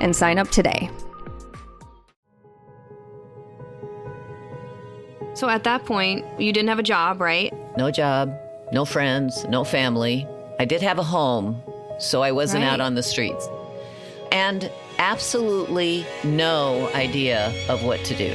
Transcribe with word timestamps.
and 0.00 0.14
sign 0.14 0.38
up 0.38 0.48
today. 0.50 0.90
So 5.34 5.48
at 5.48 5.64
that 5.64 5.84
point, 5.86 6.24
you 6.40 6.52
didn't 6.52 6.68
have 6.68 6.78
a 6.78 6.82
job, 6.82 7.20
right? 7.20 7.52
No 7.76 7.90
job, 7.90 8.34
no 8.72 8.84
friends, 8.84 9.44
no 9.48 9.64
family. 9.64 10.26
I 10.58 10.64
did 10.64 10.82
have 10.82 10.98
a 10.98 11.02
home, 11.02 11.62
so 11.98 12.22
I 12.22 12.32
wasn't 12.32 12.64
Right. 12.64 12.70
out 12.72 12.80
on 12.80 12.94
the 12.94 13.02
streets. 13.02 13.48
And 14.32 14.70
absolutely 14.98 16.04
no 16.24 16.90
idea 16.94 17.52
of 17.68 17.84
what 17.84 18.04
to 18.04 18.14
do. 18.14 18.34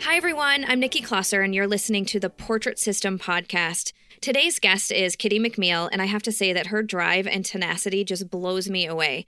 Hi, 0.00 0.16
everyone. 0.16 0.64
I'm 0.68 0.80
Nikki 0.80 1.00
Closser, 1.00 1.40
and 1.40 1.54
you're 1.54 1.66
listening 1.66 2.04
to 2.06 2.20
the 2.20 2.28
Portrait 2.28 2.78
System 2.78 3.18
podcast. 3.18 3.92
Today's 4.20 4.58
guest 4.58 4.92
is 4.92 5.16
Kitti 5.16 5.40
McMeel, 5.40 5.88
and 5.90 6.02
I 6.02 6.06
have 6.06 6.22
to 6.24 6.32
say 6.32 6.52
that 6.52 6.66
her 6.66 6.82
drive 6.82 7.26
and 7.26 7.44
tenacity 7.44 8.04
just 8.04 8.30
blows 8.30 8.68
me 8.68 8.86
away. 8.86 9.26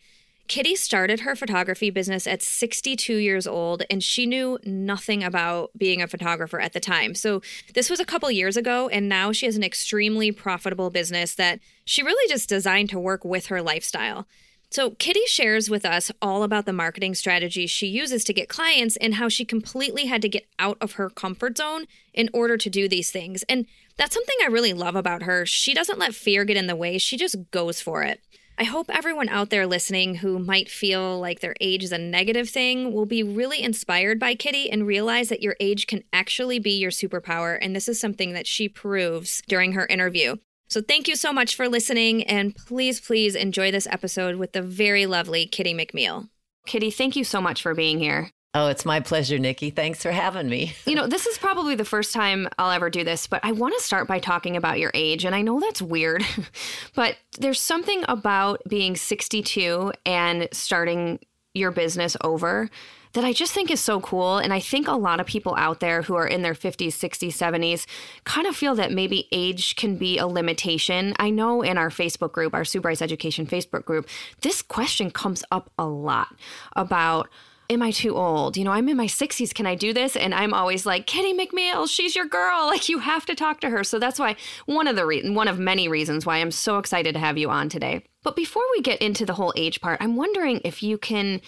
Kitti 0.49 0.77
started 0.77 1.21
her 1.21 1.35
photography 1.35 1.91
business 1.91 2.27
at 2.27 2.43
62 2.43 3.17
years 3.17 3.47
old, 3.47 3.83
and 3.91 4.03
she 4.03 4.27
knew 4.27 4.59
nothing 4.65 5.25
about 5.25 5.71
being 5.77 6.01
a 6.01 6.07
photographer 6.07 6.61
at 6.61 6.73
the 6.73 6.81
time. 6.81 7.15
So, 7.15 7.43
this 7.75 7.91
was 7.91 7.99
a 7.99 8.05
couple 8.05 8.31
years 8.31 8.57
ago, 8.57 8.89
and 8.89 9.09
now 9.09 9.33
she 9.33 9.47
has 9.47 9.57
an 9.57 9.65
extremely 9.65 10.31
profitable 10.31 10.91
business 10.91 11.35
that 11.35 11.59
she 11.85 12.03
really 12.03 12.29
just 12.29 12.49
designed 12.49 12.91
to 12.91 13.01
work 13.01 13.25
with 13.25 13.47
her 13.47 13.61
lifestyle. 13.61 14.27
So, 14.71 14.91
Kitti 14.91 15.27
shares 15.27 15.71
with 15.71 15.85
us 15.85 16.11
all 16.21 16.43
about 16.43 16.67
the 16.67 16.73
marketing 16.73 17.15
strategies 17.15 17.71
she 17.71 17.87
uses 17.87 18.25
to 18.25 18.35
get 18.35 18.49
clients 18.49 18.97
and 18.97 19.15
how 19.15 19.29
she 19.29 19.45
completely 19.45 20.07
had 20.07 20.21
to 20.23 20.29
get 20.29 20.47
out 20.59 20.77
of 20.81 20.93
her 20.93 21.09
comfort 21.09 21.57
zone 21.57 21.87
in 22.13 22.29
order 22.33 22.57
to 22.57 22.69
do 22.69 22.89
these 22.89 23.11
things. 23.11 23.43
And 23.45 23.67
that's 23.97 24.15
something 24.15 24.37
I 24.43 24.49
really 24.49 24.73
love 24.73 24.97
about 24.97 25.23
her. 25.23 25.47
She 25.47 25.73
doesn't 25.73 25.99
let 25.99 26.15
fear 26.15 26.45
get 26.45 26.57
in 26.57 26.67
the 26.67 26.77
way, 26.77 26.99
she 26.99 27.17
just 27.17 27.51
goes 27.51 27.81
for 27.81 28.03
it. 28.03 28.21
I 28.59 28.65
hope 28.65 28.87
everyone 28.89 29.29
out 29.29 29.51
there 29.51 29.67
listening 29.67 30.17
who 30.17 30.39
might 30.39 30.71
feel 30.71 31.21
like 31.21 31.41
their 31.41 31.55
age 31.61 31.85
is 31.85 31.93
a 31.93 31.99
negative 31.99 32.49
thing 32.49 32.91
will 32.91 33.05
be 33.05 33.23
really 33.23 33.63
inspired 33.63 34.19
by 34.19 34.35
Kitti 34.35 34.69
and 34.73 34.87
realize 34.87 35.29
that 35.29 35.43
your 35.43 35.57
age 35.61 35.87
can 35.87 36.03
actually 36.11 36.59
be 36.59 36.71
your 36.71 36.91
superpower. 36.91 37.59
And 37.61 37.77
this 37.77 37.87
is 37.87 38.01
something 38.01 38.33
that 38.33 38.47
she 38.47 38.67
proves 38.67 39.43
during 39.47 39.73
her 39.73 39.87
interview. 39.87 40.37
So 40.69 40.81
thank 40.81 41.09
you 41.09 41.17
so 41.17 41.33
much 41.33 41.55
for 41.55 41.69
listening, 41.69 42.25
and 42.25 42.55
please, 42.55 43.01
please 43.01 43.35
enjoy 43.35 43.71
this 43.71 43.87
episode 43.87 44.37
with 44.37 44.53
the 44.53 44.63
very 44.63 45.07
lovely 45.07 45.47
Kitti 45.47 45.75
McMeel. 45.75 46.29
Kitti, 46.67 46.93
thank 46.93 47.15
you 47.15 47.25
so 47.25 47.41
much 47.41 47.63
for 47.63 47.75
being 47.75 47.99
here. 47.99 48.31
Oh, 48.55 48.69
it's 48.69 48.87
my 48.87 49.01
pleasure, 49.01 49.39
Nikki. 49.39 49.69
Thanks 49.69 50.03
for 50.03 50.11
having 50.11 50.49
me. 50.49 50.73
You 50.87 50.95
know, 50.95 51.07
this 51.07 51.27
is 51.27 51.37
probably 51.37 51.75
the 51.75 51.85
first 51.85 52.15
time 52.15 52.49
I'll 52.59 52.71
ever 52.71 52.89
do 52.89 53.05
this, 53.05 53.27
but 53.27 53.45
I 53.45 53.53
want 53.53 53.75
to 53.77 53.85
start 53.85 54.09
by 54.09 54.19
talking 54.19 54.57
about 54.57 54.79
your 54.79 54.91
age. 54.95 55.27
And 55.27 55.35
I 55.35 55.43
know 55.43 55.61
that's 55.61 55.83
weird, 55.83 56.25
but 56.95 57.17
there's 57.39 57.61
something 57.61 58.03
about 58.09 58.63
being 58.67 58.97
62 58.97 59.93
and 60.07 60.49
starting 60.53 61.21
your 61.53 61.71
business 61.71 62.17
over 62.25 62.71
that 63.17 63.25
I 63.25 63.33
just 63.33 63.53
think 63.53 63.71
is 63.71 63.81
so 63.81 63.99
cool. 63.99 64.37
And 64.37 64.53
I 64.53 64.61
think 64.61 64.87
a 64.87 64.93
lot 64.93 65.21
of 65.21 65.27
people 65.27 65.57
out 65.57 65.81
there 65.81 66.03
who 66.03 66.15
are 66.15 66.27
in 66.27 66.43
their 66.43 66.55
50s, 66.55 66.89
60s, 66.89 67.33
70s 67.33 67.87
kind 68.25 68.47
of 68.47 68.55
feel 68.55 68.75
that 68.75 68.93
maybe 68.93 69.27
age 69.33 69.75
can 69.75 69.97
be 69.97 70.19
a 70.19 70.27
limitation. 70.27 71.15
I 71.19 71.31
know 71.31 71.63
in 71.63 71.79
our 71.79 71.89
Facebook 71.89 72.33
group, 72.33 72.55
our 72.55 72.65
Sue 72.65 72.83
Education 72.85 73.47
Facebook 73.47 73.85
group, 73.87 74.07
this 74.43 74.61
question 74.61 75.11
comes 75.11 75.43
up 75.51 75.73
a 75.79 75.87
lot 75.87 76.29
about 76.77 77.29
am 77.69 77.83
I 77.83 77.91
too 77.91 78.15
old? 78.15 78.57
You 78.57 78.65
know, 78.65 78.71
I'm 78.71 78.89
in 78.89 78.97
my 78.97 79.07
60s. 79.07 79.53
Can 79.53 79.67
I 79.67 79.75
do 79.75 79.93
this? 79.93 80.15
And 80.15 80.33
I'm 80.33 80.55
always 80.55 80.87
like, 80.87 81.07
Kitti 81.07 81.37
McMeel, 81.37 81.89
she's 81.89 82.15
your 82.15 82.27
girl. 82.27 82.67
Like 82.77 82.89
you 82.91 82.99
have 82.99 83.25
to 83.27 83.35
talk 83.35 83.61
to 83.61 83.71
her. 83.71 83.83
So 83.83 83.99
that's 83.99 84.19
why 84.19 84.37
one 84.67 84.87
of 84.87 84.97
the 84.97 85.07
re- 85.07 85.31
one 85.31 85.49
of 85.49 85.59
many 85.59 85.89
reasons 85.89 86.27
why 86.27 86.39
I'm 86.39 86.51
so 86.51 86.79
excited 86.79 87.15
to 87.15 87.19
have 87.19 87.39
you 87.39 87.49
on 87.49 87.71
today. 87.71 88.05
But 88.23 88.37
before 88.37 88.63
we 88.77 88.83
get 88.83 89.01
into 89.01 89.25
the 89.25 89.33
whole 89.33 89.55
age 89.57 89.81
part, 89.81 89.99
I'm 90.03 90.15
wondering 90.15 90.61
if 90.63 90.83
you 90.83 90.99
can 90.99 91.41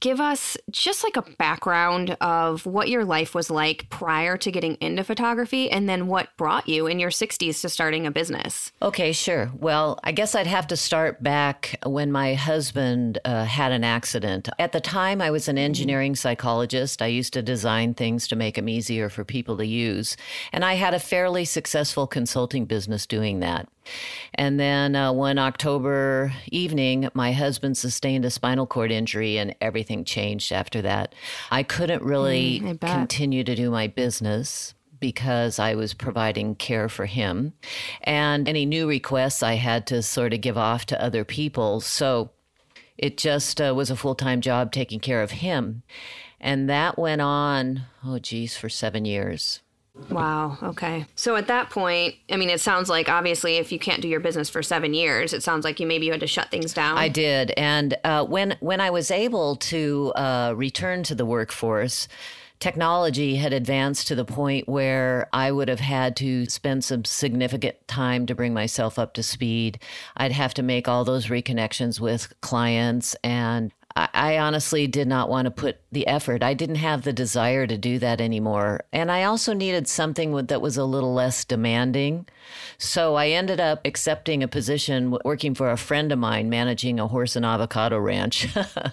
give 0.00 0.20
us 0.20 0.56
just 0.70 1.04
like 1.04 1.16
a 1.16 1.22
background 1.22 2.16
of 2.20 2.66
what 2.66 2.88
your 2.88 3.04
life 3.04 3.34
was 3.34 3.50
like 3.50 3.88
prior 3.90 4.36
to 4.36 4.50
getting 4.50 4.74
into 4.76 5.04
photography 5.04 5.70
and 5.70 5.88
then 5.88 6.06
what 6.06 6.36
brought 6.36 6.68
you 6.68 6.86
in 6.86 6.98
your 6.98 7.10
60s 7.10 7.60
to 7.60 7.68
starting 7.68 8.06
a 8.06 8.10
business. 8.10 8.72
Okay, 8.82 9.12
sure. 9.12 9.50
Well, 9.54 9.98
I 10.04 10.12
guess 10.12 10.34
I'd 10.34 10.46
have 10.46 10.66
to 10.68 10.76
start 10.76 11.22
back 11.22 11.78
when 11.84 12.12
my 12.12 12.34
husband 12.34 13.18
uh, 13.24 13.44
had 13.44 13.72
an 13.72 13.84
accident. 13.84 14.48
At 14.58 14.72
the 14.72 14.80
time, 14.80 15.20
I 15.20 15.30
was 15.30 15.48
an 15.48 15.58
engineering 15.58 16.14
psychologist. 16.14 17.02
I 17.02 17.06
used 17.06 17.32
to 17.34 17.42
design 17.42 17.94
things 17.94 18.28
to 18.28 18.36
make 18.36 18.56
them 18.56 18.68
easier 18.68 19.08
for 19.08 19.24
people 19.24 19.56
to 19.58 19.66
use. 19.66 20.16
And 20.52 20.64
I 20.64 20.74
had 20.74 20.94
a 20.94 21.00
fairly 21.00 21.44
successful 21.44 22.06
consulting 22.06 22.64
business 22.66 23.06
doing 23.06 23.40
that. 23.40 23.68
And 24.34 24.58
then 24.58 24.96
uh, 24.96 25.12
one 25.12 25.38
October 25.38 26.32
evening, 26.50 27.08
my 27.14 27.32
husband 27.32 27.76
sustained 27.76 28.24
a 28.24 28.30
spinal 28.30 28.66
cord 28.66 28.90
injury 28.90 29.38
and 29.38 29.54
everything 29.60 30.04
changed 30.04 30.52
after 30.52 30.82
that. 30.82 31.14
I 31.50 31.62
couldn't 31.62 32.02
really 32.02 32.62
I 32.64 32.74
continue 32.74 33.44
to 33.44 33.54
do 33.54 33.70
my 33.70 33.86
business 33.86 34.74
because 34.98 35.58
I 35.58 35.74
was 35.74 35.94
providing 35.94 36.54
care 36.54 36.88
for 36.88 37.06
him. 37.06 37.52
And 38.02 38.48
any 38.48 38.66
new 38.66 38.88
requests 38.88 39.42
I 39.42 39.54
had 39.54 39.86
to 39.88 40.02
sort 40.02 40.32
of 40.32 40.40
give 40.40 40.56
off 40.56 40.86
to 40.86 41.02
other 41.02 41.24
people. 41.24 41.80
So 41.80 42.30
it 42.96 43.18
just 43.18 43.60
uh, 43.60 43.74
was 43.76 43.90
a 43.90 43.96
full 43.96 44.14
time 44.14 44.40
job 44.40 44.72
taking 44.72 45.00
care 45.00 45.22
of 45.22 45.30
him. 45.32 45.82
And 46.40 46.68
that 46.68 46.98
went 46.98 47.22
on, 47.22 47.82
oh, 48.04 48.18
geez, 48.18 48.56
for 48.56 48.68
seven 48.68 49.04
years. 49.04 49.60
Wow. 50.10 50.58
Okay. 50.62 51.06
So 51.14 51.36
at 51.36 51.46
that 51.48 51.70
point, 51.70 52.14
I 52.30 52.36
mean, 52.36 52.50
it 52.50 52.60
sounds 52.60 52.88
like 52.88 53.08
obviously 53.08 53.56
if 53.56 53.72
you 53.72 53.78
can't 53.78 54.02
do 54.02 54.08
your 54.08 54.20
business 54.20 54.48
for 54.48 54.62
seven 54.62 54.94
years, 54.94 55.32
it 55.32 55.42
sounds 55.42 55.64
like 55.64 55.80
you 55.80 55.86
maybe 55.86 56.06
you 56.06 56.12
had 56.12 56.20
to 56.20 56.26
shut 56.26 56.50
things 56.50 56.72
down. 56.74 56.98
I 56.98 57.08
did, 57.08 57.52
and 57.56 57.96
uh, 58.04 58.24
when 58.24 58.56
when 58.60 58.80
I 58.80 58.90
was 58.90 59.10
able 59.10 59.56
to 59.56 60.12
uh, 60.14 60.52
return 60.56 61.02
to 61.04 61.14
the 61.14 61.24
workforce, 61.26 62.08
technology 62.60 63.36
had 63.36 63.52
advanced 63.52 64.06
to 64.08 64.14
the 64.14 64.24
point 64.24 64.68
where 64.68 65.28
I 65.32 65.50
would 65.50 65.68
have 65.68 65.80
had 65.80 66.16
to 66.16 66.46
spend 66.46 66.84
some 66.84 67.04
significant 67.04 67.76
time 67.88 68.26
to 68.26 68.34
bring 68.34 68.54
myself 68.54 68.98
up 68.98 69.14
to 69.14 69.22
speed. 69.22 69.78
I'd 70.16 70.32
have 70.32 70.54
to 70.54 70.62
make 70.62 70.88
all 70.88 71.04
those 71.04 71.26
reconnections 71.26 72.00
with 72.00 72.32
clients 72.40 73.16
and. 73.24 73.72
I- 73.72 74.08
I 74.12 74.38
honestly 74.38 74.86
did 74.86 75.08
not 75.08 75.30
want 75.30 75.46
to 75.46 75.50
put 75.50 75.78
the 75.96 76.06
effort. 76.06 76.42
I 76.42 76.52
didn't 76.52 76.76
have 76.76 77.04
the 77.04 77.12
desire 77.14 77.66
to 77.66 77.78
do 77.78 77.98
that 78.00 78.20
anymore. 78.20 78.84
And 78.92 79.10
I 79.10 79.24
also 79.24 79.54
needed 79.54 79.88
something 79.88 80.34
that 80.34 80.60
was 80.60 80.76
a 80.76 80.84
little 80.84 81.14
less 81.14 81.42
demanding. 81.42 82.26
So 82.76 83.14
I 83.14 83.28
ended 83.28 83.60
up 83.60 83.80
accepting 83.86 84.42
a 84.42 84.48
position 84.48 85.16
working 85.24 85.54
for 85.54 85.70
a 85.70 85.78
friend 85.78 86.12
of 86.12 86.18
mine 86.18 86.50
managing 86.50 87.00
a 87.00 87.08
horse 87.08 87.34
and 87.34 87.46
avocado 87.46 87.98
ranch. 87.98 88.48
oh, 88.56 88.90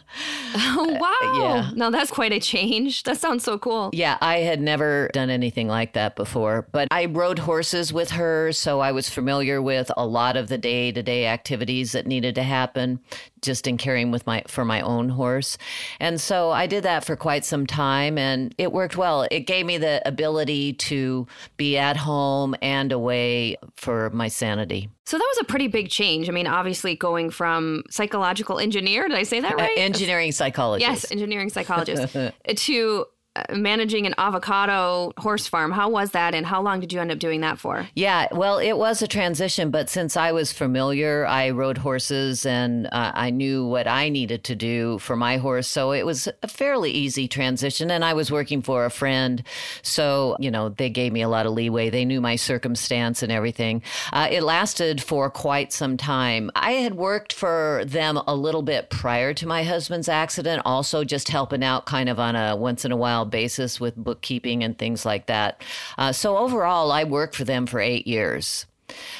uh, 0.55 0.97
wow. 0.97 1.39
Yeah. 1.41 1.71
Now 1.75 1.89
that's 1.89 2.09
quite 2.09 2.31
a 2.31 2.39
change. 2.39 3.03
That 3.03 3.17
sounds 3.17 3.43
so 3.43 3.57
cool. 3.57 3.89
Yeah, 3.91 4.17
I 4.21 4.37
had 4.37 4.61
never 4.61 5.09
done 5.11 5.29
anything 5.29 5.67
like 5.67 5.93
that 5.93 6.15
before, 6.15 6.67
but 6.71 6.87
I 6.89 7.05
rode 7.05 7.39
horses 7.39 7.91
with 7.91 8.11
her. 8.11 8.53
So 8.53 8.79
I 8.79 8.93
was 8.93 9.09
familiar 9.09 9.61
with 9.61 9.91
a 9.97 10.07
lot 10.07 10.37
of 10.37 10.47
the 10.47 10.57
day 10.57 10.93
to 10.93 11.03
day 11.03 11.27
activities 11.27 11.91
that 11.91 12.07
needed 12.07 12.35
to 12.35 12.43
happen 12.43 13.01
just 13.41 13.67
in 13.67 13.77
caring 13.77 14.09
with 14.09 14.25
my 14.25 14.43
for 14.47 14.63
my 14.63 14.79
own 14.79 15.09
horse. 15.09 15.57
And 15.99 16.21
so 16.21 16.51
I 16.51 16.65
did 16.65 16.83
that 16.83 16.92
for 17.01 17.15
quite 17.15 17.45
some 17.45 17.65
time 17.65 18.17
and 18.17 18.53
it 18.57 18.71
worked 18.71 18.97
well. 18.97 19.27
It 19.31 19.41
gave 19.41 19.65
me 19.65 19.77
the 19.77 20.01
ability 20.05 20.73
to 20.73 21.27
be 21.57 21.77
at 21.77 21.97
home 21.97 22.55
and 22.61 22.91
away 22.91 23.57
for 23.75 24.09
my 24.11 24.27
sanity. 24.27 24.89
So 25.05 25.17
that 25.17 25.25
was 25.35 25.39
a 25.41 25.43
pretty 25.45 25.67
big 25.67 25.89
change. 25.89 26.29
I 26.29 26.31
mean, 26.31 26.47
obviously 26.47 26.95
going 26.95 27.29
from 27.29 27.83
psychological 27.89 28.59
engineer, 28.59 29.07
did 29.07 29.17
I 29.17 29.23
say 29.23 29.41
that 29.41 29.53
uh, 29.53 29.57
right? 29.57 29.77
Uh, 29.77 29.81
engineering 29.81 30.31
psychologist. 30.31 30.89
Yes, 30.89 31.11
engineering 31.11 31.49
psychologist 31.49 32.13
to 32.55 33.05
managing 33.51 34.05
an 34.05 34.13
avocado 34.17 35.11
horse 35.17 35.47
farm. 35.47 35.71
How 35.71 35.89
was 35.89 36.11
that, 36.11 36.35
and 36.35 36.45
how 36.45 36.61
long 36.61 36.79
did 36.79 36.93
you 36.93 36.99
end 36.99 37.11
up 37.11 37.19
doing 37.19 37.41
that 37.41 37.57
for? 37.57 37.87
Yeah, 37.95 38.27
well, 38.31 38.59
it 38.59 38.73
was 38.73 39.01
a 39.01 39.07
transition, 39.07 39.71
but 39.71 39.89
since 39.89 40.15
I 40.15 40.31
was 40.31 40.53
familiar, 40.53 41.25
I 41.25 41.49
rode 41.49 41.77
horses 41.77 42.45
and 42.45 42.87
uh, 42.87 43.11
I 43.13 43.29
knew 43.29 43.65
what 43.65 43.87
I 43.87 44.09
needed 44.09 44.43
to 44.45 44.55
do 44.55 44.99
for 44.99 45.15
my 45.15 45.37
horse. 45.37 45.67
So 45.67 45.91
it 45.91 46.05
was 46.05 46.27
a 46.41 46.47
fairly 46.47 46.91
easy 46.91 47.27
transition. 47.27 47.91
And 47.91 48.05
I 48.05 48.13
was 48.13 48.31
working 48.31 48.61
for 48.61 48.85
a 48.85 48.89
friend. 48.89 49.43
So, 49.81 50.35
you 50.39 50.51
know, 50.51 50.69
they 50.69 50.89
gave 50.89 51.11
me 51.11 51.21
a 51.21 51.29
lot 51.29 51.45
of 51.45 51.53
leeway. 51.53 51.89
They 51.89 52.05
knew 52.05 52.21
my 52.21 52.35
circumstance 52.35 53.23
and 53.23 53.31
everything. 53.31 53.81
Uh, 54.11 54.27
it 54.29 54.43
lasted 54.43 55.01
for 55.01 55.29
quite 55.29 55.73
some 55.73 55.97
time. 55.97 56.51
I 56.55 56.73
had 56.73 56.95
worked 56.95 57.33
for 57.33 57.83
them 57.85 58.17
a 58.27 58.35
little 58.35 58.61
bit 58.61 58.89
prior 58.89 59.33
to 59.35 59.47
my 59.47 59.63
husband's 59.63 60.09
accident, 60.09 60.61
also 60.65 61.03
just 61.03 61.29
helping 61.29 61.63
out 61.63 61.85
kind 61.85 62.09
of 62.09 62.19
on 62.19 62.35
a 62.35 62.55
once 62.55 62.85
in 62.85 62.91
a 62.91 62.97
while 62.97 63.22
basis 63.25 63.79
with 63.79 63.95
bookkeeping 63.95 64.63
and 64.63 64.77
things 64.77 65.05
like 65.05 65.27
that. 65.27 65.61
Uh, 65.97 66.11
so 66.11 66.37
overall, 66.37 66.91
I 66.91 67.03
worked 67.03 67.35
for 67.35 67.43
them 67.43 67.65
for 67.65 67.79
eight 67.79 68.07
years. 68.07 68.65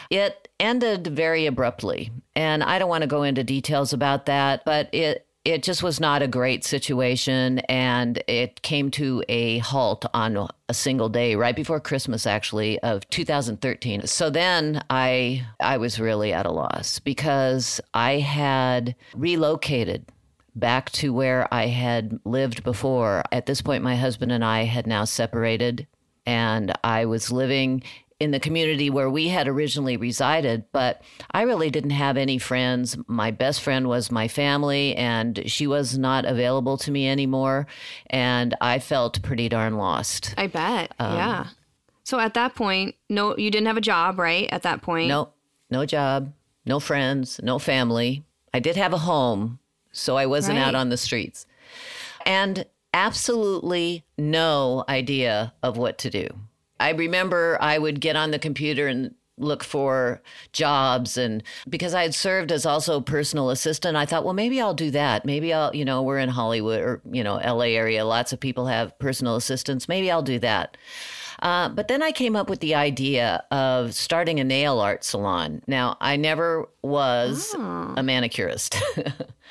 It 0.10 0.50
ended 0.60 1.08
very 1.08 1.46
abruptly, 1.46 2.12
and 2.36 2.64
I 2.64 2.80
don't 2.80 2.90
want 2.90 3.02
to 3.02 3.08
go 3.08 3.24
into 3.24 3.44
details 3.44 3.94
about 3.94 4.26
that, 4.28 4.66
but 4.66 4.90
it 4.94 5.26
it 5.46 5.62
just 5.62 5.84
was 5.84 6.00
not 6.00 6.22
a 6.22 6.28
great 6.28 6.64
situation 6.64 7.60
and 7.68 8.24
it 8.28 8.62
came 8.62 8.90
to 8.92 9.24
a 9.28 9.58
halt 9.58 10.06
on 10.14 10.48
a 10.70 10.74
single 10.74 11.10
day 11.10 11.36
right 11.36 11.56
before 11.56 11.80
christmas 11.80 12.26
actually 12.26 12.80
of 12.80 13.08
2013 13.10 14.08
so 14.08 14.30
then 14.30 14.82
i 14.90 15.46
i 15.60 15.78
was 15.78 16.00
really 16.00 16.32
at 16.32 16.46
a 16.46 16.52
loss 16.52 17.00
because 17.00 17.82
i 17.94 18.20
had 18.20 18.96
relocated 19.16 20.06
back 20.56 20.92
to 20.92 21.14
where 21.14 21.52
I 21.54 21.68
had 21.68 22.20
lived 22.26 22.64
before. 22.64 23.24
At 23.32 23.46
this 23.46 23.62
point, 23.62 23.84
my 23.84 23.96
husband 23.96 24.32
and 24.32 24.44
I 24.44 24.64
had 24.64 24.88
now 24.88 25.06
separated, 25.06 25.88
and 26.26 26.74
I 26.84 27.06
was 27.06 27.32
living 27.32 27.84
in 28.20 28.32
the 28.32 28.40
community 28.40 28.90
where 28.90 29.10
we 29.10 29.28
had 29.28 29.48
originally 29.48 29.98
resided, 29.98 30.64
but 30.72 31.02
I 31.32 31.42
really 31.42 31.70
didn't 31.70 31.90
have 31.90 32.16
any 32.16 32.38
friends. 32.38 32.98
My 33.08 33.32
best 33.32 33.62
friend 33.62 33.88
was 33.88 34.12
my 34.12 34.28
family, 34.28 34.96
and 34.96 35.44
she 35.46 35.68
was 35.68 35.98
not 35.98 36.24
available 36.24 36.78
to 36.78 36.92
me 36.92 37.10
anymore. 37.10 37.68
And 38.08 38.56
I 38.62 38.80
felt 38.80 39.22
pretty 39.24 39.50
darn 39.50 39.76
lost. 39.76 40.34
I 40.38 40.48
bet. 40.48 40.94
Um, 41.00 41.18
yeah. 41.18 41.48
So 42.04 42.20
at 42.20 42.34
that 42.36 42.56
point, 42.56 42.96
no, 43.10 43.36
you 43.36 43.52
didn't 43.52 43.68
have 43.68 43.78
a 43.78 43.82
job, 43.82 44.20
right? 44.20 44.48
At 44.52 44.64
that 44.64 44.82
point, 44.82 45.10
no, 45.10 45.34
no 45.70 45.86
job, 45.86 46.32
no 46.66 46.80
friends, 46.80 47.40
no 47.44 47.60
family. 47.60 48.24
I 48.54 48.60
did 48.60 48.76
have 48.78 48.94
a 48.94 49.00
home, 49.00 49.60
so 49.94 50.18
I 50.18 50.26
wasn't 50.26 50.58
right. 50.58 50.68
out 50.68 50.76
on 50.76 50.90
the 50.90 50.98
streets. 50.98 51.46
And 52.26 52.66
absolutely 52.94 54.04
no 54.18 54.84
idea 54.90 55.54
of 55.64 55.78
what 55.78 55.98
to 56.00 56.10
do. 56.10 56.28
I 56.80 56.92
remember 56.92 57.58
I 57.62 57.78
would 57.78 58.02
get 58.02 58.16
on 58.16 58.32
the 58.32 58.40
computer 58.40 58.88
and 58.88 59.16
look 59.38 59.64
for 59.64 60.22
jobs 60.52 61.18
and 61.18 61.42
because 61.68 61.96
I 61.96 62.04
had 62.04 62.14
served 62.14 62.52
as 62.52 62.68
also 62.68 63.02
personal 63.02 63.50
assistant 63.50 63.98
I 63.98 64.06
thought 64.06 64.24
well 64.24 64.36
maybe 64.36 64.62
I'll 64.62 64.76
do 64.76 64.92
that 64.92 65.26
maybe 65.26 65.52
I'll 65.52 65.76
you 65.76 65.84
know 65.84 66.04
we're 66.04 66.20
in 66.20 66.30
Hollywood 66.30 66.82
or 66.82 67.02
you 67.12 67.24
know 67.24 67.36
LA 67.44 67.74
area 67.74 68.06
lots 68.06 68.32
of 68.32 68.40
people 68.40 68.68
have 68.68 68.98
personal 69.00 69.36
assistants 69.36 69.90
maybe 69.90 70.12
I'll 70.12 70.22
do 70.22 70.38
that 70.40 70.78
uh, 71.42 71.68
but 71.70 71.88
then 71.88 72.04
I 72.04 72.12
came 72.12 72.36
up 72.36 72.48
with 72.48 72.60
the 72.60 72.76
idea 72.76 73.44
of 73.50 73.96
starting 73.96 74.40
a 74.40 74.44
nail 74.44 74.80
art 74.80 75.04
salon 75.04 75.64
now 75.66 75.98
I 76.00 76.16
never 76.16 76.70
was 76.84 77.56
oh. 77.58 77.96
a 77.98 78.04
manicurist 78.04 78.80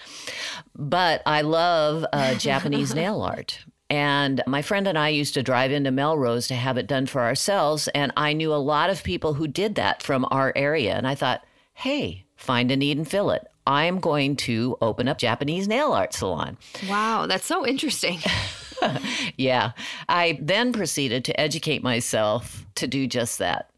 But 0.83 1.23
I 1.25 1.43
love 1.43 2.05
uh, 2.13 2.35
Japanese 2.35 2.95
nail 2.95 3.23
art. 3.23 3.65
And 3.89 4.43
my 4.47 4.63
friend 4.63 4.89
and 4.89 4.99
I 4.99 5.11
used 5.11 5.35
to 5.35 5.43
drive 5.43 5.71
into 5.71 5.91
Melrose 5.91 6.49
to 6.49 6.55
have 6.55 6.79
it 6.79 6.87
done 6.87 7.07
for 7.07 7.21
ourselves. 7.21 7.89
And 7.89 8.11
I 8.17 8.33
knew 8.33 8.53
a 8.53 8.57
lot 8.57 8.91
of 8.91 9.05
people 9.05 9.35
who 9.35 9.47
did 9.47 9.75
that 9.77 10.03
from 10.03 10.27
our 10.31 10.53
area. 10.57 10.95
And 10.95 11.07
I 11.07 11.15
thought, 11.15 11.45
hey, 11.75 12.25
find 12.35 12.71
a 12.71 12.77
need 12.77 12.97
and 12.97 13.07
fill 13.07 13.31
it. 13.31 13.47
I'm 13.67 14.01
going 14.01 14.37
to 14.37 14.77
open 14.81 15.09
up 15.09 15.19
Japanese 15.19 15.69
nail 15.69 15.93
art 15.93 16.15
salon. 16.15 16.57
Wow, 16.89 17.27
that's 17.27 17.47
so 17.47 17.67
interesting. 17.67 18.19
yeah. 19.37 19.73
I 20.09 20.39
then 20.41 20.73
proceeded 20.73 21.25
to 21.27 21.41
educate 21.41 21.83
myself 21.83 22.67
to 22.77 22.87
do 22.87 23.07
just 23.07 23.39
that. 23.39 23.71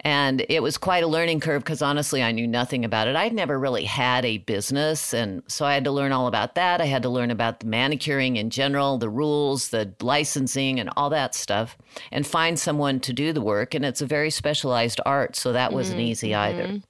And 0.00 0.44
it 0.48 0.62
was 0.62 0.78
quite 0.78 1.04
a 1.04 1.06
learning 1.06 1.40
curve 1.40 1.62
because 1.62 1.82
honestly, 1.82 2.22
I 2.22 2.32
knew 2.32 2.46
nothing 2.46 2.84
about 2.84 3.08
it. 3.08 3.16
I'd 3.16 3.32
never 3.32 3.58
really 3.58 3.84
had 3.84 4.24
a 4.24 4.38
business. 4.38 5.12
And 5.12 5.42
so 5.48 5.64
I 5.64 5.74
had 5.74 5.84
to 5.84 5.90
learn 5.90 6.12
all 6.12 6.26
about 6.26 6.54
that. 6.54 6.80
I 6.80 6.86
had 6.86 7.02
to 7.02 7.08
learn 7.08 7.30
about 7.30 7.60
the 7.60 7.66
manicuring 7.66 8.36
in 8.36 8.50
general, 8.50 8.98
the 8.98 9.08
rules, 9.08 9.68
the 9.68 9.92
licensing, 10.00 10.80
and 10.80 10.90
all 10.96 11.10
that 11.10 11.34
stuff, 11.34 11.76
and 12.10 12.26
find 12.26 12.58
someone 12.58 13.00
to 13.00 13.12
do 13.12 13.32
the 13.32 13.40
work. 13.40 13.74
And 13.74 13.84
it's 13.84 14.00
a 14.00 14.06
very 14.06 14.30
specialized 14.30 15.00
art. 15.06 15.36
So 15.36 15.52
that 15.52 15.72
wasn't 15.72 16.00
mm-hmm. 16.00 16.08
easy 16.08 16.34
either. 16.34 16.80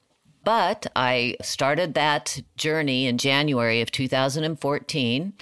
But 0.44 0.86
I 0.96 1.36
started 1.40 1.94
that 1.94 2.40
journey 2.56 3.06
in 3.06 3.18
January 3.18 3.80
of 3.80 3.92
2014. 3.92 5.32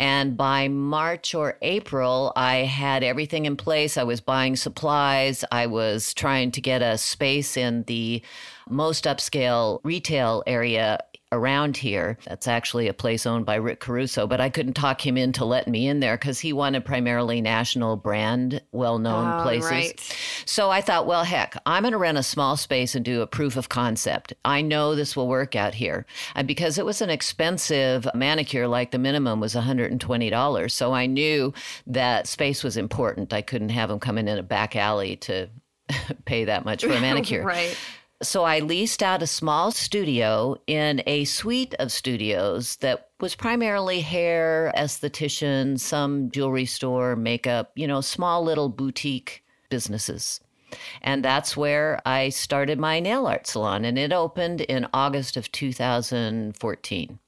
And 0.00 0.36
by 0.36 0.68
March 0.68 1.34
or 1.34 1.58
April, 1.62 2.32
I 2.34 2.56
had 2.56 3.04
everything 3.04 3.44
in 3.44 3.56
place. 3.56 3.96
I 3.96 4.02
was 4.02 4.20
buying 4.20 4.56
supplies. 4.56 5.44
I 5.52 5.66
was 5.66 6.12
trying 6.12 6.50
to 6.52 6.60
get 6.60 6.82
a 6.82 6.98
space 6.98 7.56
in 7.56 7.84
the 7.84 8.22
most 8.68 9.04
upscale 9.04 9.80
retail 9.84 10.42
area 10.46 10.98
around 11.32 11.76
here. 11.76 12.16
That's 12.26 12.48
actually 12.48 12.88
a 12.88 12.94
place 12.94 13.26
owned 13.26 13.44
by 13.44 13.56
Rick 13.56 13.80
Caruso, 13.80 14.26
but 14.26 14.40
I 14.40 14.48
couldn't 14.48 14.74
talk 14.74 15.04
him 15.04 15.16
into 15.16 15.44
letting 15.44 15.72
me 15.72 15.86
in 15.86 16.00
there 16.00 16.16
because 16.16 16.40
he 16.40 16.52
wanted 16.52 16.84
primarily 16.84 17.40
national 17.40 17.96
brand, 17.96 18.62
well 18.72 18.98
known 18.98 19.40
oh, 19.40 19.42
places. 19.42 19.70
Right. 19.70 20.16
So 20.46 20.70
I 20.70 20.80
thought, 20.80 21.06
well, 21.06 21.24
heck, 21.24 21.60
I'm 21.66 21.82
going 21.82 21.92
to 21.92 21.98
rent 21.98 22.18
a 22.18 22.22
small 22.22 22.56
space 22.56 22.94
and 22.94 23.04
do 23.04 23.20
a 23.20 23.26
proof 23.26 23.56
of 23.56 23.68
concept. 23.68 24.32
I 24.44 24.62
know 24.62 24.94
this 24.94 25.16
will 25.16 25.28
work 25.28 25.54
out 25.54 25.74
here. 25.74 26.06
And 26.34 26.48
because 26.48 26.78
it 26.78 26.86
was 26.86 27.02
an 27.02 27.10
expensive 27.10 28.08
manicure, 28.14 28.66
like 28.66 28.90
the 28.90 28.98
minimum 28.98 29.40
was 29.40 29.54
$120. 29.54 30.70
So 30.70 30.92
I 30.94 31.06
knew 31.06 31.52
that 31.86 32.26
space 32.26 32.64
was 32.64 32.76
important. 32.76 33.32
I 33.32 33.42
couldn't 33.42 33.70
have 33.70 33.90
him 33.90 33.98
coming 33.98 34.28
in 34.28 34.38
a 34.38 34.42
back 34.42 34.76
alley 34.76 35.16
to 35.16 35.48
pay 36.24 36.44
that 36.44 36.64
much 36.64 36.84
for 36.84 36.92
a 36.92 37.00
manicure. 37.02 37.44
right. 37.44 37.76
So 38.20 38.42
I 38.42 38.58
leased 38.58 39.00
out 39.00 39.22
a 39.22 39.28
small 39.28 39.70
studio 39.70 40.56
in 40.66 41.02
a 41.06 41.24
suite 41.24 41.74
of 41.78 41.92
studios 41.92 42.74
that 42.76 43.10
was 43.20 43.36
primarily 43.36 44.00
hair, 44.00 44.72
esthetician, 44.76 45.78
some 45.78 46.28
jewelry 46.32 46.64
store, 46.64 47.14
makeup, 47.14 47.70
you 47.76 47.86
know, 47.86 48.00
small 48.00 48.42
little 48.42 48.68
boutique 48.68 49.44
businesses. 49.70 50.40
And 51.00 51.24
that's 51.24 51.56
where 51.56 52.00
I 52.04 52.30
started 52.30 52.80
my 52.80 52.98
nail 52.98 53.26
art 53.26 53.46
salon, 53.46 53.84
and 53.84 53.96
it 53.96 54.12
opened 54.12 54.62
in 54.62 54.88
August 54.92 55.36
of 55.36 55.52
2014. 55.52 57.18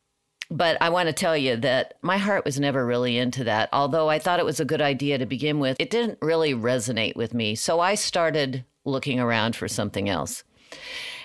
But 0.50 0.76
I 0.80 0.88
want 0.88 1.06
to 1.06 1.12
tell 1.12 1.36
you 1.36 1.56
that 1.58 1.94
my 2.02 2.18
heart 2.18 2.44
was 2.44 2.58
never 2.58 2.84
really 2.84 3.16
into 3.16 3.44
that. 3.44 3.68
Although 3.72 4.08
I 4.08 4.18
thought 4.18 4.40
it 4.40 4.44
was 4.44 4.58
a 4.58 4.64
good 4.64 4.82
idea 4.82 5.18
to 5.18 5.26
begin 5.26 5.60
with, 5.60 5.76
it 5.78 5.90
didn't 5.90 6.18
really 6.20 6.52
resonate 6.52 7.14
with 7.14 7.32
me. 7.32 7.54
So 7.54 7.78
I 7.78 7.94
started 7.94 8.64
looking 8.84 9.20
around 9.20 9.54
for 9.54 9.68
something 9.68 10.08
else. 10.08 10.42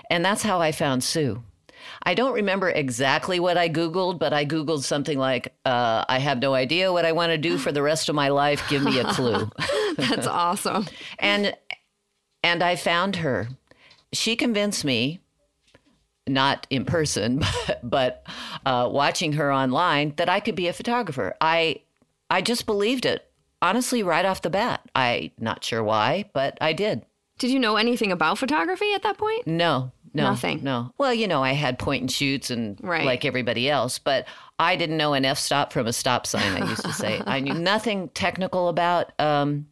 And 0.10 0.24
that's 0.24 0.44
how 0.44 0.62
I 0.62 0.72
found 0.72 1.04
Sue. 1.04 1.44
I 2.04 2.14
don't 2.14 2.34
remember 2.34 2.70
exactly 2.70 3.40
what 3.40 3.58
I 3.58 3.70
Googled, 3.70 4.20
but 4.20 4.34
I 4.34 4.46
Googled 4.46 4.84
something 4.84 5.18
like, 5.18 5.54
uh, 5.66 6.06
I 6.08 6.20
have 6.20 6.40
no 6.40 6.54
idea 6.54 6.94
what 6.94 7.06
I 7.06 7.12
want 7.12 7.32
to 7.32 7.38
do 7.38 7.58
for 7.58 7.72
the 7.72 7.82
rest 7.82 8.10
of 8.10 8.16
my 8.16 8.30
life. 8.30 8.64
Give 8.70 8.84
me 8.84 9.00
a 9.00 9.06
clue. 9.06 9.50
That's 9.98 10.28
awesome. 10.28 10.86
and 11.20 11.56
and 12.44 12.62
I 12.62 12.76
found 12.76 13.18
her. 13.18 13.48
She 14.14 14.36
convinced 14.36 14.86
me, 14.86 15.20
not 16.28 16.68
in 16.70 16.86
person, 16.86 17.40
but, 17.68 17.80
but 17.84 18.28
uh, 18.66 18.88
watching 18.92 19.34
her 19.34 19.52
online, 19.52 20.14
that 20.18 20.30
I 20.30 20.40
could 20.40 20.56
be 20.56 20.68
a 20.68 20.74
photographer. 20.74 21.36
I 21.42 21.82
I 22.30 22.42
just 22.42 22.66
believed 22.66 23.06
it. 23.06 23.30
Honestly, 23.62 24.04
right 24.04 24.26
off 24.26 24.44
the 24.44 24.50
bat. 24.50 24.82
I 24.94 25.32
not 25.40 25.64
sure 25.64 25.84
why, 25.84 26.26
but 26.34 26.58
I 26.62 26.74
did. 26.74 27.04
Did 27.38 27.52
you 27.52 27.60
know 27.60 27.76
anything 27.76 28.12
about 28.12 28.38
photography 28.38 28.94
at 28.94 29.04
that 29.04 29.18
point? 29.18 29.46
No, 29.46 29.92
no, 30.14 30.24
Nothing. 30.24 30.64
No. 30.64 30.94
Well, 30.98 31.14
you 31.14 31.28
know, 31.28 31.44
I 31.44 31.52
had 31.52 31.78
point 31.78 32.02
and 32.02 32.12
shoots 32.12 32.50
and 32.50 32.80
Right. 32.82 33.06
like 33.06 33.26
everybody 33.26 33.70
else, 33.70 34.00
but 34.00 34.26
I 34.58 34.78
didn't 34.78 34.96
know 34.98 35.14
an 35.14 35.26
f 35.26 35.38
stop 35.38 35.74
from 35.74 35.88
a 35.88 35.94
stop 35.94 36.26
sign. 36.26 36.62
I 36.64 36.70
used 36.70 36.86
to 36.86 36.94
say 36.94 37.22
I 37.28 37.42
knew 37.42 37.54
nothing 37.54 38.08
technical 38.10 38.70
about 38.70 39.12
um, 39.20 39.68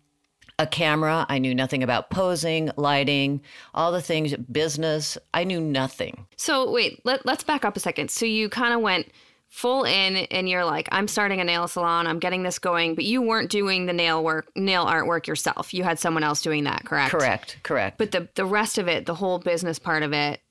a 0.60 0.67
camera. 0.67 1.25
I 1.29 1.39
knew 1.39 1.55
nothing 1.55 1.82
about 1.82 2.10
posing, 2.10 2.70
lighting, 2.75 3.41
all 3.74 3.93
the 3.93 4.01
things, 4.01 4.36
business. 4.51 5.17
I 5.34 5.46
knew 5.46 5.62
nothing. 5.62 6.27
So 6.36 6.70
wait, 6.70 7.00
let, 7.05 7.25
let's 7.25 7.46
back 7.46 7.63
up 7.63 7.77
a 7.77 7.79
second. 7.79 8.12
So 8.12 8.25
you 8.25 8.50
kind 8.50 8.74
of 8.74 8.82
went 8.82 9.08
full 9.54 9.84
in 9.84 10.16
and 10.32 10.50
you're 10.50 10.66
like, 10.66 10.90
I'm 10.92 11.08
starting 11.08 11.40
a 11.40 11.44
nail 11.44 11.68
salon, 11.68 12.08
I'm 12.08 12.18
getting 12.18 12.42
this 12.42 12.58
going, 12.58 12.96
but 12.96 13.04
you 13.06 13.22
weren't 13.22 13.52
doing 13.52 13.86
the 13.86 13.94
nail 13.94 14.24
work, 14.24 14.48
nail 14.56 14.84
artwork 14.88 15.28
yourself. 15.28 15.76
You 15.76 15.84
had 15.84 16.00
someone 16.00 16.24
else 16.24 16.42
doing 16.42 16.64
that, 16.64 16.84
correct? 16.86 17.12
Correct. 17.12 17.58
Correct. 17.62 18.00
But 18.00 18.12
the 18.12 18.28
the 18.34 18.46
rest 18.46 18.80
of 18.80 18.88
it, 18.88 19.06
the 19.06 19.14
whole 19.14 19.38
business 19.38 19.78
part 19.78 20.02
of 20.02 20.12
it, 20.12 20.42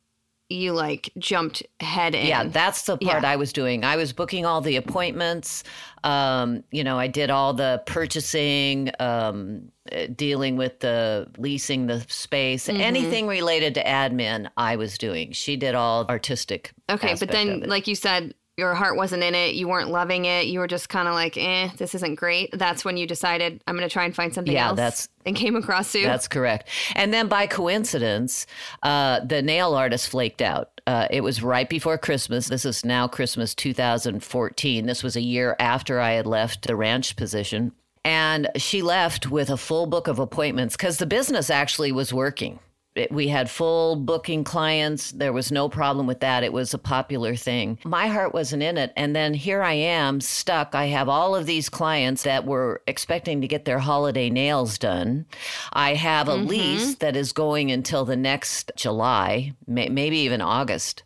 you 0.48 0.72
like 0.72 1.10
jumped 1.18 1.64
head 1.80 2.14
in. 2.14 2.26
Yeah, 2.26 2.44
that's 2.44 2.82
the 2.82 2.96
part 2.96 3.22
Yeah. 3.24 3.30
I 3.30 3.34
was 3.34 3.52
doing. 3.52 3.82
I 3.84 3.96
was 3.96 4.12
booking 4.12 4.46
all 4.46 4.60
the 4.60 4.76
appointments. 4.76 5.64
Um, 6.04 6.62
you 6.70 6.84
know, 6.84 6.96
I 6.96 7.08
did 7.08 7.28
all 7.30 7.54
the 7.54 7.82
purchasing, 7.86 8.90
um, 9.00 9.70
uh, 9.90 10.06
dealing 10.14 10.56
with 10.56 10.78
the 10.78 11.28
leasing 11.38 11.88
the 11.88 12.04
space, 12.08 12.68
Mm-hmm. 12.68 12.80
anything 12.80 13.26
related 13.26 13.74
to 13.74 13.82
admin. 13.84 14.48
I 14.56 14.76
was 14.76 14.96
doing. 14.96 15.32
She 15.32 15.56
did 15.56 15.74
all 15.74 16.06
artistic. 16.08 16.72
Okay, 16.88 17.16
but 17.18 17.30
then 17.30 17.60
like 17.66 17.88
you 17.88 17.94
said, 17.96 18.34
your 18.62 18.74
heart 18.74 18.96
wasn't 18.96 19.22
in 19.24 19.34
it. 19.34 19.54
You 19.56 19.66
weren't 19.68 19.90
loving 19.90 20.24
it. 20.24 20.46
You 20.46 20.60
were 20.60 20.68
just 20.68 20.88
kind 20.88 21.08
of 21.08 21.14
like, 21.14 21.36
eh, 21.36 21.68
this 21.78 21.94
isn't 21.96 22.14
great. 22.14 22.50
That's 22.52 22.84
when 22.84 22.96
you 22.96 23.06
decided 23.06 23.60
I'm 23.66 23.76
going 23.76 23.88
to 23.88 23.92
try 23.92 24.04
and 24.04 24.14
find 24.14 24.32
something 24.32 24.54
Yeah, 24.54 24.68
else. 24.68 24.76
that's- 24.76 25.08
and 25.26 25.34
came 25.36 25.54
across 25.56 25.88
Sue. 25.88 26.02
That's 26.04 26.28
correct. 26.28 26.68
And 26.94 27.12
then 27.12 27.28
by 27.28 27.46
coincidence, 27.46 28.46
uh, 28.82 29.20
the 29.24 29.42
nail 29.42 29.74
artist 29.74 30.08
flaked 30.08 30.40
out. 30.42 30.80
Uh, 30.86 31.06
it 31.10 31.20
was 31.22 31.42
right 31.42 31.68
before 31.68 31.96
Christmas. 31.98 32.48
This 32.48 32.64
is 32.64 32.84
now 32.84 33.06
Christmas 33.08 33.54
2014. 33.54 34.86
This 34.86 35.02
was 35.02 35.16
a 35.16 35.20
year 35.20 35.56
after 35.58 36.00
I 36.00 36.12
had 36.12 36.26
left 36.26 36.66
the 36.66 36.76
ranch 36.76 37.16
position. 37.16 37.72
And 38.04 38.48
she 38.56 38.82
left 38.82 39.30
with 39.30 39.48
a 39.48 39.56
full 39.56 39.86
book 39.86 40.08
of 40.08 40.18
appointments 40.18 40.76
because 40.76 40.98
the 40.98 41.06
business 41.06 41.50
actually 41.50 41.92
was 41.92 42.12
working. 42.12 42.58
It, 42.94 43.10
we 43.10 43.28
had 43.28 43.48
full 43.48 43.96
booking 43.96 44.44
clients. 44.44 45.12
There 45.12 45.32
was 45.32 45.50
no 45.50 45.68
problem 45.70 46.06
with 46.06 46.20
that. 46.20 46.44
It 46.44 46.52
was 46.52 46.74
a 46.74 46.78
popular 46.78 47.34
thing. 47.36 47.78
My 47.84 48.06
heart 48.06 48.34
wasn't 48.34 48.62
in 48.62 48.76
it. 48.76 48.92
And 48.96 49.16
then 49.16 49.32
here 49.32 49.62
I 49.62 49.72
am 49.72 50.20
stuck. 50.20 50.74
I 50.74 50.86
have 50.86 51.08
all 51.08 51.34
of 51.34 51.46
these 51.46 51.70
clients 51.70 52.24
that 52.24 52.44
were 52.44 52.82
expecting 52.86 53.40
to 53.40 53.48
get 53.48 53.64
their 53.64 53.78
holiday 53.78 54.28
nails 54.28 54.76
done. 54.76 55.24
I 55.72 55.94
have 55.94 56.28
a 56.28 56.34
lease 56.34 56.96
that 56.96 57.16
is 57.16 57.32
going 57.32 57.70
until 57.72 58.04
the 58.04 58.16
next 58.16 58.72
July, 58.76 59.54
may, 59.66 59.88
maybe 59.88 60.18
even 60.18 60.42
August. 60.42 61.02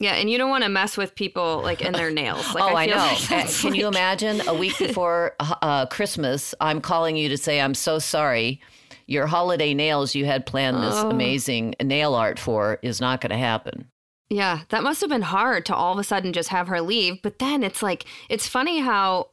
yeah, 0.00 0.14
and 0.14 0.28
you 0.28 0.36
don't 0.36 0.50
want 0.50 0.64
to 0.64 0.70
mess 0.70 0.96
with 0.96 1.14
people 1.14 1.60
like 1.62 1.80
in 1.80 1.92
their 1.92 2.10
nails. 2.10 2.52
Like, 2.54 2.64
oh, 2.72 2.74
I, 2.74 2.86
feel 2.86 2.96
know. 2.96 3.04
like 3.04 3.28
that's 3.28 3.60
Can 3.60 3.74
you 3.74 3.86
imagine 3.86 4.42
a 4.48 4.54
week 4.54 4.76
before 4.78 5.36
uh, 5.38 5.86
Christmas, 5.86 6.56
I'm 6.60 6.80
calling 6.80 7.16
you 7.16 7.28
to 7.28 7.36
say, 7.36 7.60
I'm 7.60 7.74
so 7.74 8.00
sorry. 8.00 8.60
Your 9.08 9.26
holiday 9.26 9.74
nails 9.74 10.14
you 10.14 10.26
had 10.26 10.46
planned 10.46 10.76
this 10.76 10.94
Oh. 10.94 11.10
amazing 11.10 11.74
nail 11.82 12.14
art 12.14 12.38
for 12.38 12.78
is 12.82 13.00
not 13.00 13.20
going 13.20 13.30
to 13.30 13.38
happen. 13.38 13.90
Yeah, 14.30 14.60
that 14.68 14.82
must 14.82 15.00
have 15.00 15.08
been 15.10 15.22
hard 15.22 15.64
to 15.66 15.74
all 15.74 15.94
of 15.94 15.98
a 15.98 16.04
sudden 16.04 16.32
just 16.34 16.50
have 16.50 16.68
her 16.68 16.80
leave. 16.82 17.22
But 17.22 17.38
then 17.38 17.62
it's 17.62 17.82
like, 17.82 18.04
it's 18.28 18.46
funny 18.46 18.78
how, 18.80 19.30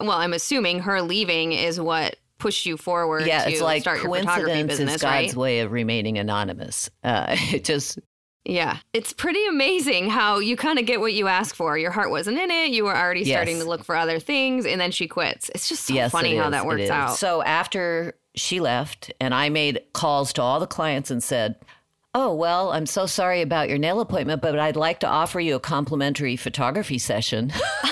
well, 0.00 0.12
I'm 0.12 0.32
assuming 0.32 0.80
her 0.80 1.02
leaving 1.02 1.52
is 1.52 1.78
what 1.78 2.16
pushed 2.38 2.64
you 2.64 2.78
forward 2.78 3.26
yeah, 3.26 3.44
to 3.44 3.50
it's 3.50 3.60
like 3.60 3.82
start 3.82 4.02
your 4.02 4.14
photography 4.14 4.44
coincidence 4.52 4.66
business, 4.68 4.94
is 4.94 5.02
God's 5.02 5.26
right? 5.28 5.36
way 5.36 5.60
of 5.60 5.72
remaining 5.72 6.16
anonymous. 6.16 6.88
Uh, 7.04 7.26
it 7.52 7.64
just 7.64 7.98
Yeah. 8.44 8.78
It's 8.92 9.12
pretty 9.12 9.44
amazing 9.46 10.10
how 10.10 10.38
you 10.38 10.56
kind 10.56 10.78
of 10.78 10.86
get 10.86 11.00
what 11.00 11.12
you 11.12 11.28
ask 11.28 11.54
for. 11.54 11.76
Your 11.76 11.90
heart 11.90 12.10
wasn't 12.10 12.38
in 12.38 12.50
it. 12.50 12.70
You 12.70 12.84
were 12.84 12.96
already 12.96 13.24
starting 13.24 13.58
to 13.58 13.64
look 13.64 13.84
for 13.84 13.94
other 13.94 14.18
things, 14.18 14.66
and 14.66 14.80
then 14.80 14.90
she 14.90 15.06
quits. 15.06 15.50
It's 15.54 15.68
just 15.68 15.84
so 15.84 15.94
yes, 15.94 16.10
funny 16.10 16.36
how 16.36 16.46
is, 16.46 16.52
that 16.52 16.66
works 16.66 16.90
out. 16.90 17.16
So 17.16 17.42
after 17.42 18.14
she 18.34 18.60
left, 18.60 19.12
and 19.20 19.34
I 19.34 19.48
made 19.50 19.80
calls 19.92 20.32
to 20.34 20.42
all 20.42 20.58
the 20.58 20.66
clients 20.66 21.10
and 21.10 21.22
said, 21.22 21.56
"Oh 22.14 22.34
well, 22.34 22.70
I'm 22.72 22.86
so 22.86 23.06
sorry 23.06 23.40
about 23.42 23.68
your 23.68 23.78
nail 23.78 24.00
appointment, 24.00 24.42
but 24.42 24.58
I'd 24.58 24.76
like 24.76 25.00
to 25.00 25.08
offer 25.08 25.40
you 25.40 25.56
a 25.56 25.60
complimentary 25.60 26.36
photography 26.36 26.98
session." 26.98 27.50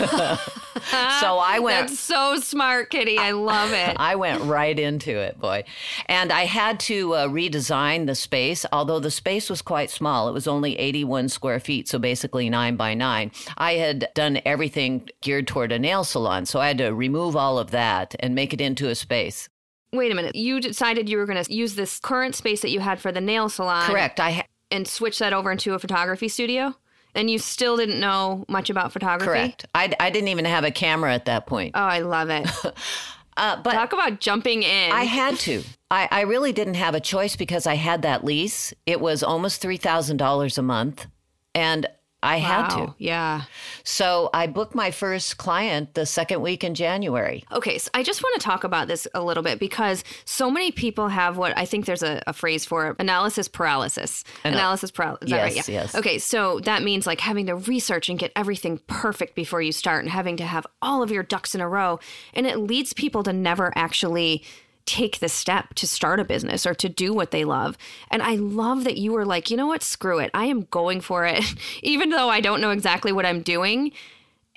so 1.20 1.38
I 1.38 1.58
went. 1.62 1.88
That's 1.88 2.00
so 2.00 2.36
smart, 2.40 2.90
Kitti. 2.90 3.18
I 3.18 3.32
love 3.32 3.72
it. 3.72 3.96
I 3.98 4.16
went 4.16 4.42
right 4.42 4.78
into 4.78 5.16
it, 5.16 5.38
boy. 5.38 5.64
And 6.06 6.32
I 6.32 6.44
had 6.44 6.80
to 6.80 7.14
uh, 7.14 7.28
redesign 7.28 8.06
the 8.06 8.14
space, 8.14 8.64
although 8.72 9.00
the 9.00 9.10
space 9.10 9.50
was 9.50 9.62
quite 9.62 9.90
small. 9.90 10.28
It 10.28 10.32
was 10.32 10.46
only 10.46 10.78
81 10.78 11.28
square 11.28 11.60
feet, 11.60 11.88
so 11.88 11.98
basically 11.98 12.48
nine 12.50 12.76
by 12.76 12.94
nine. 12.94 13.30
I 13.56 13.74
had 13.74 14.08
done 14.14 14.40
everything 14.44 15.08
geared 15.20 15.46
toward 15.46 15.72
a 15.72 15.78
nail 15.78 16.04
salon, 16.04 16.46
so 16.46 16.60
I 16.60 16.68
had 16.68 16.78
to 16.78 16.90
remove 16.90 17.36
all 17.36 17.58
of 17.58 17.70
that 17.70 18.14
and 18.20 18.34
make 18.34 18.52
it 18.52 18.60
into 18.60 18.88
a 18.88 18.94
space. 18.94 19.48
Wait 19.92 20.12
a 20.12 20.14
minute. 20.14 20.36
You 20.36 20.60
decided 20.60 21.08
you 21.08 21.16
were 21.16 21.26
going 21.26 21.42
to 21.42 21.52
use 21.52 21.74
this 21.74 21.98
current 21.98 22.34
space 22.34 22.60
that 22.62 22.70
you 22.70 22.80
had 22.80 23.00
for 23.00 23.10
the 23.10 23.20
nail 23.20 23.48
salon 23.48 23.86
Correct. 23.86 24.20
I 24.20 24.30
ha- 24.32 24.46
and 24.70 24.86
switch 24.86 25.18
that 25.18 25.32
over 25.32 25.50
into 25.50 25.74
a 25.74 25.78
photography 25.78 26.28
studio? 26.28 26.74
And 27.14 27.30
you 27.30 27.38
still 27.38 27.76
didn't 27.76 28.00
know 28.00 28.44
much 28.48 28.70
about 28.70 28.92
photography? 28.92 29.30
correct. 29.30 29.66
I, 29.74 29.92
I 29.98 30.10
didn't 30.10 30.28
even 30.28 30.44
have 30.44 30.64
a 30.64 30.70
camera 30.70 31.12
at 31.14 31.24
that 31.24 31.46
point. 31.46 31.72
Oh, 31.74 31.82
I 31.82 32.00
love 32.00 32.30
it. 32.30 32.48
Uh, 33.38 33.54
but 33.62 33.72
Talk 33.72 33.92
about 33.92 34.18
jumping 34.18 34.64
in. 34.64 34.90
I 34.90 35.04
had 35.04 35.36
to. 35.36 35.62
I, 35.92 36.08
I 36.10 36.20
really 36.22 36.52
didn't 36.52 36.74
have 36.74 36.96
a 36.96 37.00
choice 37.00 37.36
because 37.36 37.68
I 37.68 37.76
had 37.76 38.02
that 38.02 38.24
lease. 38.24 38.74
It 38.84 39.00
was 39.00 39.22
almost 39.22 39.62
$3,000 39.62 40.58
a 40.58 40.62
month. 40.62 41.06
And 41.54 41.86
I 42.22 42.38
had 42.38 42.68
to. 42.70 42.94
Yeah. 42.98 43.42
So 43.84 44.28
I 44.34 44.48
booked 44.48 44.74
my 44.74 44.90
first 44.90 45.38
client 45.38 45.94
the 45.94 46.04
second 46.04 46.42
week 46.42 46.64
in 46.64 46.74
January. 46.74 47.44
Okay, 47.52 47.78
so 47.78 47.90
I 47.94 48.02
just 48.02 48.22
want 48.22 48.40
to 48.40 48.44
talk 48.44 48.64
about 48.64 48.88
this 48.88 49.06
a 49.14 49.22
little 49.22 49.42
bit 49.42 49.60
because 49.60 50.02
so 50.24 50.50
many 50.50 50.72
people 50.72 51.08
have 51.08 51.36
what 51.36 51.56
I 51.56 51.64
think 51.64 51.86
there's 51.86 52.02
a, 52.02 52.20
a 52.26 52.32
phrase 52.32 52.64
for 52.64 52.88
it, 52.88 52.96
analysis 52.98 53.46
paralysis. 53.46 54.24
analysis 54.44 54.90
paralysis. 54.90 55.26
Is 55.26 55.30
that 55.30 55.42
right? 55.42 55.54
Yes, 55.54 55.68
Yeah. 55.68 55.80
yes. 55.82 55.94
Okay, 55.94 56.18
so 56.18 56.58
that 56.60 56.82
means 56.82 57.06
like 57.06 57.20
having 57.20 57.46
to 57.46 57.54
research 57.54 58.08
and 58.08 58.18
get 58.18 58.32
everything 58.34 58.80
perfect 58.88 59.34
before 59.34 59.62
you 59.62 59.70
start 59.72 60.02
and 60.02 60.10
having 60.10 60.36
to 60.38 60.44
have 60.44 60.66
all 60.82 61.02
of 61.02 61.10
your 61.10 61.22
ducks 61.22 61.54
in 61.54 61.60
a 61.60 61.68
row. 61.68 62.00
And 62.34 62.46
it 62.46 62.58
leads 62.58 62.92
people 62.92 63.22
to 63.22 63.32
never 63.32 63.72
actually 63.76 64.42
take 64.88 65.20
the 65.20 65.28
step 65.28 65.74
to 65.74 65.86
start 65.86 66.18
a 66.18 66.24
business 66.24 66.66
or 66.66 66.74
to 66.74 66.88
do 66.88 67.12
what 67.12 67.30
they 67.30 67.44
love. 67.44 67.76
And 68.10 68.22
I 68.22 68.36
love 68.36 68.84
that 68.84 68.96
you 68.96 69.12
were 69.12 69.26
like, 69.26 69.50
you 69.50 69.56
know 69.56 69.66
what, 69.66 69.82
screw 69.82 70.18
it. 70.18 70.30
I 70.32 70.46
am 70.46 70.62
going 70.62 71.02
for 71.02 71.26
it. 71.26 71.44
Even 71.82 72.08
though 72.08 72.30
I 72.30 72.40
don't 72.40 72.62
know 72.62 72.70
exactly 72.70 73.12
what 73.12 73.26
I'm 73.26 73.42
doing, 73.42 73.92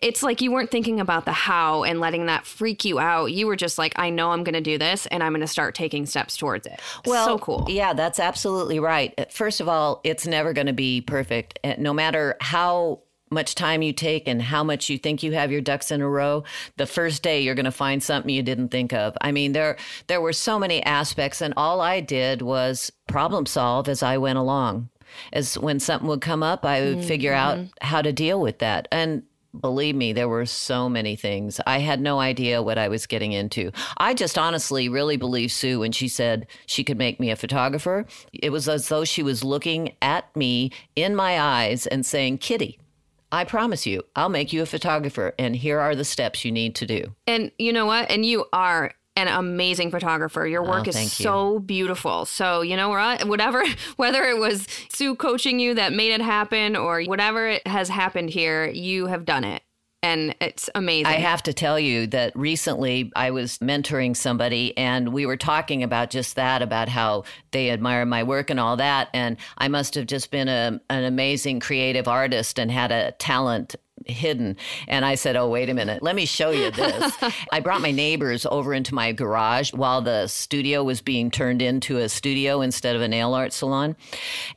it's 0.01 0.23
like 0.23 0.41
you 0.41 0.50
weren't 0.51 0.71
thinking 0.71 1.01
about 1.01 1.25
the 1.25 1.33
how 1.33 1.83
and 1.83 2.00
letting 2.00 2.27
that 2.27 2.45
freak 2.45 2.85
you 2.85 2.97
out. 2.97 3.25
You 3.25 3.45
were 3.45 3.57
just 3.57 3.77
like, 3.77 3.93
I 3.97 4.09
know 4.09 4.31
I'm 4.31 4.45
going 4.45 4.53
to 4.53 4.61
do 4.61 4.77
this 4.77 5.05
and 5.07 5.21
I'm 5.21 5.33
going 5.33 5.41
to 5.41 5.47
start 5.47 5.75
taking 5.75 6.05
steps 6.05 6.38
towards 6.38 6.65
it. 6.65 6.79
Well, 7.05 7.25
so 7.25 7.38
cool. 7.38 7.67
Yeah, 7.69 7.93
that's 7.93 8.19
absolutely 8.19 8.79
right. 8.79 9.13
First 9.31 9.59
of 9.59 9.67
all, 9.67 10.00
it's 10.05 10.25
never 10.25 10.53
going 10.53 10.67
to 10.67 10.73
be 10.73 11.01
perfect. 11.01 11.59
Uh, 11.63 11.75
No 11.77 11.93
matter 11.93 12.38
how 12.39 13.01
much 13.31 13.55
time 13.55 13.81
you 13.81 13.93
take 13.93 14.27
and 14.27 14.41
how 14.41 14.63
much 14.63 14.89
you 14.89 14.97
think 14.97 15.23
you 15.23 15.31
have 15.31 15.51
your 15.51 15.61
ducks 15.61 15.89
in 15.89 16.01
a 16.01 16.09
row, 16.09 16.43
the 16.77 16.85
first 16.85 17.23
day 17.23 17.41
you're 17.41 17.55
going 17.55 17.65
to 17.65 17.71
find 17.71 18.03
something 18.03 18.29
you 18.29 18.43
didn't 18.43 18.69
think 18.69 18.93
of. 18.93 19.17
I 19.21 19.31
mean, 19.31 19.53
there 19.53 19.77
there 20.07 20.21
were 20.21 20.33
so 20.33 20.59
many 20.59 20.83
aspects 20.83 21.41
and 21.41 21.53
all 21.57 21.81
I 21.81 22.01
did 22.01 22.41
was 22.41 22.91
problem 23.07 23.45
solve 23.45 23.88
as 23.88 24.03
I 24.03 24.17
went 24.17 24.38
along. 24.38 24.89
As 25.33 25.57
when 25.57 25.79
something 25.79 26.07
would 26.07 26.21
come 26.21 26.43
up, 26.43 26.63
I 26.65 26.81
would 26.81 27.03
figure 27.03 27.33
out 27.33 27.57
mm-hmm. 27.57 27.85
how 27.85 28.01
to 28.01 28.13
deal 28.13 28.39
with 28.39 28.59
that. 28.59 28.88
And 28.91 29.23
Believe 29.59 29.95
me, 29.95 30.13
there 30.13 30.29
were 30.29 30.45
so 30.45 30.88
many 30.88 31.17
things. 31.17 31.59
I 31.67 31.79
had 31.79 32.00
no 32.00 32.21
idea 32.21 32.63
what 32.63 32.77
I 32.77 32.88
was 32.88 33.05
getting 33.05 33.33
into. 33.33 33.71
I 33.97 34.13
just 34.13 34.38
honestly 34.38 34.88
really 34.88 35.17
believe 35.17 35.51
Sue 35.51 35.81
when 35.81 35.91
she 35.91 36.07
said 36.07 36.47
she 36.67 36.85
could 36.85 36.97
make 36.97 37.19
me 37.19 37.31
a 37.31 37.35
photographer. 37.35 38.05
It 38.31 38.51
was 38.51 38.69
as 38.69 38.88
though 38.88 39.03
she 39.03 39.23
was 39.23 39.43
looking 39.43 39.93
at 40.01 40.33
me 40.38 40.71
in 40.95 41.17
my 41.17 41.38
eyes 41.38 41.85
and 41.85 42.05
saying, 42.05 42.38
Kitti, 42.38 42.77
I 43.31 43.45
promise 43.45 43.85
you, 43.85 44.03
I'll 44.15 44.29
make 44.29 44.51
you 44.51 44.61
a 44.61 44.65
photographer, 44.65 45.33
and 45.39 45.55
here 45.55 45.79
are 45.79 45.95
the 45.95 46.03
steps 46.03 46.43
you 46.43 46.51
need 46.51 46.75
to 46.75 46.85
do. 46.85 47.15
And 47.27 47.51
you 47.57 47.71
know 47.71 47.85
what? 47.85 48.11
And 48.11 48.25
you 48.25 48.45
are 48.51 48.93
an 49.15 49.27
amazing 49.27 49.91
photographer. 49.91 50.47
Your 50.47 50.65
oh, 50.65 50.69
work 50.69 50.88
is 50.88 50.95
Oh, 50.95 51.01
you. 51.01 51.07
so 51.07 51.59
beautiful. 51.59 52.25
So, 52.25 52.61
you 52.61 52.75
know, 52.75 52.89
what? 52.89 53.23
whatever, 53.27 53.63
whether 53.95 54.23
it 54.23 54.38
was 54.38 54.67
Sue 54.89 55.15
coaching 55.15 55.59
you 55.59 55.75
that 55.75 55.93
made 55.93 56.11
it 56.11 56.21
happen 56.21 56.75
or 56.75 57.03
whatever 57.03 57.47
it 57.47 57.65
has 57.67 57.89
happened 57.89 58.29
here, 58.29 58.67
you 58.67 59.07
have 59.07 59.25
done 59.25 59.43
it. 59.43 59.63
And 60.03 60.36
it's 60.41 60.67
amazing. 60.74 61.05
I 61.05 61.20
have 61.20 61.43
to 61.43 61.53
tell 61.53 61.79
you 61.79 62.08
that 62.08 62.36
recently 62.36 63.12
I 63.15 63.29
was 63.29 63.60
mentoring 63.60 64.15
somebody 64.15 64.75
and 64.75 65.10
we 65.10 65.27
were 65.27 65.38
talking 65.38 65.84
about 65.84 66.10
just 66.10 66.36
that 66.38 66.63
about 66.63 66.89
how 66.89 67.24
they 67.51 67.70
admire 67.70 68.05
my 68.08 68.24
work 68.24 68.50
and 68.50 68.60
all 68.60 68.77
that. 68.77 69.10
And 69.13 69.38
I 69.60 69.67
must 69.67 69.93
have 69.93 70.08
just 70.08 70.31
been 70.31 70.48
a, 70.48 70.81
an 70.89 71.03
amazing 71.03 71.60
creative 71.60 72.08
artist 72.08 72.58
and 72.58 72.72
had 72.72 72.91
a 72.91 73.12
talent 73.13 73.75
hidden. 74.08 74.58
And 74.88 75.05
I 75.05 75.13
said, 75.13 75.36
Oh, 75.36 75.48
wait 75.50 75.70
a 75.70 75.74
minute, 75.75 76.01
let 76.01 76.15
me 76.15 76.25
show 76.25 76.50
you 76.50 76.72
this. 76.72 77.13
I 77.51 77.60
brought 77.60 77.81
my 77.81 77.91
neighbors 77.91 78.48
over 78.48 78.74
into 78.74 78.96
my 78.96 79.12
garage 79.12 79.72
while 79.72 80.01
the 80.01 80.25
studio 80.25 80.84
was 80.84 81.01
being 81.01 81.29
turned 81.29 81.62
into 81.62 81.98
a 81.98 82.10
studio 82.10 82.62
instead 82.62 82.96
of 82.96 83.03
a 83.03 83.08
nail 83.08 83.36
art 83.36 83.53
salon 83.53 83.96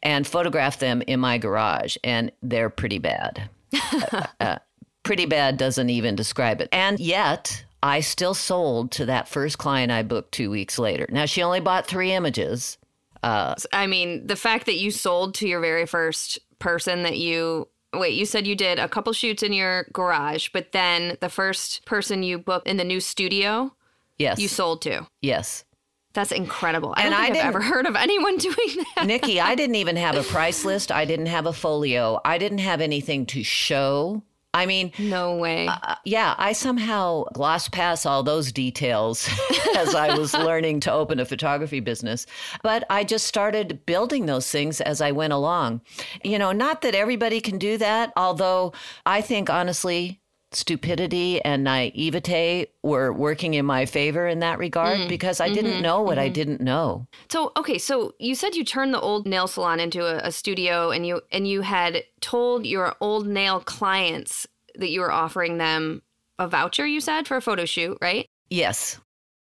and 0.02 0.26
photographed 0.26 0.80
them 0.80 1.02
in 1.02 1.20
my 1.20 1.36
garage. 1.36 1.98
And 2.02 2.32
they're 2.42 2.70
pretty 2.70 2.98
bad. 2.98 3.50
uh, 4.12 4.26
uh, 4.40 4.58
pretty 5.04 5.26
bad 5.26 5.56
doesn't 5.56 5.90
even 5.90 6.16
describe 6.16 6.60
it. 6.60 6.68
And 6.72 6.98
yet, 6.98 7.64
I 7.82 8.00
still 8.00 8.34
sold 8.34 8.90
to 8.92 9.06
that 9.06 9.28
first 9.28 9.58
client 9.58 9.92
I 9.92 10.02
booked 10.02 10.32
two 10.32 10.50
weeks 10.50 10.78
later. 10.78 11.06
Now, 11.10 11.26
she 11.26 11.42
only 11.42 11.60
bought 11.60 11.86
three 11.86 12.12
images. 12.12 12.78
Uh, 13.22 13.54
I 13.72 13.86
mean, 13.86 14.26
the 14.26 14.36
fact 14.36 14.66
that 14.66 14.76
you 14.76 14.90
sold 14.90 15.34
to 15.36 15.48
your 15.48 15.60
very 15.60 15.86
first 15.86 16.38
person 16.58 17.04
that 17.04 17.18
you 17.18 17.68
wait, 17.92 18.14
you 18.14 18.26
said 18.26 18.46
you 18.46 18.56
did 18.56 18.78
a 18.78 18.88
couple 18.88 19.12
shoots 19.12 19.42
in 19.42 19.52
your 19.52 19.84
garage, 19.92 20.48
but 20.52 20.72
then 20.72 21.16
the 21.20 21.28
first 21.28 21.84
person 21.84 22.22
you 22.22 22.38
booked 22.38 22.66
in 22.66 22.76
the 22.76 22.84
new 22.84 23.00
studio, 23.00 23.72
yes, 24.18 24.38
you 24.38 24.48
sold 24.48 24.82
to. 24.82 25.06
Yes. 25.22 25.64
That's 26.12 26.30
incredible. 26.30 26.94
I 26.96 27.02
and 27.02 27.14
I 27.14 27.26
have 27.26 27.36
ever 27.36 27.60
heard 27.60 27.86
of 27.86 27.96
anyone 27.96 28.36
doing 28.38 28.84
that. 28.94 29.06
Nikki, 29.06 29.40
I 29.40 29.56
didn't 29.56 29.74
even 29.74 29.96
have 29.96 30.16
a 30.16 30.22
price 30.22 30.64
list. 30.64 30.92
I 30.92 31.04
didn't 31.04 31.26
have 31.26 31.46
a 31.46 31.52
folio. 31.52 32.20
I 32.24 32.38
didn't 32.38 32.58
have 32.58 32.80
anything 32.80 33.26
to 33.26 33.42
show. 33.42 34.22
I 34.54 34.66
mean, 34.66 34.92
no 34.98 35.36
way. 35.36 35.66
Uh, 35.66 35.76
uh 35.82 35.94
yeah, 36.04 36.34
I 36.38 36.52
somehow 36.52 37.24
glossed 37.34 37.72
past 37.72 38.06
all 38.06 38.22
those 38.22 38.52
details 38.52 39.28
as 39.76 39.94
I 39.94 40.16
was 40.16 40.32
learning 40.48 40.80
to 40.80 40.92
open 40.92 41.18
a 41.20 41.24
photography 41.24 41.80
business. 41.80 42.26
But 42.62 42.84
I 42.88 43.04
just 43.04 43.26
started 43.26 43.84
building 43.84 44.26
those 44.26 44.50
things 44.50 44.80
as 44.80 45.00
I 45.00 45.10
went 45.10 45.32
along. 45.32 45.80
You 46.22 46.38
know, 46.38 46.52
not 46.52 46.82
that 46.82 46.94
everybody 46.94 47.40
can 47.40 47.58
do 47.58 47.76
that, 47.78 48.12
although 48.16 48.72
I 49.04 49.20
think 49.20 49.50
honestly, 49.50 50.20
stupidity 50.54 51.42
and 51.42 51.64
naivete 51.64 52.66
were 52.82 53.12
working 53.12 53.54
in 53.54 53.64
my 53.66 53.86
favor 53.86 54.26
in 54.26 54.40
that 54.40 54.58
regard 54.58 54.98
mm. 54.98 55.08
because 55.08 55.40
I 55.40 55.46
mm-hmm. 55.46 55.54
didn't 55.54 55.82
know 55.82 56.02
what 56.02 56.18
mm-hmm. 56.18 56.26
I 56.26 56.28
didn't 56.28 56.60
know. 56.60 57.06
So, 57.30 57.52
okay, 57.56 57.78
so 57.78 58.14
you 58.18 58.34
said 58.34 58.54
you 58.54 58.64
turned 58.64 58.94
the 58.94 59.00
old 59.00 59.26
nail 59.26 59.46
salon 59.46 59.80
into 59.80 60.04
a, 60.04 60.28
a 60.28 60.32
studio 60.32 60.90
and 60.90 61.06
you 61.06 61.20
and 61.32 61.48
you 61.48 61.62
had 61.62 62.04
told 62.20 62.66
your 62.66 62.94
old 63.00 63.26
nail 63.26 63.60
clients 63.60 64.46
that 64.76 64.90
you 64.90 65.00
were 65.00 65.12
offering 65.12 65.58
them 65.58 66.02
a 66.38 66.48
voucher 66.48 66.86
you 66.86 67.00
said 67.00 67.26
for 67.26 67.36
a 67.36 67.42
photo 67.42 67.64
shoot, 67.64 67.96
right? 68.00 68.26
Yes. 68.50 68.98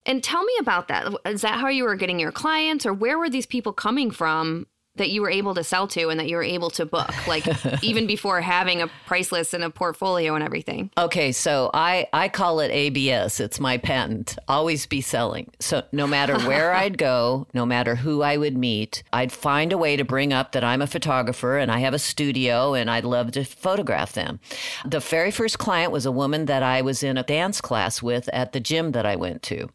And 0.07 0.25
tell 0.25 0.43
me 0.43 0.53
about 0.61 0.89
that. 0.89 1.13
Is 1.27 1.43
that 1.43 1.61
how 1.61 1.69
you 1.69 1.85
were 1.85 1.95
getting 1.95 2.19
your 2.19 2.33
clients 2.33 2.87
or 2.87 2.93
where 2.93 3.19
were 3.19 3.31
these 3.31 3.47
people 3.47 3.73
coming 3.73 4.11
from 4.11 4.67
that 5.01 5.11
you 5.11 5.23
were 5.23 5.31
able 5.31 5.55
to 5.55 5.65
sell 5.65 5.89
to 5.89 6.11
and 6.11 6.21
that 6.21 6.29
you 6.29 6.37
were 6.37 6.43
able 6.43 6.69
to 6.69 6.85
book 6.85 7.27
like 7.27 7.47
even 7.83 8.07
before 8.07 8.43
having 8.43 8.83
a 8.83 8.87
price 9.07 9.33
list 9.33 9.55
and 9.55 9.65
a 9.65 9.71
portfolio 9.71 10.35
and 10.35 10.45
everything. 10.45 10.91
Okay 10.99 11.33
so 11.33 11.71
i 11.73 12.07
i 12.13 12.29
call 12.29 12.61
it 12.61 12.71
abs 12.71 13.41
it's 13.41 13.59
my 13.59 13.79
patent. 13.79 14.37
Always 14.47 14.85
be 14.87 15.01
selling. 15.01 15.51
So 15.59 15.83
no 15.91 16.07
matter 16.07 16.39
where 16.49 16.75
i'd 16.75 16.99
go 16.99 17.47
no 17.55 17.65
matter 17.65 17.95
who 17.95 18.21
i 18.23 18.37
would 18.37 18.57
meet 18.57 19.03
i'd 19.13 19.33
find 19.33 19.73
a 19.73 19.79
way 19.79 19.97
to 19.97 20.05
bring 20.05 20.35
up 20.35 20.53
that 20.53 20.65
i'm 20.65 20.83
a 20.83 20.87
photographer 20.87 21.57
and 21.57 21.71
i 21.71 21.79
have 21.79 21.95
a 21.95 21.99
studio 21.99 22.75
and 22.75 22.91
i'd 22.91 23.05
love 23.05 23.33
to 23.33 23.45
photograph 23.45 24.13
them. 24.13 24.39
The 24.85 25.01
very 25.01 25.31
first 25.31 25.59
client 25.59 25.93
was 25.93 26.05
a 26.05 26.13
woman 26.13 26.45
that 26.45 26.63
i 26.63 26.83
was 26.83 27.03
in 27.03 27.17
a 27.17 27.23
dance 27.23 27.63
class 27.63 28.03
with 28.03 28.29
at 28.35 28.53
the 28.53 28.61
gym 28.61 28.93
that 28.93 29.07
i 29.07 29.17
went 29.17 29.43
to 29.45 29.71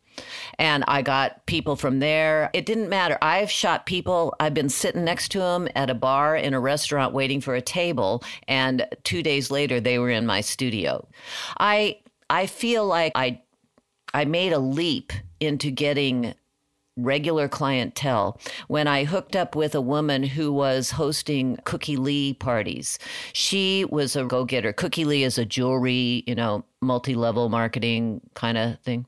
and 0.59 0.83
I 0.87 1.01
got 1.01 1.45
people 1.45 1.75
from 1.75 1.99
there. 1.99 2.49
It 2.53 2.65
didn't 2.65 2.89
matter. 2.89 3.17
I've 3.21 3.51
shot 3.51 3.85
people, 3.85 4.35
I've 4.39 4.53
been 4.53 4.69
sitting 4.69 5.03
next 5.03 5.29
to 5.29 5.39
them 5.39 5.67
at 5.75 5.89
a 5.89 5.95
bar 5.95 6.35
in 6.35 6.53
a 6.53 6.59
restaurant 6.59 7.13
waiting 7.13 7.41
for 7.41 7.55
a 7.55 7.61
table, 7.61 8.23
and 8.47 8.87
two 9.03 9.23
days 9.23 9.51
later 9.51 9.79
they 9.79 9.99
were 9.99 10.09
in 10.09 10.25
my 10.25 10.41
studio. 10.41 11.07
I 11.59 11.99
I 12.29 12.47
feel 12.47 12.85
like 12.85 13.11
I 13.15 13.41
I 14.13 14.25
made 14.25 14.53
a 14.53 14.59
leap 14.59 15.13
into 15.39 15.71
getting 15.71 16.33
regular 16.97 17.49
clientele 17.49 18.39
when 18.67 18.87
I 18.87 19.03
hooked 19.03 19.35
up 19.35 19.55
with 19.55 19.75
a 19.75 19.81
woman 19.81 20.23
who 20.23 20.53
was 20.53 20.91
hosting 20.91 21.57
Cookie 21.65 21.97
Lee 21.97 22.33
parties. 22.33 22.97
She 23.33 23.85
was 23.85 24.15
a 24.15 24.23
go 24.23 24.45
getter. 24.45 24.71
Cookie 24.71 25.03
Lee 25.03 25.23
is 25.23 25.37
a 25.37 25.45
jewelry, 25.45 26.23
you 26.25 26.35
know, 26.35 26.63
multi 26.81 27.15
level 27.15 27.49
marketing 27.49 28.21
kind 28.33 28.57
of 28.57 28.79
thing 28.79 29.05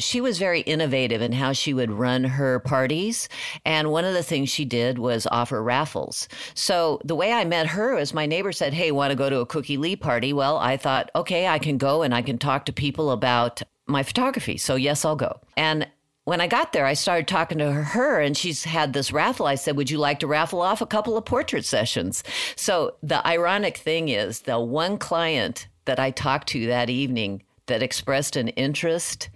she 0.00 0.20
was 0.20 0.38
very 0.38 0.60
innovative 0.62 1.22
in 1.22 1.32
how 1.32 1.52
she 1.52 1.72
would 1.74 1.90
run 1.90 2.24
her 2.24 2.58
parties. 2.60 3.28
And 3.64 3.90
one 3.90 4.04
of 4.04 4.14
the 4.14 4.22
things 4.22 4.48
she 4.48 4.64
did 4.64 4.98
was 4.98 5.26
offer 5.30 5.62
raffles. 5.62 6.28
So 6.54 7.00
the 7.04 7.14
way 7.14 7.32
I 7.32 7.44
met 7.44 7.68
her 7.68 7.96
is 7.96 8.14
my 8.14 8.26
neighbor 8.26 8.52
said, 8.52 8.74
Hey, 8.74 8.90
want 8.90 9.10
to 9.10 9.16
go 9.16 9.30
to 9.30 9.40
a 9.40 9.46
Cookie 9.46 9.76
Lee 9.76 9.96
party? 9.96 10.32
Well, 10.32 10.56
I 10.56 10.76
thought, 10.76 11.10
okay, 11.14 11.46
I 11.46 11.58
can 11.58 11.78
go 11.78 12.02
and 12.02 12.14
I 12.14 12.22
can 12.22 12.38
talk 12.38 12.64
to 12.66 12.72
people 12.72 13.10
about 13.10 13.62
my 13.86 14.02
photography. 14.02 14.56
So 14.56 14.74
yes, 14.74 15.04
I'll 15.04 15.16
go. 15.16 15.40
And 15.56 15.86
when 16.24 16.40
I 16.40 16.46
got 16.46 16.72
there, 16.72 16.86
I 16.86 16.94
started 16.94 17.26
talking 17.26 17.58
to 17.58 17.72
her, 17.72 18.20
and 18.20 18.36
she's 18.36 18.62
had 18.62 18.92
this 18.92 19.10
raffle. 19.10 19.46
I 19.46 19.56
said, 19.56 19.76
Would 19.76 19.90
you 19.90 19.98
like 19.98 20.20
to 20.20 20.26
raffle 20.26 20.60
off 20.60 20.80
a 20.80 20.86
couple 20.86 21.16
of 21.16 21.24
portrait 21.24 21.64
sessions? 21.64 22.22
So 22.56 22.96
the 23.02 23.26
ironic 23.26 23.78
thing 23.78 24.10
is, 24.10 24.42
the 24.42 24.60
one 24.60 24.98
client 24.98 25.66
that 25.86 25.98
I 25.98 26.10
talked 26.10 26.48
to 26.50 26.66
that 26.66 26.90
evening 26.90 27.42
that 27.66 27.82
expressed 27.82 28.36
an 28.36 28.48
interest 28.48 29.30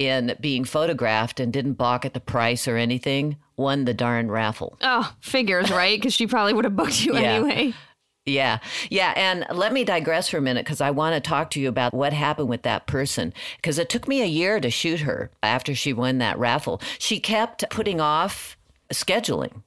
in 0.00 0.34
being 0.40 0.64
photographed 0.64 1.38
and 1.38 1.52
didn't 1.52 1.74
balk 1.74 2.06
at 2.06 2.14
the 2.14 2.20
price 2.20 2.66
or 2.66 2.78
anything 2.78 3.36
won 3.58 3.84
the 3.84 3.92
darn 3.92 4.30
raffle. 4.30 4.78
Oh, 4.80 5.14
figures, 5.20 5.70
right? 5.70 6.00
Because 6.00 6.14
she 6.14 6.26
probably 6.26 6.54
would 6.54 6.64
have 6.64 6.74
booked 6.74 7.04
you 7.04 7.12
yeah. 7.14 7.20
anyway. 7.20 7.74
Yeah. 8.24 8.58
Yeah. 8.88 9.12
And 9.14 9.46
let 9.52 9.72
me 9.72 9.84
digress 9.84 10.28
for 10.28 10.38
a 10.38 10.42
minute 10.42 10.64
because 10.64 10.80
I 10.80 10.90
want 10.90 11.14
to 11.14 11.20
talk 11.20 11.50
to 11.50 11.60
you 11.60 11.68
about 11.68 11.92
what 11.92 12.14
happened 12.14 12.48
with 12.48 12.62
that 12.62 12.86
person. 12.86 13.34
Because 13.56 13.78
it 13.78 13.90
took 13.90 14.08
me 14.08 14.22
a 14.22 14.26
year 14.26 14.58
to 14.58 14.70
shoot 14.70 15.00
her 15.00 15.30
after 15.42 15.74
she 15.74 15.92
won 15.92 16.18
that 16.18 16.38
raffle. 16.38 16.80
She 16.98 17.20
kept 17.20 17.68
putting 17.70 18.00
off 18.00 18.56
scheduling. 18.92 19.62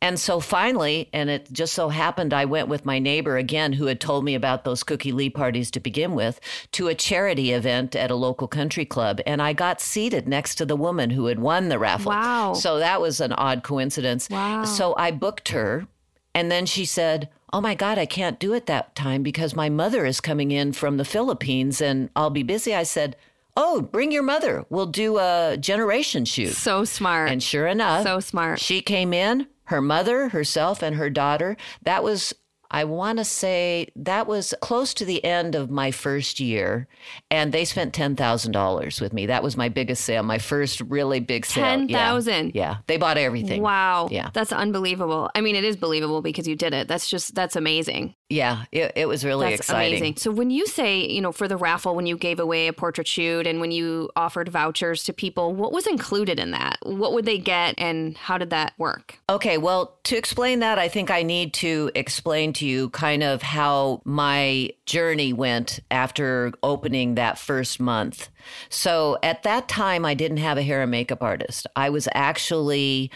And 0.00 0.18
so 0.18 0.40
finally, 0.40 1.08
and 1.12 1.30
it 1.30 1.52
just 1.52 1.74
so 1.74 1.88
happened 1.88 2.32
I 2.32 2.44
went 2.44 2.68
with 2.68 2.84
my 2.84 2.98
neighbor 2.98 3.36
again, 3.36 3.72
who 3.72 3.86
had 3.86 4.00
told 4.00 4.24
me 4.24 4.34
about 4.34 4.64
those 4.64 4.82
Cookie 4.82 5.12
Lee 5.12 5.30
parties 5.30 5.70
to 5.72 5.80
begin 5.80 6.14
with, 6.14 6.40
to 6.72 6.88
a 6.88 6.94
charity 6.94 7.52
event 7.52 7.96
at 7.96 8.10
a 8.10 8.14
local 8.14 8.48
country 8.48 8.84
club. 8.84 9.20
And 9.26 9.42
I 9.42 9.52
got 9.52 9.80
seated 9.80 10.28
next 10.28 10.56
to 10.56 10.66
the 10.66 10.76
woman 10.76 11.10
who 11.10 11.26
had 11.26 11.38
won 11.38 11.68
the 11.68 11.78
raffle. 11.78 12.10
Wow. 12.10 12.54
So 12.54 12.78
that 12.78 13.00
was 13.00 13.20
an 13.20 13.32
odd 13.32 13.62
coincidence. 13.62 14.28
Wow. 14.30 14.64
So 14.64 14.94
I 14.96 15.10
booked 15.10 15.48
her. 15.48 15.86
And 16.34 16.50
then 16.50 16.66
she 16.66 16.84
said, 16.84 17.30
Oh 17.52 17.60
my 17.60 17.74
God, 17.74 17.96
I 17.96 18.06
can't 18.06 18.38
do 18.38 18.52
it 18.52 18.66
that 18.66 18.94
time 18.94 19.22
because 19.22 19.54
my 19.54 19.68
mother 19.68 20.04
is 20.04 20.20
coming 20.20 20.50
in 20.50 20.72
from 20.72 20.96
the 20.96 21.04
Philippines 21.04 21.80
and 21.80 22.10
I'll 22.14 22.30
be 22.30 22.42
busy. 22.42 22.74
I 22.74 22.82
said, 22.82 23.16
Oh, 23.56 23.80
bring 23.80 24.12
your 24.12 24.22
mother. 24.22 24.66
We'll 24.68 24.86
do 24.86 25.18
a 25.18 25.56
generation 25.58 26.26
shoot. 26.26 26.52
So 26.52 26.84
smart. 26.84 27.30
And 27.30 27.42
sure 27.42 27.66
enough, 27.66 28.02
so 28.02 28.20
smart. 28.20 28.60
She 28.60 28.82
came 28.82 29.14
in, 29.14 29.46
her 29.66 29.80
mother, 29.80 30.30
herself, 30.30 30.82
and 30.82 30.96
her 30.96 31.10
daughter. 31.10 31.56
That 31.82 32.02
was 32.02 32.34
I 32.70 32.84
want 32.84 33.18
to 33.18 33.24
say 33.24 33.88
that 33.96 34.26
was 34.26 34.54
close 34.60 34.94
to 34.94 35.04
the 35.04 35.24
end 35.24 35.54
of 35.54 35.70
my 35.70 35.90
first 35.90 36.40
year, 36.40 36.88
and 37.30 37.52
they 37.52 37.64
spent 37.64 37.94
ten 37.94 38.16
thousand 38.16 38.52
dollars 38.52 39.00
with 39.00 39.12
me. 39.12 39.26
That 39.26 39.42
was 39.42 39.56
my 39.56 39.68
biggest 39.68 40.04
sale, 40.04 40.22
my 40.22 40.38
first 40.38 40.80
really 40.82 41.20
big 41.20 41.46
sale. 41.46 41.64
Ten 41.64 41.88
thousand. 41.88 42.54
Yeah. 42.54 42.70
yeah, 42.70 42.76
they 42.86 42.96
bought 42.96 43.18
everything. 43.18 43.62
Wow. 43.62 44.08
Yeah, 44.10 44.30
that's 44.32 44.52
unbelievable. 44.52 45.30
I 45.34 45.40
mean, 45.40 45.56
it 45.56 45.64
is 45.64 45.76
believable 45.76 46.22
because 46.22 46.46
you 46.48 46.56
did 46.56 46.74
it. 46.74 46.88
That's 46.88 47.08
just 47.08 47.34
that's 47.34 47.56
amazing. 47.56 48.14
Yeah, 48.28 48.64
it, 48.72 48.92
it 48.96 49.06
was 49.06 49.24
really 49.24 49.50
that's 49.50 49.60
exciting. 49.60 49.98
Amazing. 49.98 50.16
So 50.16 50.32
when 50.32 50.50
you 50.50 50.66
say, 50.66 51.06
you 51.06 51.20
know, 51.20 51.30
for 51.30 51.46
the 51.46 51.56
raffle, 51.56 51.94
when 51.94 52.06
you 52.06 52.16
gave 52.16 52.40
away 52.40 52.66
a 52.66 52.72
portrait 52.72 53.06
shoot 53.06 53.46
and 53.46 53.60
when 53.60 53.70
you 53.70 54.10
offered 54.16 54.48
vouchers 54.48 55.04
to 55.04 55.12
people, 55.12 55.54
what 55.54 55.72
was 55.72 55.86
included 55.86 56.40
in 56.40 56.50
that? 56.50 56.78
What 56.82 57.12
would 57.12 57.24
they 57.24 57.38
get, 57.38 57.76
and 57.78 58.16
how 58.16 58.36
did 58.38 58.50
that 58.50 58.72
work? 58.78 59.18
Okay, 59.28 59.58
well, 59.58 59.98
to 60.04 60.16
explain 60.16 60.58
that, 60.60 60.78
I 60.78 60.88
think 60.88 61.10
I 61.10 61.22
need 61.22 61.54
to 61.54 61.90
explain 61.94 62.52
to 62.54 62.65
you 62.66 62.90
kind 62.90 63.22
of 63.22 63.42
how 63.42 64.02
my 64.04 64.70
journey 64.84 65.32
went 65.32 65.80
after 65.90 66.52
opening 66.62 67.14
that 67.14 67.38
first 67.38 67.80
month. 67.80 68.28
So 68.68 69.18
at 69.22 69.42
that 69.44 69.68
time, 69.68 70.04
I 70.04 70.14
didn't 70.14 70.38
have 70.38 70.58
a 70.58 70.62
hair 70.62 70.82
and 70.82 70.90
makeup 70.90 71.22
artist. 71.22 71.66
I 71.76 71.90
was 71.90 72.08
actually 72.12 73.10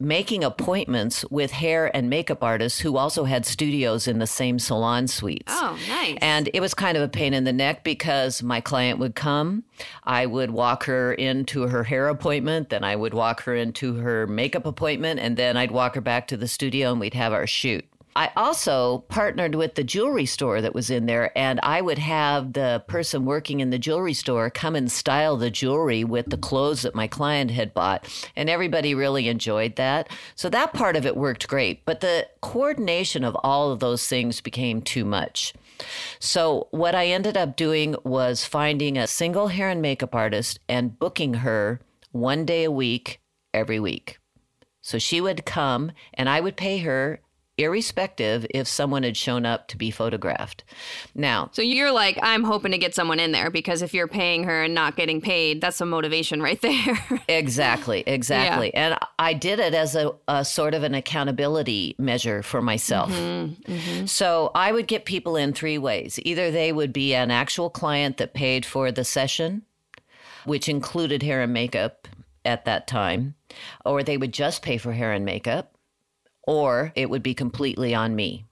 making 0.00 0.44
appointments 0.44 1.24
with 1.30 1.50
hair 1.50 1.94
and 1.94 2.08
makeup 2.08 2.44
artists 2.44 2.78
who 2.78 2.96
also 2.96 3.24
had 3.24 3.44
studios 3.44 4.06
in 4.06 4.20
the 4.20 4.26
same 4.26 4.58
salon 4.58 5.08
suites. 5.08 5.52
Oh, 5.52 5.76
nice. 5.88 6.16
And 6.20 6.48
it 6.54 6.60
was 6.60 6.72
kind 6.72 6.96
of 6.96 7.02
a 7.02 7.08
pain 7.08 7.34
in 7.34 7.44
the 7.44 7.52
neck 7.52 7.82
because 7.82 8.42
my 8.42 8.60
client 8.60 9.00
would 9.00 9.16
come, 9.16 9.64
I 10.04 10.26
would 10.26 10.52
walk 10.52 10.84
her 10.84 11.12
into 11.12 11.62
her 11.62 11.82
hair 11.82 12.08
appointment, 12.08 12.68
then 12.68 12.84
I 12.84 12.94
would 12.94 13.12
walk 13.12 13.42
her 13.42 13.56
into 13.56 13.94
her 13.94 14.26
makeup 14.28 14.66
appointment, 14.66 15.18
and 15.18 15.36
then 15.36 15.56
I'd 15.56 15.72
walk 15.72 15.96
her 15.96 16.00
back 16.00 16.28
to 16.28 16.36
the 16.36 16.48
studio 16.48 16.92
and 16.92 17.00
we'd 17.00 17.14
have 17.14 17.32
our 17.32 17.46
shoot. 17.46 17.84
I 18.18 18.32
also 18.34 19.04
partnered 19.06 19.54
with 19.54 19.76
the 19.76 19.84
jewelry 19.84 20.26
store 20.26 20.60
that 20.60 20.74
was 20.74 20.90
in 20.90 21.06
there, 21.06 21.30
and 21.38 21.60
I 21.62 21.80
would 21.80 22.00
have 22.00 22.52
the 22.52 22.82
person 22.88 23.24
working 23.24 23.60
in 23.60 23.70
the 23.70 23.78
jewelry 23.78 24.12
store 24.12 24.50
come 24.50 24.74
and 24.74 24.90
style 24.90 25.36
the 25.36 25.52
jewelry 25.52 26.02
with 26.02 26.30
the 26.30 26.36
clothes 26.36 26.82
that 26.82 26.96
my 26.96 27.06
client 27.06 27.52
had 27.52 27.72
bought. 27.72 28.08
And 28.34 28.50
everybody 28.50 28.92
really 28.92 29.28
enjoyed 29.28 29.76
that. 29.76 30.10
So 30.34 30.48
that 30.48 30.72
part 30.72 30.96
of 30.96 31.06
it 31.06 31.16
worked 31.16 31.46
great. 31.46 31.84
But 31.84 32.00
the 32.00 32.26
coordination 32.40 33.22
of 33.22 33.36
all 33.44 33.70
of 33.70 33.78
those 33.78 34.08
things 34.08 34.40
became 34.40 34.82
too 34.82 35.04
much. 35.04 35.54
So, 36.18 36.66
what 36.72 36.96
I 36.96 37.06
ended 37.06 37.36
up 37.36 37.54
doing 37.54 37.94
was 38.02 38.44
finding 38.44 38.98
a 38.98 39.06
single 39.06 39.46
hair 39.46 39.68
and 39.68 39.80
makeup 39.80 40.12
artist 40.12 40.58
and 40.68 40.98
booking 40.98 41.34
her 41.34 41.80
one 42.10 42.44
day 42.44 42.64
a 42.64 42.70
week 42.72 43.20
every 43.54 43.78
week. 43.78 44.18
So 44.80 44.98
she 44.98 45.20
would 45.20 45.44
come 45.44 45.92
and 46.14 46.28
I 46.28 46.40
would 46.40 46.56
pay 46.56 46.78
her 46.78 47.20
irrespective 47.58 48.46
if 48.50 48.66
someone 48.68 49.02
had 49.02 49.16
shown 49.16 49.44
up 49.44 49.68
to 49.68 49.76
be 49.76 49.90
photographed. 49.90 50.64
Now, 51.14 51.50
So 51.52 51.62
you're 51.62 51.92
like, 51.92 52.18
I'm 52.22 52.44
hoping 52.44 52.72
to 52.72 52.78
get 52.78 52.94
someone 52.94 53.20
in 53.20 53.32
there 53.32 53.50
because 53.50 53.82
if 53.82 53.92
you're 53.92 54.08
paying 54.08 54.44
her 54.44 54.62
and 54.62 54.74
not 54.74 54.96
getting 54.96 55.20
paid, 55.20 55.60
that's 55.60 55.76
some 55.76 55.90
motivation 55.90 56.40
right 56.40 56.60
there. 56.60 57.20
exactly, 57.28 58.04
exactly. 58.06 58.72
And 58.74 58.98
I 59.18 59.34
did 59.34 59.58
it 59.58 59.74
as 59.74 59.94
a, 59.94 60.12
a 60.28 60.44
sort 60.44 60.74
of 60.74 60.82
an 60.84 60.94
accountability 60.94 61.96
measure 61.98 62.42
for 62.42 62.62
myself. 62.62 63.10
Mm-hmm, 63.10 63.72
mm-hmm. 63.72 64.06
So 64.06 64.50
I 64.54 64.72
would 64.72 64.86
get 64.86 65.04
people 65.04 65.36
in 65.36 65.52
three 65.52 65.78
ways. 65.78 66.18
Either 66.22 66.50
they 66.50 66.72
would 66.72 66.92
be 66.92 67.14
an 67.14 67.30
actual 67.30 67.70
client 67.70 68.18
that 68.18 68.34
paid 68.34 68.64
for 68.64 68.92
the 68.92 69.04
session, 69.04 69.62
which 70.44 70.68
included 70.68 71.22
hair 71.22 71.42
and 71.42 71.52
makeup 71.52 72.08
at 72.44 72.64
that 72.64 72.86
time, 72.86 73.34
or 73.84 74.02
they 74.02 74.16
would 74.16 74.32
just 74.32 74.62
pay 74.62 74.78
for 74.78 74.92
hair 74.92 75.12
and 75.12 75.24
makeup, 75.24 75.74
or 76.48 76.92
it 76.94 77.10
would 77.10 77.22
be 77.22 77.34
completely 77.34 77.94
on 77.94 78.16
me. 78.16 78.42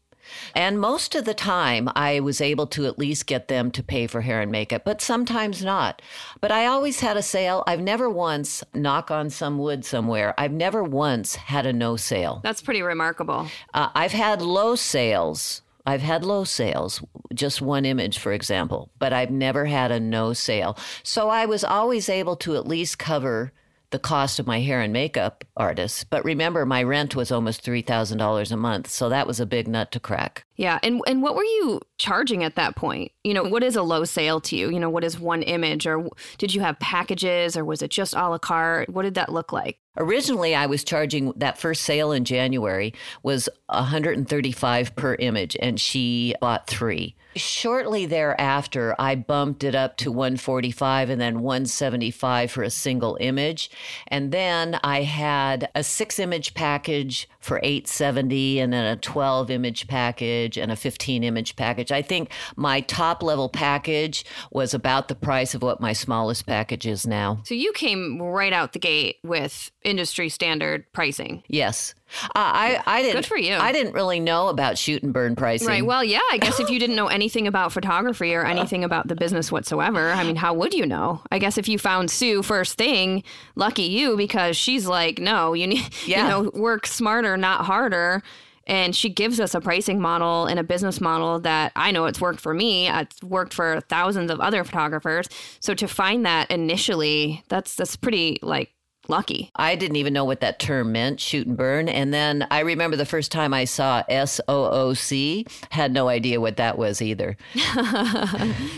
And 0.54 0.78
most 0.78 1.14
of 1.14 1.24
the 1.24 1.32
time, 1.32 1.88
I 1.96 2.20
was 2.20 2.42
able 2.42 2.66
to 2.68 2.84
at 2.84 2.98
least 2.98 3.26
get 3.26 3.48
them 3.48 3.70
to 3.70 3.82
pay 3.82 4.06
for 4.06 4.20
hair 4.20 4.42
and 4.42 4.52
makeup, 4.52 4.82
but 4.84 5.00
sometimes 5.00 5.64
not. 5.64 6.02
But 6.42 6.52
I 6.52 6.66
always 6.66 7.00
had 7.00 7.16
a 7.16 7.22
sale. 7.22 7.64
I've 7.66 7.80
never 7.80 8.10
once, 8.10 8.62
knock 8.74 9.10
on 9.10 9.30
some 9.30 9.56
wood 9.58 9.84
somewhere, 9.86 10.34
I've 10.36 10.52
never 10.52 10.84
once 10.84 11.36
had 11.36 11.64
a 11.64 11.72
no 11.72 11.96
sale. 11.96 12.40
that's 12.42 12.60
pretty 12.60 12.82
remarkable. 12.82 13.48
Uh, 13.72 13.88
I've 13.94 14.12
had 14.12 14.42
low 14.42 14.74
sales. 14.74 15.62
I've 15.86 16.02
had 16.02 16.22
low 16.22 16.44
sales, 16.44 17.02
just 17.32 17.62
one 17.62 17.86
image, 17.86 18.18
for 18.18 18.32
example, 18.32 18.90
but 18.98 19.12
I've 19.14 19.30
never 19.30 19.66
had 19.66 19.90
a 19.90 20.00
no 20.00 20.34
sale. 20.34 20.76
So 21.02 21.30
I 21.30 21.46
was 21.46 21.64
always 21.64 22.08
able 22.10 22.36
to 22.36 22.56
at 22.56 22.66
least 22.66 22.98
cover 22.98 23.52
the 23.90 23.98
cost 23.98 24.38
of 24.38 24.46
my 24.46 24.60
hair 24.60 24.80
and 24.80 24.92
makeup 24.92 25.44
artists. 25.56 26.04
But 26.04 26.24
remember, 26.24 26.64
my 26.64 26.82
rent 26.82 27.14
was 27.14 27.30
almost 27.30 27.64
$3,000 27.64 28.50
a 28.52 28.56
month. 28.56 28.88
So 28.88 29.08
that 29.08 29.26
was 29.26 29.40
a 29.40 29.46
big 29.46 29.68
nut 29.68 29.92
to 29.92 30.00
crack. 30.00 30.45
Yeah. 30.56 30.78
And 30.82 31.00
and 31.06 31.22
what 31.22 31.34
were 31.34 31.44
you 31.44 31.80
charging 31.98 32.42
at 32.42 32.56
that 32.56 32.76
point? 32.76 33.12
You 33.24 33.34
know, 33.34 33.44
mm. 33.44 33.50
what 33.50 33.62
is 33.62 33.76
a 33.76 33.82
low 33.82 34.04
sale 34.04 34.40
to 34.42 34.56
you? 34.56 34.70
You 34.70 34.80
know, 34.80 34.90
what 34.90 35.04
is 35.04 35.18
one 35.18 35.42
image 35.42 35.86
or 35.86 36.08
did 36.38 36.54
you 36.54 36.60
have 36.62 36.78
packages 36.78 37.56
or 37.56 37.64
was 37.64 37.82
it 37.82 37.90
just 37.90 38.14
a 38.14 38.28
la 38.28 38.38
carte? 38.38 38.88
What 38.88 39.02
did 39.02 39.14
that 39.14 39.32
look 39.32 39.52
like? 39.52 39.78
Originally, 39.98 40.54
I 40.54 40.66
was 40.66 40.84
charging 40.84 41.32
that 41.36 41.58
first 41.58 41.82
sale 41.82 42.12
in 42.12 42.24
January 42.24 42.92
was 43.22 43.48
135 43.70 44.94
per 44.94 45.14
image, 45.14 45.56
and 45.60 45.80
she 45.80 46.34
bought 46.40 46.66
three. 46.66 47.16
Shortly 47.34 48.04
thereafter, 48.04 48.94
I 48.98 49.14
bumped 49.14 49.64
it 49.64 49.74
up 49.74 49.96
to 49.98 50.12
145 50.12 51.10
and 51.10 51.20
then 51.20 51.40
175 51.40 52.50
for 52.50 52.62
a 52.62 52.70
single 52.70 53.16
image. 53.20 53.70
And 54.08 54.32
then 54.32 54.78
I 54.82 55.02
had 55.02 55.68
a 55.74 55.82
six 55.82 56.18
image 56.18 56.54
package 56.54 57.28
for 57.46 57.58
870 57.62 58.58
and 58.58 58.72
then 58.72 58.84
a 58.84 58.96
12 58.96 59.50
image 59.50 59.86
package 59.86 60.58
and 60.58 60.72
a 60.72 60.76
15 60.76 61.22
image 61.22 61.54
package. 61.54 61.92
I 61.92 62.02
think 62.02 62.30
my 62.56 62.80
top 62.80 63.22
level 63.22 63.48
package 63.48 64.24
was 64.50 64.74
about 64.74 65.06
the 65.06 65.14
price 65.14 65.54
of 65.54 65.62
what 65.62 65.80
my 65.80 65.92
smallest 65.92 66.44
package 66.46 66.86
is 66.86 67.06
now. 67.06 67.40
So 67.44 67.54
you 67.54 67.72
came 67.72 68.20
right 68.20 68.52
out 68.52 68.72
the 68.72 68.80
gate 68.80 69.18
with 69.22 69.70
industry 69.84 70.28
standard 70.28 70.92
pricing. 70.92 71.44
Yes. 71.46 71.94
Uh, 72.24 72.28
I 72.34 72.82
I 72.86 73.02
didn't. 73.02 73.16
Good 73.16 73.26
for 73.26 73.36
you. 73.36 73.54
I 73.54 73.72
didn't 73.72 73.92
really 73.92 74.20
know 74.20 74.48
about 74.48 74.78
shoot 74.78 75.02
and 75.02 75.12
burn 75.12 75.34
pricing. 75.36 75.68
Right. 75.68 75.84
Well, 75.84 76.04
yeah, 76.04 76.20
I 76.30 76.38
guess 76.38 76.60
if 76.60 76.70
you 76.70 76.78
didn't 76.84 76.96
know 76.96 77.08
anything 77.08 77.46
about 77.46 77.72
photography 77.72 78.34
or 78.34 78.44
anything 78.44 78.84
about 78.84 79.08
the 79.08 79.16
business 79.16 79.50
whatsoever, 79.50 80.10
I 80.12 80.22
mean, 80.24 80.36
how 80.36 80.54
would 80.54 80.72
you 80.74 80.86
know? 80.86 81.20
I 81.30 81.38
guess 81.38 81.58
if 81.58 81.68
you 81.68 81.78
found 81.78 82.10
Sue 82.10 82.42
first 82.42 82.78
thing, 82.78 83.22
lucky 83.54 83.82
you 83.82 84.16
because 84.16 84.56
she's 84.56 84.86
like, 84.86 85.18
no, 85.18 85.52
you 85.52 85.66
need, 85.66 85.84
Yeah. 86.06 86.22
you 86.22 86.28
know, 86.44 86.50
work 86.54 86.86
smarter, 86.86 87.36
not 87.36 87.64
harder. 87.64 88.22
And 88.68 88.96
she 88.96 89.08
gives 89.08 89.38
us 89.38 89.54
a 89.54 89.60
pricing 89.60 90.00
model 90.00 90.46
and 90.46 90.58
a 90.58 90.64
business 90.64 91.00
model 91.00 91.38
that 91.40 91.70
I 91.76 91.92
know 91.92 92.06
it's 92.06 92.20
worked 92.20 92.40
for 92.40 92.52
me. 92.52 92.88
It's 92.88 93.22
worked 93.22 93.54
for 93.54 93.80
thousands 93.82 94.28
of 94.28 94.40
other 94.40 94.64
photographers. 94.64 95.28
So 95.60 95.72
to 95.74 95.86
find 95.86 96.26
that 96.26 96.50
initially, 96.50 97.44
that's 97.48 97.76
that's 97.76 97.94
pretty 97.94 98.40
like 98.42 98.72
lucky. 99.08 99.50
I 99.56 99.76
didn't 99.76 99.96
even 99.96 100.12
know 100.12 100.24
what 100.24 100.40
that 100.40 100.58
term 100.58 100.92
meant, 100.92 101.20
shoot 101.20 101.46
and 101.46 101.56
burn. 101.56 101.88
And 101.88 102.12
then 102.12 102.46
I 102.50 102.60
remember 102.60 102.96
the 102.96 103.06
first 103.06 103.32
time 103.32 103.54
I 103.54 103.64
saw 103.64 104.02
S 104.08 104.40
O 104.48 104.64
O 104.66 104.94
C, 104.94 105.46
had 105.70 105.92
no 105.92 106.08
idea 106.08 106.40
what 106.40 106.56
that 106.56 106.78
was 106.78 107.00
either. 107.02 107.36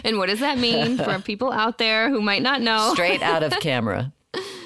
And 0.05 0.19
what 0.19 0.29
does 0.29 0.41
that 0.41 0.59
mean 0.59 0.97
for 0.97 1.19
people 1.25 1.53
out 1.53 1.79
there 1.79 2.09
who 2.11 2.21
might 2.21 2.43
not 2.43 2.63
know? 2.63 2.93
Straight 2.95 3.23
out 3.23 3.43
of 3.43 3.53
camera. 3.61 4.13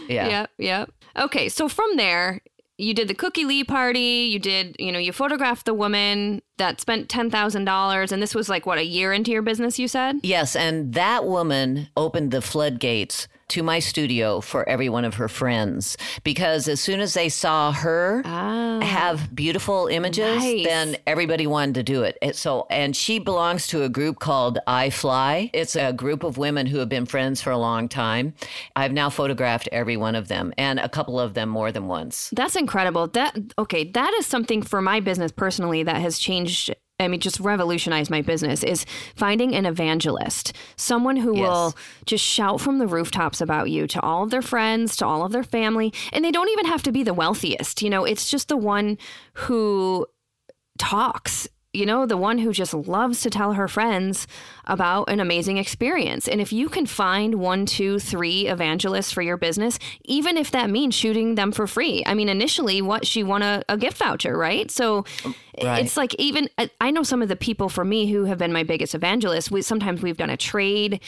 Yeah. 0.09 0.29
Yep, 0.29 0.51
yep. 0.59 0.90
Okay, 1.16 1.48
so 1.48 1.68
from 1.68 1.96
there, 1.96 2.40
you 2.79 2.94
did 2.94 3.09
the 3.09 3.14
Cookie 3.14 3.44
Lee 3.44 3.64
party. 3.64 4.29
You 4.33 4.38
did, 4.38 4.77
you 4.79 4.90
know, 4.92 4.98
you 4.98 5.12
photographed 5.12 5.66
the 5.66 5.75
woman 5.75 6.42
that 6.59 6.81
spent 6.81 7.09
ten 7.09 7.31
thousand 7.31 7.64
dollars, 7.64 8.12
and 8.12 8.22
this 8.22 8.35
was 8.35 8.48
like 8.48 8.66
what 8.66 8.79
a 8.79 8.85
year 8.85 9.12
into 9.12 9.31
your 9.31 9.42
business. 9.42 9.79
You 9.79 9.88
said. 9.88 10.20
Yes, 10.22 10.57
and 10.57 10.94
that 10.94 11.25
woman 11.25 11.88
opened 11.96 12.31
the 12.31 12.42
floodgates 12.42 13.29
to 13.53 13.62
my 13.62 13.79
studio 13.79 14.41
for 14.41 14.69
every 14.69 14.88
one 14.88 15.05
of 15.05 15.15
her 15.15 15.29
friends 15.29 15.97
because 16.25 16.69
as 16.69 16.81
soon 16.81 17.01
as 17.01 17.15
they 17.15 17.29
saw 17.29 17.73
her 17.73 18.23
Ah, 18.25 18.81
have 18.83 19.35
beautiful 19.35 19.87
images, 19.88 20.37
Nice. 20.43 20.65
then 20.67 20.97
everybody 21.07 21.47
wanted 21.47 21.75
to 21.77 21.83
do 21.83 22.03
it. 22.03 22.17
And 22.23 22.35
So, 22.35 22.67
and 22.71 22.95
she 22.97 23.19
belongs 23.19 23.67
to 23.69 23.83
a 23.85 23.88
group 23.88 24.19
called 24.19 24.59
I 24.67 24.91
Fly. 24.91 25.51
It's 25.53 25.77
a 25.77 25.93
group 25.93 26.25
of 26.25 26.38
women 26.38 26.67
who 26.67 26.79
have 26.79 26.88
been 26.88 27.07
friends 27.07 27.41
for 27.43 27.51
a 27.51 27.59
long 27.59 27.88
time. 27.88 28.35
I've 28.77 28.93
now 28.93 29.11
photographed 29.11 29.69
every 29.73 29.97
one 29.97 30.15
of 30.15 30.29
them 30.29 30.53
and 30.59 30.79
a 30.81 30.88
couple 30.88 31.19
of 31.21 31.35
them 31.35 31.49
more 31.49 31.71
than 31.73 31.87
once. 31.88 32.31
that's 32.33 32.57
incredible. 32.57 33.07
That 33.09 33.37
okay, 33.59 33.85
that 33.93 34.12
is 34.19 34.27
something 34.27 34.62
for 34.62 34.81
my 34.83 35.01
business 35.01 35.33
personally 35.33 35.83
that 35.85 35.97
has 36.01 36.19
changed. 36.19 36.75
I 37.03 37.09
mean, 37.09 37.21
just 37.21 37.41
revolutionized 37.41 38.11
my 38.11 38.23
business 38.23 38.62
is 38.62 38.87
finding 39.15 39.55
an 39.55 39.67
evangelist, 39.67 40.55
someone 40.77 41.17
who 41.17 41.37
Yes. 41.37 41.43
will 41.43 41.75
just 42.07 42.25
shout 42.25 42.61
from 42.61 42.79
the 42.79 42.87
rooftops 42.87 43.41
about 43.41 43.71
you 43.71 43.87
to 43.88 44.01
all 44.01 44.23
of 44.25 44.31
their 44.31 44.43
friends, 44.43 44.97
to 44.97 45.07
all 45.07 45.25
of 45.25 45.33
their 45.33 45.43
family. 45.45 45.93
And 46.12 46.25
they 46.25 46.31
don't 46.31 46.49
even 46.51 46.67
have 46.67 46.83
to 46.85 46.93
be 46.93 47.03
the 47.03 47.15
wealthiest. 47.15 47.83
You 47.83 47.91
know, 47.91 48.05
it's 48.05 48.31
just 48.31 48.49
the 48.49 48.57
one 48.57 48.99
who 49.35 50.07
talks 50.79 51.49
you 51.75 51.87
know 51.87 52.05
the 52.05 52.17
one 52.19 52.38
who 52.38 52.53
just 52.53 52.75
loves 52.75 53.23
to 53.23 53.31
tell 53.31 53.55
her 53.55 53.67
friends 53.67 54.27
about 54.66 55.09
an 55.11 55.20
amazing 55.20 55.57
experience. 55.59 56.29
And 56.29 56.40
if 56.40 56.53
you 56.53 56.68
can 56.68 56.87
find 56.87 57.37
one 57.37 57.66
two 57.66 57.98
three 57.98 58.46
evangelists 58.46 59.11
for 59.12 59.22
your 59.22 59.37
business 59.37 59.79
even 60.05 60.37
if 60.37 60.51
that 60.53 60.70
means 60.70 60.94
shooting 60.94 61.35
them 61.35 61.53
for 61.53 61.66
free. 61.66 62.03
I 62.07 62.14
mean 62.14 62.29
initially 62.29 62.81
what 62.83 63.07
she 63.07 63.22
won 63.22 63.42
a, 63.42 63.62
a 63.68 63.77
gift 63.77 63.98
voucher 63.98 64.37
right? 64.37 64.70
So 64.70 65.05
oh, 65.25 65.35
Right. 65.62 65.85
it's 65.85 65.98
like 65.98 66.14
even 66.14 66.48
I- 66.57 66.70
i 66.81 66.90
know 66.90 67.03
some 67.03 67.20
of 67.20 67.29
the 67.29 67.37
people 67.37 67.68
for 67.68 67.85
me 67.85 68.11
who 68.11 68.25
have 68.25 68.38
been 68.38 68.53
my 68.55 68.62
biggest 68.62 68.94
evangelists. 68.94 69.51
We 69.51 69.61
sometimes 69.62 70.01
we've 70.03 70.16
done 70.16 70.31
a 70.31 70.37
trade. 70.37 71.01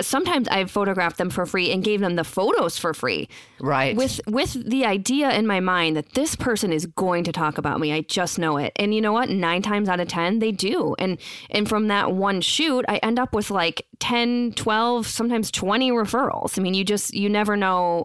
Sometimes 0.00 0.46
i've 0.48 0.70
photographed 0.70 1.18
them 1.18 1.28
for 1.30 1.44
free 1.44 1.72
and 1.72 1.82
gave 1.82 1.98
them 2.00 2.14
the 2.14 2.22
photos 2.22 2.78
for 2.78 2.94
free. 2.94 3.28
Right. 3.58 3.96
with 3.96 4.20
with 4.28 4.52
the 4.70 4.84
idea 4.84 5.32
in 5.32 5.46
my 5.48 5.58
mind 5.58 5.96
that 5.96 6.12
this 6.14 6.36
person 6.36 6.72
is 6.72 6.86
going 6.86 7.24
to 7.24 7.32
talk 7.32 7.58
about 7.58 7.80
me. 7.80 7.92
I 7.92 8.02
just 8.02 8.38
know 8.38 8.56
it. 8.58 8.72
And 8.76 8.94
you 8.94 9.00
know 9.00 9.12
what? 9.12 9.28
9 9.30 9.62
times 9.62 9.88
out 9.88 9.98
of 9.98 10.06
10 10.06 10.38
they 10.38 10.52
do. 10.52 10.94
And 11.00 11.18
and 11.50 11.68
from 11.68 11.88
that 11.88 12.12
one 12.12 12.40
shoot 12.40 12.84
i 12.88 12.97
end 13.02 13.18
up 13.18 13.34
with 13.34 13.50
like 13.50 13.86
10 14.00 14.52
12 14.56 15.06
sometimes 15.06 15.50
20 15.50 15.90
referrals 15.92 16.58
i 16.58 16.62
mean 16.62 16.74
you 16.74 16.84
just 16.84 17.14
you 17.14 17.28
never 17.28 17.56
know 17.56 18.04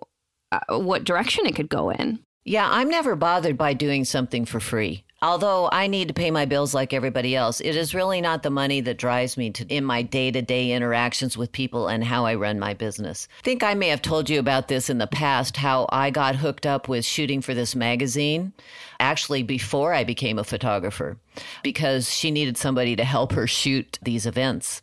uh, 0.52 0.80
what 0.80 1.04
direction 1.04 1.46
it 1.46 1.56
could 1.56 1.70
go 1.70 1.90
in 1.90 2.20
Yeah, 2.46 2.68
I'm 2.70 2.90
never 2.90 3.16
bothered 3.16 3.58
by 3.58 3.74
doing 3.74 4.04
something 4.04 4.44
for 4.46 4.60
free. 4.60 5.06
Although 5.24 5.70
I 5.72 5.88
need 5.88 6.10
to 6.10 6.14
pay 6.14 6.32
my 6.32 6.44
bills 6.44 6.74
like 6.74 6.92
everybody 6.92 7.34
else, 7.34 7.62
it 7.62 7.78
is 7.78 7.96
really 7.96 8.20
not 8.20 8.44
the 8.44 8.50
money 8.50 8.82
that 8.82 8.98
drives 8.98 9.38
me 9.38 9.52
to 9.52 9.66
in 9.68 9.86
my 9.86 10.02
day-to-day 10.02 10.74
interactions 10.74 11.38
with 11.38 11.54
people 11.54 11.88
and 11.88 12.04
how 12.04 12.26
I 12.26 12.36
run 12.36 12.60
my 12.60 12.74
business. 12.74 13.30
I 13.40 13.44
think 13.44 13.64
I 13.64 13.74
may 13.74 13.88
have 13.88 14.02
told 14.02 14.30
you 14.30 14.38
about 14.38 14.68
this 14.68 14.90
in 14.90 14.98
the 14.98 15.08
past 15.08 15.56
how 15.56 15.88
I 15.94 16.10
got 16.10 16.36
hooked 16.36 16.66
up 16.66 16.90
with 16.90 17.06
shooting 17.06 17.40
for 17.40 17.54
this 17.54 17.74
magazine 17.74 18.52
actually 19.00 19.44
before 19.44 19.94
I 19.94 20.04
became 20.04 20.38
a 20.38 20.44
photographer 20.44 21.18
because 21.64 22.14
she 22.14 22.30
needed 22.30 22.58
somebody 22.58 22.98
to 22.98 23.06
help 23.06 23.32
her 23.32 23.48
shoot 23.48 24.00
these 24.02 24.26
events. 24.26 24.82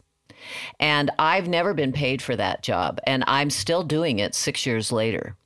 And 0.78 1.10
I've 1.18 1.48
never 1.48 1.74
been 1.74 1.92
paid 1.92 2.22
for 2.22 2.34
that 2.36 2.62
job 2.62 2.98
and 3.06 3.24
I'm 3.26 3.50
still 3.50 3.82
doing 3.82 4.18
it 4.18 4.34
6 4.34 4.64
years 4.64 4.90
later. 4.90 5.36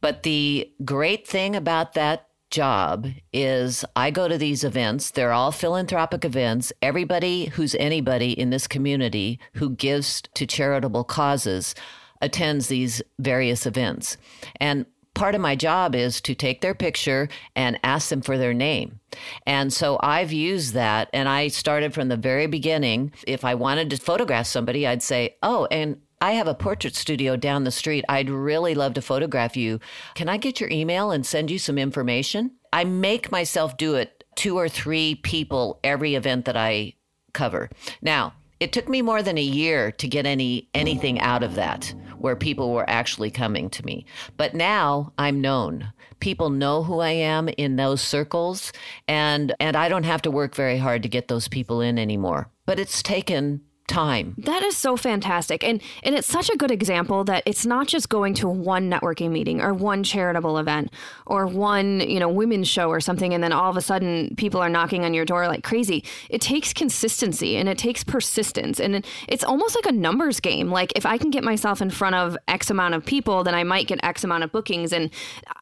But 0.00 0.22
the 0.22 0.72
great 0.86 1.28
thing 1.28 1.54
about 1.54 1.92
that 1.92 2.28
job 2.52 3.08
is 3.32 3.84
I 3.96 4.12
go 4.12 4.28
to 4.28 4.38
these 4.38 4.62
events. 4.62 5.10
They're 5.10 5.32
all 5.32 5.50
philanthropic 5.50 6.24
events. 6.24 6.72
Everybody 6.80 7.46
who's 7.46 7.74
anybody 7.74 8.38
in 8.38 8.50
this 8.50 8.68
community 8.68 9.40
who 9.54 9.70
gives 9.70 10.22
to 10.34 10.46
charitable 10.46 11.02
causes 11.04 11.74
attends 12.20 12.68
these 12.68 13.02
various 13.18 13.66
events. 13.66 14.16
And 14.60 14.86
part 15.14 15.34
of 15.34 15.40
my 15.40 15.56
job 15.56 15.94
is 15.94 16.20
to 16.20 16.34
take 16.34 16.60
their 16.60 16.74
picture 16.74 17.28
and 17.56 17.78
ask 17.82 18.08
them 18.08 18.22
for 18.22 18.38
their 18.38 18.54
name. 18.54 19.00
And 19.46 19.72
so 19.72 19.98
I've 20.00 20.32
used 20.32 20.74
that 20.74 21.10
and 21.12 21.28
I 21.28 21.48
started 21.48 21.92
from 21.92 22.08
the 22.08 22.16
very 22.16 22.46
beginning. 22.46 23.12
If 23.26 23.44
I 23.44 23.54
wanted 23.54 23.90
to 23.90 23.96
photograph 23.96 24.46
somebody, 24.46 24.86
I'd 24.86 25.02
say, 25.02 25.36
Oh, 25.42 25.66
and 25.70 26.00
I 26.22 26.34
have 26.34 26.46
a 26.46 26.54
portrait 26.54 26.94
studio 26.94 27.34
down 27.34 27.64
the 27.64 27.72
street. 27.72 28.04
I'd 28.08 28.30
really 28.30 28.76
love 28.76 28.94
to 28.94 29.02
photograph 29.02 29.56
you. 29.56 29.80
Can 30.14 30.28
I 30.28 30.36
get 30.36 30.60
your 30.60 30.70
email 30.70 31.10
and 31.10 31.26
send 31.26 31.50
you 31.50 31.58
some 31.58 31.78
information? 31.78 32.52
I 32.72 32.84
make 32.84 33.32
myself 33.32 33.76
do 33.76 33.96
it 33.96 34.22
two 34.36 34.56
or 34.56 34.68
three 34.68 35.16
people 35.16 35.80
every 35.82 36.14
event 36.14 36.44
that 36.44 36.56
I 36.56 36.94
cover. 37.32 37.70
Now, 38.00 38.34
it 38.60 38.72
took 38.72 38.88
me 38.88 39.02
more 39.02 39.20
than 39.20 39.36
a 39.36 39.42
year 39.42 39.90
to 39.90 40.06
get 40.06 40.24
any 40.24 40.70
anything 40.74 41.18
out 41.18 41.42
of 41.42 41.56
that 41.56 41.92
where 42.18 42.36
people 42.36 42.72
were 42.72 42.88
actually 42.88 43.32
coming 43.32 43.68
to 43.70 43.84
me. 43.84 44.06
But 44.36 44.54
now 44.54 45.12
I'm 45.18 45.40
known. 45.40 45.92
People 46.20 46.50
know 46.50 46.84
who 46.84 47.00
I 47.00 47.10
am 47.10 47.48
in 47.48 47.74
those 47.74 48.00
circles 48.00 48.72
and 49.08 49.56
and 49.58 49.74
I 49.76 49.88
don't 49.88 50.04
have 50.04 50.22
to 50.22 50.30
work 50.30 50.54
very 50.54 50.78
hard 50.78 51.02
to 51.02 51.08
get 51.08 51.26
those 51.26 51.48
people 51.48 51.80
in 51.80 51.98
anymore. 51.98 52.48
But 52.64 52.78
it's 52.78 53.02
taken 53.02 53.62
time. 53.88 54.34
That 54.38 54.62
is 54.62 54.76
so 54.76 54.96
fantastic. 54.96 55.64
And 55.64 55.82
and 56.02 56.14
it's 56.14 56.26
such 56.26 56.48
a 56.50 56.56
good 56.56 56.70
example 56.70 57.24
that 57.24 57.42
it's 57.46 57.66
not 57.66 57.88
just 57.88 58.08
going 58.08 58.34
to 58.34 58.48
one 58.48 58.90
networking 58.90 59.30
meeting 59.30 59.60
or 59.60 59.74
one 59.74 60.02
charitable 60.02 60.58
event 60.58 60.92
or 61.26 61.46
one, 61.46 62.00
you 62.00 62.20
know, 62.20 62.28
women's 62.28 62.68
show 62.68 62.88
or 62.88 63.00
something 63.00 63.34
and 63.34 63.42
then 63.42 63.52
all 63.52 63.70
of 63.70 63.76
a 63.76 63.80
sudden 63.80 64.34
people 64.36 64.60
are 64.60 64.68
knocking 64.68 65.04
on 65.04 65.14
your 65.14 65.24
door 65.24 65.46
like 65.48 65.64
crazy. 65.64 66.04
It 66.30 66.40
takes 66.40 66.72
consistency 66.72 67.56
and 67.56 67.68
it 67.68 67.78
takes 67.78 68.04
persistence 68.04 68.78
and 68.80 69.04
it's 69.28 69.44
almost 69.44 69.74
like 69.74 69.86
a 69.86 69.92
numbers 69.92 70.40
game. 70.40 70.70
Like 70.70 70.92
if 70.96 71.04
I 71.04 71.18
can 71.18 71.30
get 71.30 71.44
myself 71.44 71.82
in 71.82 71.90
front 71.90 72.14
of 72.14 72.36
X 72.48 72.70
amount 72.70 72.94
of 72.94 73.04
people, 73.04 73.44
then 73.44 73.54
I 73.54 73.64
might 73.64 73.88
get 73.88 74.00
X 74.04 74.24
amount 74.24 74.44
of 74.44 74.52
bookings 74.52 74.92
and 74.92 75.10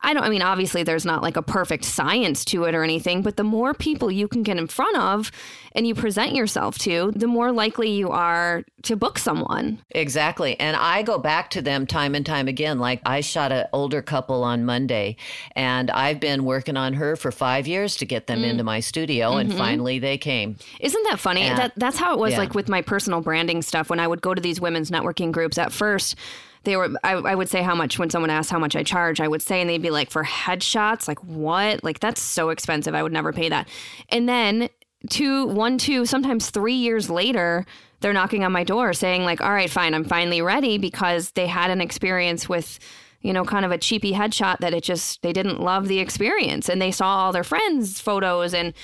I 0.02 0.14
don't 0.14 0.22
I 0.22 0.28
mean 0.28 0.42
obviously 0.42 0.83
there's 0.83 1.06
not 1.06 1.22
like 1.22 1.37
a 1.37 1.42
perfect 1.42 1.85
science 1.85 2.44
to 2.46 2.64
it 2.64 2.74
or 2.74 2.85
anything, 2.85 3.22
but 3.22 3.37
the 3.37 3.44
more 3.44 3.74
people 3.74 4.11
you 4.11 4.28
can 4.28 4.42
get 4.42 4.59
in 4.59 4.66
front 4.66 4.96
of 4.98 5.30
and 5.72 5.87
you 5.87 5.94
present 5.94 6.35
yourself 6.35 6.78
to, 6.78 7.12
the 7.14 7.26
more 7.26 7.52
likely 7.52 7.90
you 7.90 8.10
are 8.11 8.64
to 8.83 8.96
book 8.96 9.18
someone. 9.18 9.79
Exactly. 9.90 10.59
And 10.59 10.77
I 10.77 11.03
go 11.03 11.18
back 11.18 11.51
to 11.51 11.62
them 11.62 11.87
time 11.87 12.14
and 12.14 12.25
time 12.25 12.49
again. 12.49 12.79
Like 12.79 13.01
I 13.05 13.20
shot 13.20 13.53
an 13.53 13.66
older 13.73 14.03
couple 14.03 14.44
on 14.44 14.64
Monday, 14.64 15.16
and 15.57 15.90
I've 15.90 16.20
been 16.20 16.44
working 16.44 16.77
on 16.77 16.94
her 16.94 17.16
for 17.16 17.31
five 17.31 17.66
years 17.66 17.96
to 17.96 18.07
get 18.07 18.27
them 18.27 18.42
mm. 18.42 18.51
into 18.51 18.64
my 18.64 18.81
studio, 18.81 19.31
mm-hmm. 19.31 19.51
and 19.51 19.55
finally 19.55 19.99
they 19.99 20.18
came. 20.18 20.57
Isn't 20.81 21.03
that 21.05 21.18
funny? 21.18 21.42
And, 21.42 21.59
that 21.59 21.73
that's 21.77 21.96
how 21.96 22.12
it 22.12 22.18
was 22.18 22.33
yeah. 22.33 22.38
like 22.38 22.55
with 22.55 22.68
my 22.68 22.83
personal 22.83 23.20
branding 23.20 23.62
stuff 23.62 23.90
when 23.90 24.01
I 24.01 24.07
would 24.07 24.23
go 24.23 24.35
to 24.35 24.40
these 24.40 24.61
women's 24.61 24.90
networking 24.90 25.33
groups 25.33 25.59
at 25.59 25.73
first 25.73 26.16
they 26.64 26.77
were 26.77 26.90
I, 27.03 27.12
I, 27.12 27.35
would 27.35 27.49
say 27.49 27.62
how 27.62 27.75
much 27.75 27.99
when 27.99 28.11
someone 28.11 28.31
asked 28.31 28.51
how 28.51 28.59
much 28.59 28.77
i 28.77 28.83
charge 28.83 29.20
i 29.20 29.29
would 29.29 29.42
say 29.42 29.61
and 29.61 29.70
they'd 29.70 29.81
be 29.81 29.90
like 29.90 30.11
for 30.11 30.25
headshots 30.25 31.09
like 31.09 31.18
what 31.25 31.83
like 31.83 32.01
that's 32.01 32.20
so 32.20 32.51
expensive 32.51 32.94
i 32.94 33.03
would 33.03 33.12
never 33.12 33.33
pay 33.33 33.49
that 33.49 33.68
and 34.11 34.29
then 34.29 34.68
two, 35.08 35.46
one, 35.46 35.78
two, 35.78 36.04
sometimes 36.04 36.50
three 36.50 36.74
years 36.74 37.08
later, 37.08 37.64
they're 38.00 38.12
knocking 38.12 38.44
on 38.44 38.52
my 38.52 38.64
door 38.64 38.92
saying, 38.92 39.24
like, 39.24 39.40
all 39.40 39.52
right, 39.52 39.70
fine, 39.70 39.94
I'm 39.94 40.04
finally 40.04 40.42
ready 40.42 40.78
because 40.78 41.32
they 41.32 41.46
had 41.46 41.70
an 41.70 41.80
experience 41.80 42.48
with, 42.48 42.78
you 43.20 43.32
know, 43.32 43.44
kind 43.44 43.64
of 43.64 43.70
a 43.70 43.78
cheapy 43.78 44.12
headshot 44.12 44.58
that 44.58 44.74
it 44.74 44.82
just, 44.82 45.22
they 45.22 45.32
didn't 45.32 45.60
love 45.60 45.88
the 45.88 45.98
experience 45.98 46.68
and 46.68 46.80
they 46.80 46.90
saw 46.90 47.16
all 47.16 47.32
their 47.32 47.44
friends' 47.44 48.00
photos. 48.00 48.54
And 48.54 48.74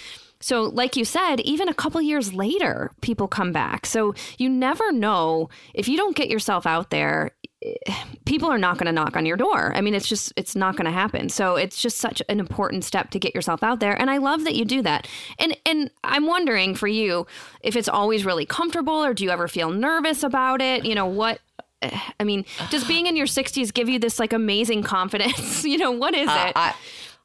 so, 0.40 0.64
like 0.64 0.96
you 0.96 1.04
said, 1.04 1.40
even 1.40 1.68
a 1.68 1.74
couple 1.74 2.00
years 2.02 2.34
later, 2.34 2.90
people 3.00 3.26
come 3.26 3.52
back. 3.52 3.86
So 3.86 4.14
you 4.36 4.50
never 4.50 4.92
know 4.92 5.48
if 5.72 5.88
you 5.88 5.96
don't 5.96 6.14
get 6.16 6.28
yourself 6.28 6.66
out 6.66 6.90
there, 6.90 7.30
people 8.24 8.50
are 8.50 8.58
not 8.58 8.78
going 8.78 8.86
to 8.86 8.92
knock 8.92 9.16
on 9.16 9.24
your 9.26 9.36
door. 9.36 9.72
I 9.74 9.80
mean, 9.80 9.94
it's 9.94 10.08
just, 10.08 10.32
it's 10.36 10.56
not 10.56 10.76
going 10.76 10.86
to 10.86 10.90
happen. 10.90 11.28
So 11.28 11.56
it's 11.56 11.80
just 11.80 11.98
such 11.98 12.22
an 12.28 12.40
important 12.40 12.84
step 12.84 13.10
to 13.10 13.18
get 13.18 13.34
yourself 13.34 13.62
out 13.62 13.80
there. 13.80 13.98
And 14.00 14.10
I 14.10 14.18
love 14.18 14.44
that 14.44 14.54
you 14.54 14.64
do 14.64 14.82
that. 14.82 15.08
And, 15.38 15.56
and 15.64 15.90
I'm 16.04 16.26
wondering 16.26 16.74
for 16.74 16.88
you 16.88 17.26
if 17.62 17.76
it's 17.76 17.88
always 17.88 18.24
really 18.24 18.46
comfortable 18.46 19.04
or 19.04 19.14
do 19.14 19.24
you 19.24 19.30
ever 19.30 19.48
feel 19.48 19.70
nervous 19.70 20.22
about 20.22 20.60
it? 20.60 20.84
You 20.84 20.94
know, 20.94 21.06
what, 21.06 21.40
I 21.82 22.24
mean, 22.24 22.44
does 22.70 22.84
being 22.84 23.06
in 23.06 23.16
your 23.16 23.26
60s 23.26 23.72
give 23.72 23.88
you 23.88 23.98
this 23.98 24.18
like 24.18 24.32
amazing 24.32 24.82
confidence? 24.82 25.64
you 25.64 25.78
know, 25.78 25.92
what 25.92 26.14
is 26.14 26.28
uh, 26.28 26.46
it? 26.48 26.52
I, 26.56 26.74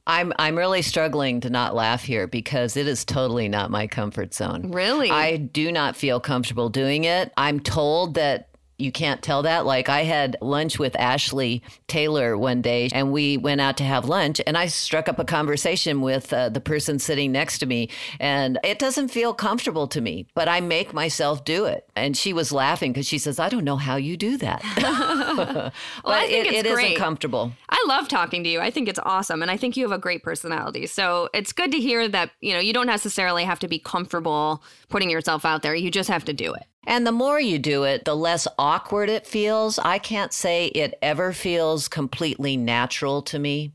I'm 0.07 0.33
I'm 0.39 0.57
really 0.57 0.81
struggling 0.81 1.41
to 1.41 1.49
not 1.49 1.75
laugh 1.75 2.03
here 2.03 2.25
because 2.25 2.75
it 2.75 2.87
is 2.87 3.05
totally 3.05 3.47
not 3.47 3.69
my 3.69 3.85
comfort 3.85 4.33
zone. 4.33 4.71
Really? 4.71 5.11
I 5.11 5.37
do 5.37 5.71
not 5.71 5.95
feel 5.95 6.19
comfortable 6.19 6.69
doing 6.69 7.03
it. 7.03 7.31
I'm 7.37 7.59
told 7.59 8.15
that 8.15 8.49
you 8.81 8.91
can't 8.91 9.21
tell 9.21 9.43
that. 9.43 9.65
Like 9.65 9.89
I 9.89 10.03
had 10.03 10.37
lunch 10.41 10.79
with 10.79 10.95
Ashley 10.99 11.61
Taylor 11.87 12.37
one 12.37 12.61
day 12.61 12.89
and 12.91 13.11
we 13.11 13.37
went 13.37 13.61
out 13.61 13.77
to 13.77 13.83
have 13.83 14.05
lunch 14.05 14.41
and 14.45 14.57
I 14.57 14.67
struck 14.67 15.07
up 15.07 15.19
a 15.19 15.25
conversation 15.25 16.01
with 16.01 16.33
uh, 16.33 16.49
the 16.49 16.61
person 16.61 16.99
sitting 16.99 17.31
next 17.31 17.59
to 17.59 17.65
me 17.65 17.89
and 18.19 18.59
it 18.63 18.79
doesn't 18.79 19.09
feel 19.09 19.33
comfortable 19.33 19.87
to 19.87 20.01
me, 20.01 20.27
but 20.33 20.47
I 20.47 20.61
make 20.61 20.93
myself 20.93 21.45
do 21.45 21.65
it. 21.65 21.89
And 21.95 22.17
she 22.17 22.33
was 22.33 22.51
laughing 22.51 22.91
because 22.91 23.07
she 23.07 23.17
says, 23.17 23.39
I 23.39 23.49
don't 23.49 23.63
know 23.63 23.77
how 23.77 23.95
you 23.95 24.17
do 24.17 24.37
that. 24.37 24.63
well, 24.77 25.71
but 26.03 26.13
I 26.13 26.27
think 26.27 26.47
it, 26.47 26.53
it's 26.53 26.69
it 26.69 26.71
isn't 26.71 26.97
comfortable. 26.97 27.51
I 27.69 27.83
love 27.87 28.07
talking 28.07 28.43
to 28.43 28.49
you. 28.49 28.59
I 28.59 28.71
think 28.71 28.87
it's 28.89 28.99
awesome. 29.03 29.41
And 29.41 29.51
I 29.51 29.57
think 29.57 29.77
you 29.77 29.83
have 29.83 29.91
a 29.91 30.01
great 30.01 30.23
personality. 30.23 30.87
So 30.87 31.29
it's 31.33 31.53
good 31.53 31.71
to 31.71 31.79
hear 31.79 32.07
that, 32.07 32.31
you 32.41 32.53
know, 32.53 32.59
you 32.59 32.73
don't 32.73 32.87
necessarily 32.87 33.43
have 33.43 33.59
to 33.59 33.67
be 33.67 33.79
comfortable 33.79 34.63
putting 34.89 35.09
yourself 35.09 35.45
out 35.45 35.61
there. 35.61 35.75
You 35.75 35.91
just 35.91 36.09
have 36.09 36.25
to 36.25 36.33
do 36.33 36.53
it. 36.53 36.63
And 36.87 37.05
the 37.05 37.11
more 37.11 37.39
you 37.39 37.59
do 37.59 37.83
it, 37.83 38.05
the 38.05 38.15
less 38.15 38.47
awkward 38.57 39.09
it 39.09 39.27
feels. 39.27 39.77
I 39.79 39.99
can't 39.99 40.33
say 40.33 40.67
it 40.67 40.97
ever 41.01 41.31
feels 41.31 41.87
completely 41.87 42.57
natural 42.57 43.21
to 43.23 43.37
me, 43.37 43.71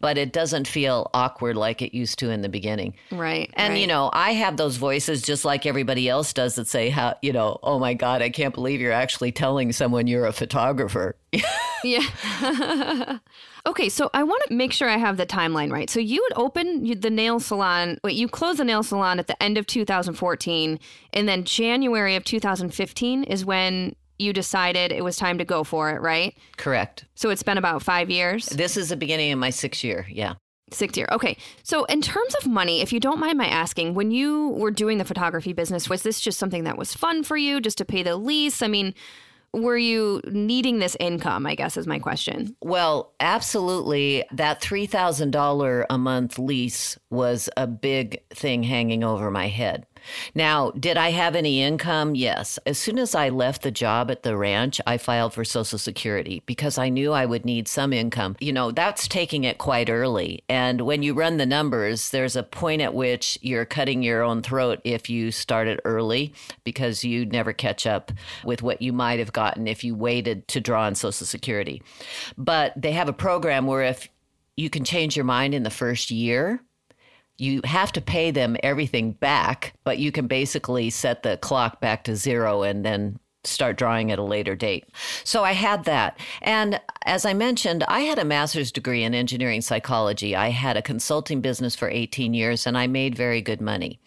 but 0.00 0.16
it 0.16 0.32
doesn't 0.32 0.66
feel 0.66 1.10
awkward 1.12 1.56
like 1.56 1.82
it 1.82 1.94
used 1.94 2.18
to 2.20 2.30
in 2.30 2.40
the 2.40 2.48
beginning. 2.48 2.94
Right. 3.10 3.50
And, 3.54 3.72
right. 3.72 3.80
you 3.80 3.86
know, 3.86 4.10
I 4.12 4.32
have 4.32 4.56
those 4.56 4.76
voices 4.76 5.22
just 5.22 5.44
like 5.44 5.66
everybody 5.66 6.08
else 6.08 6.32
does 6.32 6.54
that 6.54 6.66
say, 6.66 6.88
how, 6.88 7.16
you 7.20 7.32
know, 7.32 7.58
oh 7.62 7.78
my 7.78 7.92
God, 7.92 8.22
I 8.22 8.30
can't 8.30 8.54
believe 8.54 8.80
you're 8.80 8.92
actually 8.92 9.32
telling 9.32 9.72
someone 9.72 10.06
you're 10.06 10.26
a 10.26 10.32
photographer. 10.32 11.16
yeah. 11.86 13.18
Okay, 13.66 13.88
so 13.88 14.10
I 14.14 14.22
want 14.22 14.44
to 14.46 14.54
make 14.54 14.72
sure 14.72 14.88
I 14.88 14.96
have 14.96 15.16
the 15.16 15.26
timeline 15.26 15.72
right. 15.72 15.90
So 15.90 15.98
you 15.98 16.22
would 16.22 16.38
open 16.38 17.00
the 17.00 17.10
nail 17.10 17.40
salon, 17.40 17.98
wait, 18.04 18.14
you 18.14 18.28
closed 18.28 18.60
the 18.60 18.64
nail 18.64 18.84
salon 18.84 19.18
at 19.18 19.26
the 19.26 19.42
end 19.42 19.58
of 19.58 19.66
2014, 19.66 20.78
and 21.12 21.28
then 21.28 21.42
January 21.42 22.14
of 22.14 22.24
2015 22.24 23.24
is 23.24 23.44
when 23.44 23.96
you 24.20 24.32
decided 24.32 24.92
it 24.92 25.02
was 25.02 25.16
time 25.16 25.38
to 25.38 25.44
go 25.44 25.64
for 25.64 25.90
it, 25.90 26.00
right? 26.00 26.36
Correct. 26.56 27.06
So 27.16 27.30
it's 27.30 27.42
been 27.42 27.58
about 27.58 27.82
five 27.82 28.08
years? 28.08 28.46
This 28.46 28.76
is 28.76 28.88
the 28.88 28.96
beginning 28.96 29.32
of 29.32 29.38
my 29.40 29.50
sixth 29.50 29.82
year, 29.82 30.06
yeah. 30.08 30.34
Sixth 30.70 30.96
year. 30.96 31.08
Okay. 31.12 31.36
So, 31.62 31.84
in 31.84 32.02
terms 32.02 32.34
of 32.36 32.46
money, 32.48 32.80
if 32.80 32.92
you 32.92 32.98
don't 32.98 33.20
mind 33.20 33.38
my 33.38 33.46
asking, 33.46 33.94
when 33.94 34.10
you 34.10 34.48
were 34.48 34.72
doing 34.72 34.98
the 34.98 35.04
photography 35.04 35.52
business, 35.52 35.88
was 35.88 36.02
this 36.02 36.20
just 36.20 36.38
something 36.38 36.64
that 36.64 36.76
was 36.76 36.92
fun 36.92 37.22
for 37.22 37.36
you 37.36 37.60
just 37.60 37.78
to 37.78 37.84
pay 37.84 38.02
the 38.02 38.16
lease? 38.16 38.62
I 38.62 38.66
mean, 38.66 38.92
were 39.52 39.76
you 39.76 40.20
needing 40.26 40.78
this 40.78 40.96
income? 41.00 41.46
I 41.46 41.54
guess 41.54 41.76
is 41.76 41.86
my 41.86 41.98
question. 41.98 42.56
Well, 42.60 43.12
absolutely. 43.20 44.24
That 44.32 44.60
$3,000 44.60 45.84
a 45.88 45.98
month 45.98 46.38
lease 46.38 46.98
was 47.10 47.48
a 47.56 47.66
big 47.66 48.22
thing 48.30 48.62
hanging 48.62 49.04
over 49.04 49.30
my 49.30 49.48
head. 49.48 49.86
Now, 50.34 50.70
did 50.72 50.96
I 50.96 51.10
have 51.10 51.34
any 51.34 51.62
income? 51.62 52.14
Yes. 52.14 52.58
As 52.66 52.78
soon 52.78 52.98
as 52.98 53.14
I 53.14 53.28
left 53.28 53.62
the 53.62 53.70
job 53.70 54.10
at 54.10 54.22
the 54.22 54.36
ranch, 54.36 54.80
I 54.86 54.98
filed 54.98 55.34
for 55.34 55.44
Social 55.44 55.78
Security 55.78 56.42
because 56.46 56.78
I 56.78 56.88
knew 56.88 57.12
I 57.12 57.26
would 57.26 57.44
need 57.44 57.68
some 57.68 57.92
income. 57.92 58.36
You 58.40 58.52
know, 58.52 58.70
that's 58.70 59.08
taking 59.08 59.44
it 59.44 59.58
quite 59.58 59.90
early. 59.90 60.42
And 60.48 60.82
when 60.82 61.02
you 61.02 61.14
run 61.14 61.36
the 61.36 61.46
numbers, 61.46 62.10
there's 62.10 62.36
a 62.36 62.42
point 62.42 62.82
at 62.82 62.94
which 62.94 63.38
you're 63.42 63.64
cutting 63.64 64.02
your 64.02 64.22
own 64.22 64.42
throat 64.42 64.80
if 64.84 65.08
you 65.10 65.30
started 65.30 65.80
early 65.84 66.34
because 66.64 67.04
you 67.04 67.26
never 67.26 67.52
catch 67.52 67.86
up 67.86 68.12
with 68.44 68.62
what 68.62 68.82
you 68.82 68.92
might 68.92 69.18
have 69.18 69.32
gotten 69.32 69.66
if 69.66 69.84
you 69.84 69.94
waited 69.94 70.46
to 70.48 70.60
draw 70.60 70.82
on 70.82 70.94
Social 70.94 71.26
Security. 71.26 71.82
But 72.36 72.72
they 72.76 72.92
have 72.92 73.08
a 73.08 73.12
program 73.12 73.66
where 73.66 73.82
if 73.82 74.08
you 74.56 74.70
can 74.70 74.84
change 74.84 75.16
your 75.16 75.24
mind 75.24 75.54
in 75.54 75.62
the 75.62 75.70
first 75.70 76.10
year, 76.10 76.60
you 77.38 77.60
have 77.64 77.92
to 77.92 78.00
pay 78.00 78.30
them 78.30 78.56
everything 78.62 79.12
back, 79.12 79.74
but 79.84 79.98
you 79.98 80.12
can 80.12 80.26
basically 80.26 80.90
set 80.90 81.22
the 81.22 81.36
clock 81.38 81.80
back 81.80 82.04
to 82.04 82.16
zero 82.16 82.62
and 82.62 82.84
then 82.84 83.18
start 83.46 83.76
drawing 83.76 84.10
at 84.10 84.18
a 84.18 84.22
later 84.22 84.54
date. 84.54 84.84
So 85.24 85.44
I 85.44 85.52
had 85.52 85.84
that. 85.84 86.18
And 86.42 86.80
as 87.04 87.24
I 87.24 87.32
mentioned, 87.32 87.84
I 87.88 88.00
had 88.00 88.18
a 88.18 88.24
master's 88.24 88.72
degree 88.72 89.04
in 89.04 89.14
engineering 89.14 89.60
psychology. 89.60 90.34
I 90.34 90.50
had 90.50 90.76
a 90.76 90.82
consulting 90.82 91.40
business 91.40 91.74
for 91.74 91.88
18 91.88 92.34
years 92.34 92.66
and 92.66 92.76
I 92.76 92.86
made 92.86 93.14
very 93.14 93.40
good 93.40 93.60
money. 93.60 94.00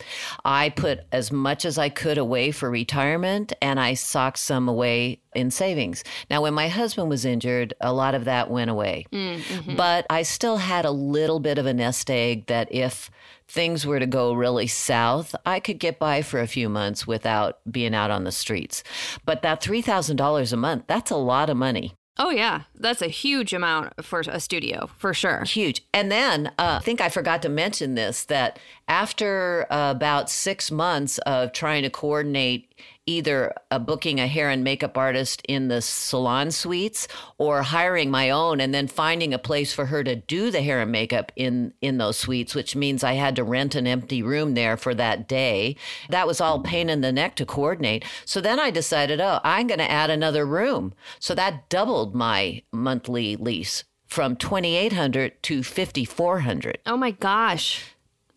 I 0.43 0.69
put 0.69 1.01
as 1.11 1.31
much 1.31 1.65
as 1.65 1.77
I 1.77 1.89
could 1.89 2.17
away 2.17 2.51
for 2.51 2.69
retirement 2.69 3.53
and 3.61 3.79
I 3.79 3.93
socked 3.93 4.39
some 4.39 4.67
away 4.67 5.21
in 5.35 5.51
savings. 5.51 6.03
Now, 6.29 6.41
when 6.41 6.53
my 6.53 6.67
husband 6.67 7.09
was 7.09 7.25
injured, 7.25 7.73
a 7.81 7.93
lot 7.93 8.15
of 8.15 8.25
that 8.25 8.49
went 8.49 8.69
away. 8.69 9.05
Mm, 9.11 9.37
mm-hmm. 9.37 9.75
But 9.75 10.05
I 10.09 10.23
still 10.23 10.57
had 10.57 10.85
a 10.85 10.91
little 10.91 11.39
bit 11.39 11.57
of 11.57 11.65
a 11.65 11.73
nest 11.73 12.09
egg 12.09 12.47
that 12.47 12.71
if 12.71 13.11
things 13.47 13.85
were 13.85 13.99
to 13.99 14.05
go 14.05 14.33
really 14.33 14.67
south, 14.67 15.35
I 15.45 15.59
could 15.59 15.79
get 15.79 15.99
by 15.99 16.21
for 16.21 16.39
a 16.39 16.47
few 16.47 16.69
months 16.69 17.07
without 17.07 17.59
being 17.69 17.95
out 17.95 18.11
on 18.11 18.23
the 18.23 18.31
streets. 18.31 18.83
But 19.25 19.41
that 19.41 19.61
$3,000 19.61 20.53
a 20.53 20.57
month, 20.57 20.83
that's 20.87 21.11
a 21.11 21.17
lot 21.17 21.49
of 21.49 21.57
money. 21.57 21.93
Oh 22.21 22.31
yeah, 22.31 22.63
that's 22.75 23.01
a 23.01 23.07
huge 23.07 23.53
amount 23.53 24.03
for 24.03 24.19
a 24.19 24.41
studio 24.41 24.89
for 24.97 25.13
sure. 25.13 25.45
Huge. 25.45 25.81
And 25.93 26.11
then 26.11 26.47
uh, 26.59 26.79
I 26.81 26.83
think 26.83 26.99
I 26.99 27.07
forgot 27.07 27.41
to 27.43 27.49
mention 27.49 27.95
this 27.95 28.25
that 28.25 28.59
after 28.89 29.65
uh, 29.69 29.91
about 29.95 30.29
six 30.29 30.69
months 30.69 31.17
of 31.19 31.53
trying 31.53 31.83
to 31.83 31.89
coordinate 31.89 32.75
either 33.09 33.53
uh, 33.71 33.79
booking 33.79 34.19
a 34.19 34.27
hair 34.27 34.49
and 34.49 34.63
makeup 34.63 34.95
artist 34.97 35.41
in 35.47 35.67
the 35.67 35.81
salon 35.81 36.51
suites 36.51 37.07
or 37.39 37.63
hiring 37.63 38.11
my 38.11 38.29
own 38.29 38.61
and 38.61 38.71
then 38.73 38.87
finding 38.87 39.33
a 39.33 39.39
place 39.39 39.73
for 39.73 39.87
her 39.87 40.03
to 40.03 40.15
do 40.15 40.51
the 40.51 40.61
hair 40.61 40.79
and 40.81 40.91
makeup 40.91 41.31
in 41.35 41.73
in 41.81 41.97
those 41.97 42.17
suites 42.17 42.53
which 42.53 42.75
means 42.75 43.03
I 43.03 43.13
had 43.13 43.35
to 43.37 43.43
rent 43.43 43.73
an 43.73 43.87
empty 43.87 44.21
room 44.21 44.53
there 44.53 44.77
for 44.77 44.93
that 44.95 45.27
day 45.27 45.75
that 46.09 46.27
was 46.27 46.39
all 46.39 46.61
pain 46.61 46.87
in 46.89 47.01
the 47.01 47.11
neck 47.11 47.35
to 47.37 47.45
coordinate 47.45 48.05
so 48.25 48.39
then 48.39 48.59
I 48.59 48.69
decided 48.69 49.19
oh 49.19 49.39
I'm 49.43 49.65
going 49.67 49.79
to 49.79 49.89
add 49.91 50.11
another 50.11 50.45
room 50.45 50.93
so 51.19 51.33
that 51.33 51.67
doubled 51.69 52.13
my 52.13 52.61
monthly 52.71 53.35
lease 53.35 53.83
from 54.05 54.35
2800 54.35 55.41
to 55.43 55.63
5400 55.63 56.77
Oh 56.85 56.97
my 56.97 57.11
gosh. 57.11 57.85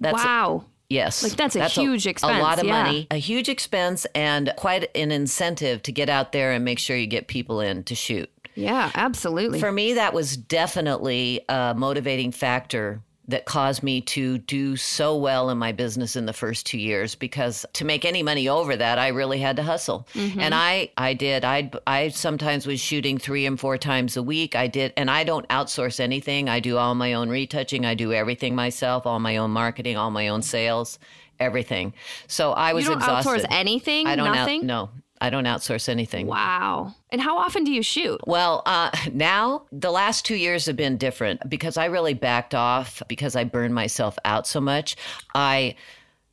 That's- 0.01 0.25
wow. 0.25 0.65
Yes. 0.93 1.23
Like, 1.23 1.33
that's 1.33 1.57
a 1.57 1.69
huge 1.69 2.07
expense, 2.07 2.39
A 2.39 2.43
lot 2.43 2.59
of 2.59 2.67
yeah. 2.67 2.83
money, 2.83 3.07
a 3.11 3.17
huge 3.17 3.49
expense, 3.49 4.07
and 4.15 4.53
quite 4.57 4.95
an 4.95 5.11
incentive 5.11 5.83
to 5.83 5.93
get 5.93 6.09
out 6.09 6.33
there 6.33 6.53
and 6.53 6.65
make 6.65 6.79
sure 6.79 6.97
you 6.97 7.07
get 7.07 7.29
people 7.29 7.61
in 7.61 7.83
to 7.85 7.95
shoot. 7.95 8.31
yeah, 8.55 8.91
absolutely. 8.95 9.59
For 9.61 9.73
me, 9.73 9.95
that 9.95 10.13
was 10.13 10.37
definitely 10.37 11.45
a 11.49 11.75
motivating 11.77 12.33
factor 12.33 13.01
that 13.33 13.45
caused 13.45 13.83
me 13.83 14.01
to 14.01 14.39
do 14.39 14.77
so 14.77 15.17
well 15.17 15.51
in 15.51 15.59
my 15.59 15.73
business 15.73 16.17
in 16.17 16.25
the 16.27 16.33
first 16.33 16.65
two 16.65 16.79
years 16.79 17.15
because 17.15 17.67
to 17.75 17.85
make 17.85 18.05
any 18.05 18.23
money 18.23 18.49
over 18.49 18.77
that 18.77 18.99
i 18.99 19.09
really 19.09 19.39
had 19.41 19.57
to 19.57 19.63
hustle 19.63 20.07
Mm-hmm. 20.15 20.41
and 20.41 20.55
i 20.55 20.91
i 20.97 21.13
did 21.15 21.45
i 21.45 21.71
i 21.87 22.09
sometimes 22.09 22.67
was 22.67 22.81
shooting 22.81 23.19
three 23.19 23.45
and 23.47 23.59
four 23.61 23.77
times 23.79 24.17
a 24.17 24.23
week 24.23 24.55
i 24.55 24.67
did 24.67 24.93
and 24.97 25.11
i 25.11 25.25
don't 25.25 25.47
outsource 25.49 25.99
anything 26.01 26.49
i 26.49 26.61
do 26.61 26.79
all 26.79 26.95
my 26.95 27.15
own 27.15 27.29
retouching 27.29 27.85
i 27.85 27.95
do 27.95 28.13
everything 28.13 28.55
myself 28.55 29.07
all 29.07 29.19
my 29.19 29.37
own 29.37 29.51
marketing 29.51 29.97
all 29.97 30.11
my 30.11 30.29
own 30.29 30.43
sales 30.43 30.99
everything 31.41 31.93
so 32.29 32.53
i 32.53 32.73
was 32.73 32.85
exhausted. 32.85 33.01
you 33.03 33.07
don't 33.07 33.19
exhausted 33.19 33.49
outsource 33.51 33.59
anything? 33.59 34.07
i 34.07 34.15
don't 34.17 34.29
out- 34.29 34.35
Nothing? 34.37 34.67
no 34.67 34.91
i 35.23 35.31
don't 35.31 35.45
outsource 35.47 35.89
anything 35.89 36.27
Wow. 36.27 36.95
And 37.11 37.21
how 37.21 37.39
often 37.39 37.65
do 37.65 37.73
you 37.73 37.83
shoot? 37.83 38.21
well, 38.27 38.63
uh, 38.67 38.91
now 39.13 39.67
the 39.71 39.91
last 39.91 40.25
two 40.25 40.35
years 40.37 40.67
have 40.67 40.77
been 40.77 40.97
different 40.97 41.39
because 41.49 41.77
I 41.77 41.87
really 41.87 42.15
backed 42.15 42.55
off 42.55 43.03
because 43.09 43.37
I 43.37 43.45
burned 43.45 43.75
myself 43.75 44.19
out 44.25 44.47
so 44.47 44.61
much. 44.61 44.97
I 45.35 45.75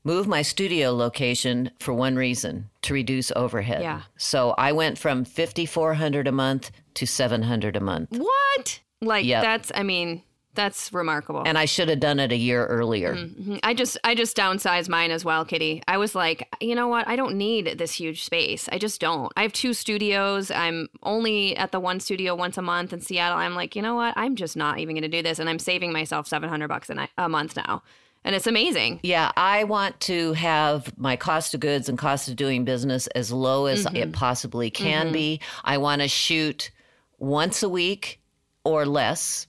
moved 0.06 0.30
my 0.30 0.42
studio 0.42 0.94
location 0.94 1.70
for 1.80 1.94
one 1.94 2.16
reason 2.16 2.70
to 2.84 2.94
reduce 2.94 3.30
overhead. 3.36 3.82
Yeah. 3.82 4.02
So 4.18 4.52
I 4.58 4.72
went 4.72 4.98
from 4.98 5.26
5400 5.26 6.28
a 6.28 6.32
month 6.32 6.72
to 6.94 7.06
700 7.06 7.76
a 7.76 7.82
month. 7.82 8.10
What? 8.18 8.80
Like 9.02 9.26
Yep. 9.26 9.44
that's 9.44 9.72
I 9.76 9.84
mean, 9.84 10.24
that's 10.56 10.92
remarkable. 10.92 11.44
And 11.46 11.58
I 11.58 11.66
should 11.66 11.90
have 11.90 12.00
done 12.00 12.20
it 12.20 12.32
a 12.32 12.36
year 12.36 12.66
earlier. 12.66 13.16
Mhm. 13.16 13.60
I 13.64 13.74
just 13.74 13.98
I 14.04 14.16
just 14.16 14.36
downsized 14.36 14.90
mine 14.90 15.12
as 15.12 15.24
well, 15.24 15.46
Kitti. 15.46 15.84
I 15.88 15.98
was 15.98 16.16
like, 16.16 16.48
you 16.60 16.76
know 16.76 16.88
what? 16.88 17.08
I 17.08 17.16
don't 17.16 17.36
need 17.36 17.78
this 17.78 17.94
huge 17.94 18.24
space. 18.26 18.68
I 18.72 18.78
just 18.78 19.00
don't. 19.00 19.32
I 19.38 19.44
have 19.44 19.54
two 19.54 19.74
studios. 19.74 20.52
I'm 20.52 20.90
only 21.04 21.56
at 21.56 21.72
the 21.72 21.80
one 21.80 22.00
studio 22.00 22.36
once 22.36 22.58
a 22.58 22.62
month 22.62 22.94
in 22.94 23.00
Seattle. 23.02 23.38
I'm 23.38 23.56
like, 23.56 23.76
you 23.76 23.82
know 23.82 23.96
what? 23.96 24.14
I'm 24.18 24.36
just 24.36 24.58
not 24.58 24.80
even 24.80 24.96
going 24.96 25.04
to 25.04 25.08
do 25.18 25.22
this, 25.22 25.40
and 25.40 25.48
I'm 25.50 25.60
saving 25.60 25.94
myself 25.94 26.28
700 26.28 26.68
bucks 26.68 26.90
a, 26.90 27.08
a 27.18 27.30
month 27.30 27.56
now, 27.56 27.84
and 28.26 28.36
it's 28.36 28.48
amazing. 28.48 29.00
Yeah, 29.04 29.32
I 29.38 29.64
want 29.66 30.00
to 30.02 30.34
have 30.34 30.92
my 30.98 31.16
cost 31.16 31.54
of 31.54 31.60
goods 31.60 31.88
and 31.88 31.98
cost 31.98 32.28
of 32.28 32.36
doing 32.36 32.66
business 32.66 33.08
as 33.08 33.32
low 33.32 33.68
as 33.68 33.86
it 33.94 34.12
possibly 34.14 34.70
can 34.72 35.12
be. 35.14 35.40
I 35.64 35.78
want 35.78 36.02
to 36.02 36.08
shoot 36.08 36.72
once 37.20 37.64
a 37.64 37.70
week 37.70 38.20
or 38.64 38.86
less 38.86 39.46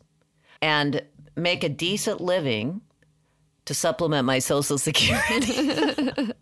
and 0.62 1.03
make 1.37 1.64
a 1.64 1.68
decent 1.68 2.20
living 2.20 2.81
to 3.64 3.75
supplement 3.75 4.27
my 4.27 4.38
social 4.38 4.79
security. 4.88 6.33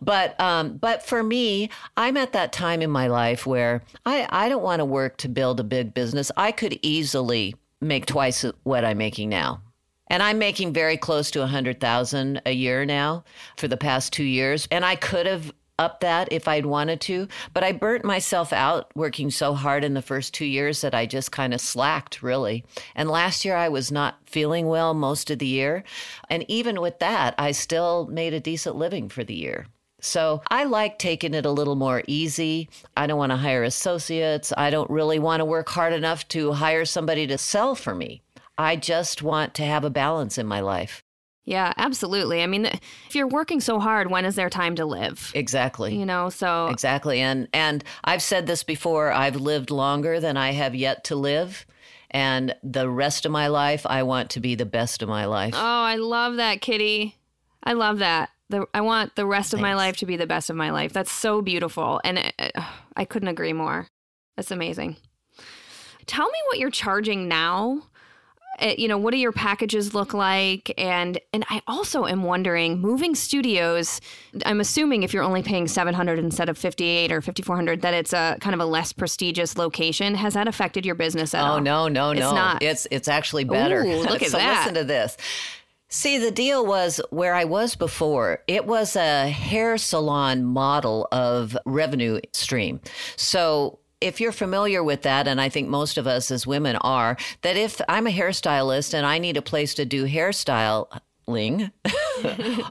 but 0.00 0.38
um, 0.40 0.76
but 0.76 1.02
for 1.02 1.22
me, 1.22 1.70
I'm 1.96 2.16
at 2.16 2.32
that 2.32 2.52
time 2.52 2.82
in 2.82 2.90
my 2.90 3.08
life 3.08 3.46
where 3.46 3.82
I, 4.06 4.26
I 4.30 4.48
don't 4.48 4.62
want 4.62 4.80
to 4.80 4.84
work 4.84 5.16
to 5.18 5.28
build 5.28 5.60
a 5.60 5.64
big 5.64 5.94
business. 5.94 6.30
I 6.36 6.52
could 6.52 6.78
easily 6.82 7.54
make 7.80 8.06
twice 8.06 8.44
what 8.62 8.84
I'm 8.84 8.98
making 8.98 9.28
now. 9.28 9.62
And 10.08 10.22
I'm 10.22 10.38
making 10.38 10.74
very 10.74 10.98
close 10.98 11.30
to 11.30 11.42
a 11.42 11.46
hundred 11.46 11.80
thousand 11.80 12.42
a 12.44 12.52
year 12.52 12.84
now 12.84 13.24
for 13.56 13.66
the 13.66 13.78
past 13.78 14.12
two 14.12 14.24
years. 14.24 14.68
And 14.70 14.84
I 14.84 14.94
could 14.94 15.26
have 15.26 15.52
upped 15.78 16.00
that 16.02 16.32
if 16.32 16.48
I'd 16.48 16.66
wanted 16.66 17.00
to, 17.02 17.28
but 17.54 17.64
I 17.64 17.72
burnt 17.72 18.04
myself 18.04 18.52
out 18.52 18.90
working 18.94 19.30
so 19.30 19.54
hard 19.54 19.84
in 19.84 19.94
the 19.94 20.02
first 20.02 20.34
two 20.34 20.44
years 20.44 20.80
that 20.80 20.94
I 20.94 21.06
just 21.06 21.32
kind 21.32 21.54
of 21.54 21.60
slacked 21.60 22.22
really. 22.22 22.64
And 22.94 23.10
last 23.10 23.44
year 23.44 23.56
I 23.56 23.68
was 23.68 23.90
not 23.90 24.18
feeling 24.26 24.66
well 24.66 24.94
most 24.94 25.30
of 25.30 25.38
the 25.38 25.46
year. 25.46 25.84
And 26.30 26.44
even 26.48 26.80
with 26.80 26.98
that, 27.00 27.34
I 27.38 27.52
still 27.52 28.06
made 28.08 28.34
a 28.34 28.40
decent 28.40 28.76
living 28.76 29.08
for 29.08 29.24
the 29.24 29.34
year. 29.34 29.66
So 30.00 30.42
I 30.50 30.64
like 30.64 30.98
taking 30.98 31.32
it 31.32 31.46
a 31.46 31.50
little 31.50 31.76
more 31.76 32.02
easy. 32.08 32.68
I 32.96 33.06
don't 33.06 33.18
want 33.18 33.30
to 33.30 33.36
hire 33.36 33.62
associates. 33.62 34.52
I 34.56 34.68
don't 34.70 34.90
really 34.90 35.20
want 35.20 35.40
to 35.40 35.44
work 35.44 35.68
hard 35.68 35.92
enough 35.92 36.26
to 36.28 36.52
hire 36.52 36.84
somebody 36.84 37.26
to 37.28 37.38
sell 37.38 37.76
for 37.76 37.94
me. 37.94 38.20
I 38.58 38.76
just 38.76 39.22
want 39.22 39.54
to 39.54 39.64
have 39.64 39.84
a 39.84 39.90
balance 39.90 40.38
in 40.38 40.46
my 40.46 40.60
life. 40.60 41.04
Yeah, 41.44 41.72
absolutely. 41.76 42.42
I 42.42 42.46
mean, 42.46 42.66
if 42.66 43.14
you're 43.14 43.26
working 43.26 43.60
so 43.60 43.80
hard, 43.80 44.10
when 44.10 44.24
is 44.24 44.36
there 44.36 44.48
time 44.48 44.76
to 44.76 44.84
live? 44.84 45.32
Exactly. 45.34 45.96
You 45.96 46.06
know, 46.06 46.30
so 46.30 46.68
Exactly. 46.68 47.20
And 47.20 47.48
and 47.52 47.82
I've 48.04 48.22
said 48.22 48.46
this 48.46 48.62
before, 48.62 49.10
I've 49.10 49.36
lived 49.36 49.70
longer 49.70 50.20
than 50.20 50.36
I 50.36 50.52
have 50.52 50.74
yet 50.74 51.04
to 51.04 51.16
live. 51.16 51.66
And 52.10 52.54
the 52.62 52.88
rest 52.88 53.26
of 53.26 53.32
my 53.32 53.48
life, 53.48 53.86
I 53.86 54.02
want 54.02 54.30
to 54.30 54.40
be 54.40 54.54
the 54.54 54.66
best 54.66 55.02
of 55.02 55.08
my 55.08 55.24
life. 55.24 55.54
Oh, 55.56 55.58
I 55.60 55.96
love 55.96 56.36
that, 56.36 56.60
Kitti. 56.60 57.14
I 57.64 57.72
love 57.72 57.98
that. 57.98 58.30
The, 58.50 58.66
I 58.74 58.82
want 58.82 59.16
the 59.16 59.24
rest 59.24 59.54
of 59.54 59.60
my 59.60 59.74
life 59.74 59.96
to 59.96 60.06
be 60.06 60.16
the 60.16 60.26
best 60.26 60.50
of 60.50 60.56
my 60.56 60.70
life. 60.70 60.92
That's 60.92 61.10
so 61.10 61.40
beautiful. 61.40 62.02
And 62.04 62.32
uh, 62.38 62.62
I 62.94 63.06
couldn't 63.06 63.28
agree 63.28 63.54
more. 63.54 63.88
That's 64.36 64.50
amazing. 64.50 64.96
Tell 66.04 66.26
me 66.26 66.38
what 66.48 66.58
you're 66.58 66.70
charging 66.70 67.28
now. 67.28 67.82
Uh, 68.60 68.74
you 68.76 68.86
know, 68.86 68.98
what 68.98 69.12
do 69.12 69.16
your 69.16 69.32
packages 69.32 69.94
look 69.94 70.12
like? 70.12 70.72
And 70.76 71.18
and 71.32 71.44
I 71.48 71.62
also 71.66 72.06
am 72.06 72.22
wondering, 72.22 72.80
moving 72.80 73.14
studios. 73.14 74.00
I'm 74.44 74.60
assuming 74.60 75.02
if 75.02 75.14
you're 75.14 75.22
only 75.22 75.42
paying 75.42 75.66
700 75.66 76.18
instead 76.18 76.48
of 76.48 76.58
58 76.58 77.10
or 77.12 77.20
5400, 77.22 77.80
that 77.80 77.94
it's 77.94 78.12
a 78.12 78.36
kind 78.40 78.54
of 78.54 78.60
a 78.60 78.66
less 78.66 78.92
prestigious 78.92 79.56
location. 79.56 80.14
Has 80.14 80.34
that 80.34 80.48
affected 80.48 80.84
your 80.84 80.94
business 80.94 81.32
at 81.34 81.42
all? 81.44 81.56
Oh 81.56 81.58
no, 81.60 81.88
no, 81.88 82.10
It's 82.10 82.20
no. 82.20 82.34
not. 82.34 82.62
It's 82.62 82.86
it's 82.90 83.08
actually 83.08 83.44
better. 83.44 83.82
Ooh, 83.84 84.02
look 84.02 84.22
at 84.22 84.30
so 84.30 84.36
that. 84.36 84.58
listen 84.60 84.74
to 84.74 84.84
this. 84.84 85.16
See, 85.88 86.16
the 86.16 86.30
deal 86.30 86.64
was 86.64 87.02
where 87.10 87.34
I 87.34 87.44
was 87.44 87.74
before, 87.76 88.38
it 88.48 88.64
was 88.64 88.96
a 88.96 89.28
hair 89.28 89.76
salon 89.76 90.42
model 90.42 91.06
of 91.12 91.54
revenue 91.66 92.18
stream. 92.32 92.80
So 93.16 93.78
if 94.02 94.20
you're 94.20 94.32
familiar 94.32 94.82
with 94.82 95.02
that, 95.02 95.28
and 95.28 95.40
I 95.40 95.48
think 95.48 95.68
most 95.68 95.96
of 95.96 96.06
us 96.06 96.30
as 96.30 96.46
women 96.46 96.76
are, 96.76 97.16
that 97.42 97.56
if 97.56 97.80
I'm 97.88 98.06
a 98.06 98.10
hairstylist 98.10 98.94
and 98.94 99.06
I 99.06 99.18
need 99.18 99.36
a 99.36 99.42
place 99.42 99.74
to 99.74 99.84
do 99.84 100.06
hairstyling, 100.06 101.70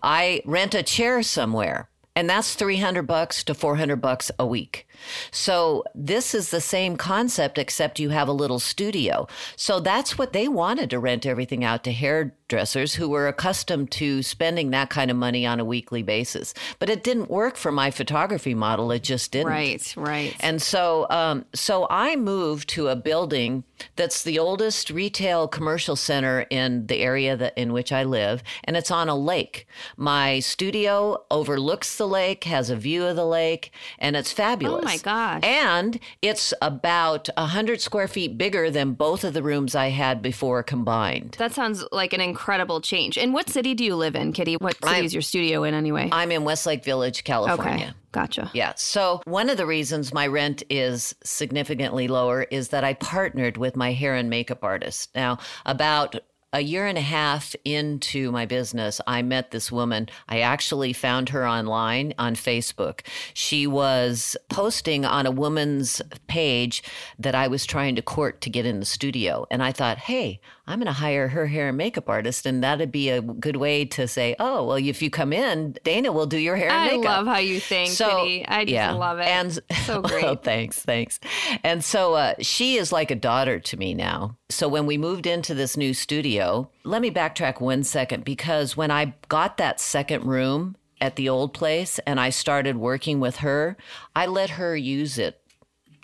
I 0.04 0.42
rent 0.46 0.76
a 0.76 0.84
chair 0.84 1.24
somewhere. 1.24 1.90
And 2.16 2.30
that's 2.30 2.56
300 2.56 3.04
bucks 3.04 3.44
to 3.46 3.54
400 3.54 3.96
bucks 3.98 4.32
a 4.38 4.46
week. 4.46 4.88
So 5.32 5.84
this 5.96 6.34
is 6.34 6.52
the 6.52 6.62
same 6.62 6.96
concept, 6.98 7.58
except 7.58 8.00
you 8.00 8.10
have 8.10 8.28
a 8.28 8.34
little 8.34 8.60
studio. 8.60 9.28
So 9.56 9.80
that's 9.80 10.18
what 10.18 10.34
they 10.34 10.48
wanted 10.48 10.90
to 10.92 11.00
rent 11.00 11.26
everything 11.26 11.64
out 11.64 11.84
to 11.86 11.92
hairdressers 11.92 12.96
who 12.96 13.10
were 13.10 13.28
accustomed 13.28 13.92
to 13.92 14.24
spending 14.24 14.72
that 14.72 14.90
kind 14.90 15.12
of 15.12 15.18
money 15.18 15.46
on 15.46 15.60
a 15.60 15.66
weekly 15.66 16.04
basis. 16.04 16.54
But 16.80 16.90
it 16.90 17.04
didn't 17.04 17.30
work 17.30 17.56
for 17.58 17.72
my 17.72 17.92
photography 17.92 18.54
model. 18.54 18.92
It 18.92 19.04
just 19.04 19.32
didn't. 19.32 19.48
Right, 19.48 19.94
right. 19.98 20.36
And 20.40 20.62
so, 20.62 21.08
um, 21.10 21.46
so 21.54 21.88
I 21.90 22.16
moved 22.16 22.70
to 22.70 22.88
a 22.88 22.96
building 22.96 23.64
that's 23.96 24.24
the 24.24 24.40
oldest 24.40 24.90
retail 24.90 25.48
commercial 25.48 25.96
center 25.96 26.42
in 26.50 26.88
the 26.88 26.98
area 26.98 27.36
that 27.38 27.58
in 27.58 27.74
which 27.74 27.92
I 27.92 28.04
live, 28.04 28.44
and 28.64 28.78
it's 28.78 28.92
on 28.92 29.10
a 29.10 29.16
lake. 29.16 29.68
My 29.98 30.40
studio 30.40 31.24
overlooks 31.32 31.98
the 31.98 32.08
lake, 32.08 32.44
has 32.46 32.70
a 32.70 32.76
view 32.76 33.06
of 33.06 33.16
the 33.16 33.26
lake, 33.26 33.72
and 34.00 34.16
it's 34.16 34.32
fabulous. 34.32 34.86
Oh 34.86 34.91
my 34.92 34.98
gosh. 34.98 35.44
And 35.44 36.00
it's 36.22 36.54
about 36.62 37.30
a 37.38 37.46
hundred 37.48 37.82
square 37.82 38.08
feet 38.08 38.38
bigger 38.38 38.70
than 38.70 38.94
both 38.94 39.24
of 39.24 39.34
the 39.34 39.44
rooms 39.44 39.76
I 39.76 39.90
had 39.90 40.22
before 40.22 40.64
combined. 40.64 41.36
That 41.40 41.54
sounds 41.54 41.84
like 41.92 42.14
an 42.14 42.22
incredible 42.22 42.82
change. 42.82 43.18
And 43.18 43.34
what 43.34 43.50
city 43.50 43.74
do 43.74 43.84
you 43.84 43.96
live 43.96 44.16
in, 44.16 44.34
Kitti? 44.34 44.60
What 44.60 44.76
city 44.84 44.96
I'm- 44.96 45.06
is 45.06 45.14
your 45.14 45.22
studio 45.22 45.64
in 45.64 45.74
anyway? 45.74 46.10
I'm 46.12 46.32
in 46.32 46.44
Westlake 46.44 46.84
Village, 46.84 47.24
California. 47.24 47.74
okay, 47.88 47.94
gotcha. 48.12 48.52
Yeah. 48.54 48.74
So 48.76 49.22
one 49.26 49.50
of 49.50 49.58
the 49.58 49.66
reasons 49.66 50.14
my 50.14 50.28
rent 50.28 50.64
is 50.70 51.16
significantly 51.24 52.08
lower 52.08 52.44
is 52.44 52.70
that 52.70 52.84
I 52.84 52.94
partnered 52.94 53.58
with 53.58 53.76
my 53.76 53.94
hair 53.94 54.16
and 54.16 54.30
makeup 54.30 54.64
artist. 54.64 55.10
Now, 55.16 55.40
about 55.66 56.16
a 56.54 56.62
year 56.62 56.86
and 56.86 56.98
a 56.98 57.02
half 57.02 57.56
into 57.64 58.32
my 58.32 58.46
business, 58.46 59.00
I 59.08 59.22
met 59.22 59.52
this 59.52 59.72
woman. 59.72 60.10
I 60.28 60.42
actually 60.42 60.94
found 60.94 61.30
her 61.30 61.48
online 61.48 62.14
on 62.18 62.36
Facebook. 62.36 63.02
She 63.34 63.66
was 63.68 64.36
posting 64.50 65.06
on 65.06 65.26
a 65.26 65.32
woman's 65.32 66.02
page 66.28 66.84
that 67.18 67.36
I 67.36 67.48
was 67.48 67.66
trying 67.66 67.96
to 67.96 68.02
court 68.02 68.42
to 68.42 68.50
get 68.50 68.66
in 68.66 68.80
the 68.80 68.86
studio. 68.86 69.48
And 69.50 69.64
I 69.64 69.72
thought, 69.72 69.98
hey, 69.98 70.42
I'm 70.68 70.80
going 70.80 70.88
to 70.88 70.94
hire 70.94 71.28
her 71.28 71.48
hair 71.48 71.70
and 71.70 71.78
makeup 71.78 72.10
artist. 72.10 72.46
And 72.46 72.64
that'd 72.64 72.92
be 72.92 73.10
a 73.10 73.22
good 73.22 73.56
way 73.56 73.86
to 73.86 74.08
say, 74.08 74.36
oh, 74.40 74.66
well, 74.66 74.78
if 74.78 75.02
you 75.02 75.10
come 75.10 75.34
in, 75.34 75.76
Dana 75.84 76.12
will 76.12 76.28
do 76.28 76.38
your 76.38 76.56
hair 76.56 76.70
and 76.70 76.78
I 76.78 76.98
makeup. 76.98 77.06
I 77.06 77.18
love 77.18 77.28
how 77.28 77.38
you 77.38 77.60
think, 77.60 77.92
So, 77.92 78.08
Kitti. 78.08 78.46
I 78.48 78.64
just 78.64 78.74
yeah. 78.74 78.92
love 78.92 79.20
it. 79.20 79.28
And 79.28 79.60
so 79.86 80.02
great. 80.02 80.24
Oh, 80.24 80.36
thanks, 80.36 80.80
thanks. 80.80 81.20
And 81.64 81.84
so 81.84 82.14
uh, 82.14 82.36
she 82.40 82.76
is 82.76 82.92
like 82.92 83.12
a 83.12 83.16
daughter 83.16 83.60
to 83.60 83.78
me 83.78 83.94
now. 83.94 84.38
So 84.50 84.68
when 84.68 84.86
we 84.86 84.98
moved 84.98 85.26
into 85.26 85.54
this 85.54 85.76
new 85.76 85.94
studio, 85.94 86.70
let 86.84 87.02
me 87.02 87.12
backtrack 87.12 87.60
one 87.60 87.84
second 87.84 88.24
because 88.24 88.78
when 88.78 88.92
I 88.92 89.16
got 89.30 89.58
that 89.58 89.80
second 89.80 90.26
room 90.26 90.76
at 91.00 91.16
the 91.16 91.28
old 91.28 91.54
place 91.54 92.00
and 92.06 92.20
I 92.20 92.30
started 92.30 92.78
working 92.78 93.20
with 93.20 93.38
her, 93.38 93.76
I 94.16 94.28
let 94.28 94.52
her 94.52 94.76
use 94.76 95.18
it 95.18 95.42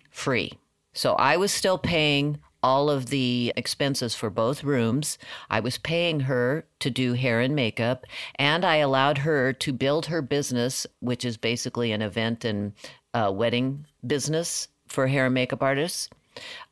free. 0.09 0.53
So 0.93 1.13
I 1.13 1.37
was 1.37 1.51
still 1.51 1.77
paying 1.77 2.39
all 2.63 2.89
of 2.89 3.07
the 3.07 3.53
expenses 3.55 4.15
for 4.15 4.29
both 4.29 4.63
rooms. 4.63 5.17
I 5.49 5.59
was 5.59 5.77
paying 5.77 6.21
her 6.21 6.65
to 6.79 6.89
do 6.89 7.13
hair 7.13 7.39
and 7.39 7.55
makeup, 7.55 8.05
and 8.35 8.65
I 8.65 8.77
allowed 8.77 9.19
her 9.19 9.53
to 9.53 9.73
build 9.73 10.07
her 10.07 10.21
business, 10.21 10.87
which 10.99 11.23
is 11.23 11.37
basically 11.37 11.91
an 11.91 12.01
event 12.01 12.45
and 12.45 12.73
uh, 13.13 13.31
wedding 13.33 13.85
business 14.05 14.67
for 14.87 15.07
hair 15.07 15.25
and 15.25 15.33
makeup 15.33 15.61
artists, 15.61 16.09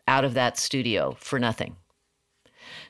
out 0.08 0.24
of 0.24 0.34
that 0.36 0.58
studio 0.58 1.16
for 1.20 1.40
nothing. 1.40 1.76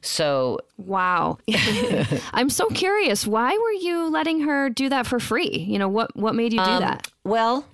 So 0.02 0.60
Wow. 0.78 1.40
I'm 2.34 2.50
so 2.50 2.68
curious. 2.68 3.26
Why 3.26 3.52
were 3.52 3.72
you 3.72 4.10
letting 4.10 4.42
her 4.42 4.70
do 4.70 4.90
that 4.90 5.08
for 5.08 5.20
free? 5.20 5.66
You 5.68 5.80
know, 5.80 5.90
what 5.90 6.16
what 6.16 6.36
made 6.36 6.54
you 6.54 6.60
do 6.60 6.80
that? 6.80 7.10
Well, 7.24 7.66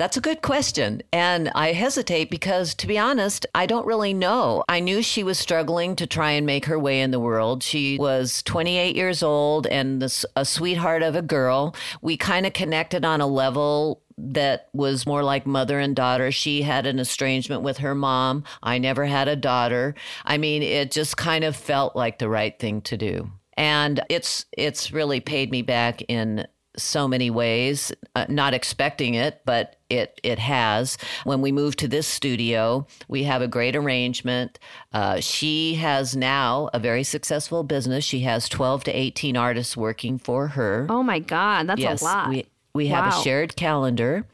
that's 0.00 0.16
a 0.16 0.20
good 0.22 0.40
question. 0.40 1.02
And 1.12 1.50
I 1.54 1.72
hesitate 1.72 2.30
because, 2.30 2.74
to 2.76 2.86
be 2.86 2.98
honest, 2.98 3.44
I 3.54 3.66
don't 3.66 3.84
really 3.84 4.14
know. 4.14 4.64
I 4.66 4.80
knew 4.80 5.02
she 5.02 5.22
was 5.22 5.38
struggling 5.38 5.94
to 5.96 6.06
try 6.06 6.30
and 6.30 6.46
make 6.46 6.64
her 6.64 6.78
way 6.78 7.02
in 7.02 7.10
the 7.10 7.20
world. 7.20 7.62
She 7.62 7.98
was 7.98 8.42
28 8.44 8.96
years 8.96 9.22
old 9.22 9.66
and 9.66 10.00
this, 10.00 10.24
a 10.36 10.46
sweetheart 10.46 11.02
of 11.02 11.16
a 11.16 11.20
girl. 11.20 11.76
We 12.00 12.16
kind 12.16 12.46
of 12.46 12.54
connected 12.54 13.04
on 13.04 13.20
a 13.20 13.26
level 13.26 14.00
that 14.16 14.70
was 14.72 15.06
more 15.06 15.22
like 15.22 15.44
mother 15.44 15.78
and 15.78 15.94
daughter. 15.94 16.32
She 16.32 16.62
had 16.62 16.86
an 16.86 16.98
estrangement 16.98 17.60
with 17.60 17.76
her 17.78 17.94
mom. 17.94 18.44
I 18.62 18.78
never 18.78 19.04
had 19.04 19.28
a 19.28 19.36
daughter. 19.36 19.94
I 20.24 20.38
mean, 20.38 20.62
it 20.62 20.92
just 20.92 21.18
kind 21.18 21.44
of 21.44 21.54
felt 21.54 21.94
like 21.94 22.18
the 22.18 22.30
right 22.30 22.58
thing 22.58 22.80
to 22.82 22.96
do. 22.96 23.30
And 23.54 24.00
it's 24.08 24.46
it's 24.56 24.92
really 24.92 25.20
paid 25.20 25.50
me 25.50 25.60
back 25.60 26.00
in 26.08 26.46
so 26.82 27.06
many 27.08 27.30
ways, 27.30 27.92
uh, 28.16 28.26
not 28.28 28.54
expecting 28.54 29.14
it, 29.14 29.40
but 29.44 29.76
it 29.88 30.20
it 30.22 30.38
has. 30.38 30.96
When 31.24 31.40
we 31.42 31.52
moved 31.52 31.78
to 31.80 31.88
this 31.88 32.06
studio, 32.06 32.86
we 33.08 33.24
have 33.24 33.42
a 33.42 33.48
great 33.48 33.74
arrangement. 33.76 34.58
Uh, 34.92 35.20
she 35.20 35.74
has 35.74 36.14
now 36.16 36.70
a 36.72 36.78
very 36.78 37.02
successful 37.04 37.62
business. 37.64 38.04
She 38.04 38.20
has 38.20 38.48
12 38.48 38.84
to 38.84 38.92
18 38.92 39.36
artists 39.36 39.76
working 39.76 40.18
for 40.18 40.48
her. 40.48 40.86
Oh 40.88 41.02
my 41.02 41.18
God, 41.18 41.66
that's 41.66 41.80
yes, 41.80 42.02
a 42.02 42.04
lot. 42.04 42.28
we 42.28 42.46
we 42.74 42.86
have 42.88 43.12
Wow. 43.12 43.20
a 43.20 43.22
shared 43.24 43.56
calendar. 43.56 44.26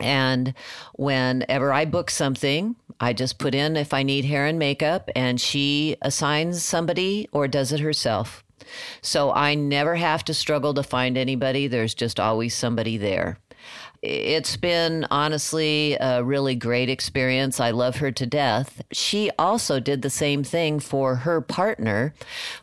And 0.00 0.54
whenever 0.94 1.72
I 1.72 1.84
book 1.84 2.08
something, 2.10 2.76
I 3.00 3.12
just 3.12 3.38
put 3.38 3.54
in 3.54 3.76
if 3.76 3.92
I 3.92 4.02
need 4.04 4.24
hair 4.24 4.46
and 4.46 4.56
makeup, 4.58 5.10
and 5.16 5.40
she 5.40 5.96
assigns 6.02 6.62
somebody 6.64 7.28
or 7.32 7.48
does 7.48 7.72
it 7.72 7.80
herself. 7.80 8.44
So 9.02 9.32
I 9.32 9.54
never 9.54 9.96
have 9.96 10.24
to 10.24 10.34
struggle 10.34 10.74
to 10.74 10.82
find 10.82 11.16
anybody. 11.16 11.66
There's 11.66 11.94
just 11.94 12.18
always 12.20 12.54
somebody 12.54 12.96
there. 12.96 13.38
It's 14.00 14.56
been 14.56 15.06
honestly 15.10 15.96
a 16.00 16.22
really 16.22 16.54
great 16.54 16.88
experience. 16.88 17.58
I 17.58 17.72
love 17.72 17.96
her 17.96 18.12
to 18.12 18.26
death. 18.26 18.80
She 18.92 19.30
also 19.38 19.80
did 19.80 20.02
the 20.02 20.10
same 20.10 20.44
thing 20.44 20.78
for 20.78 21.16
her 21.16 21.40
partner, 21.40 22.14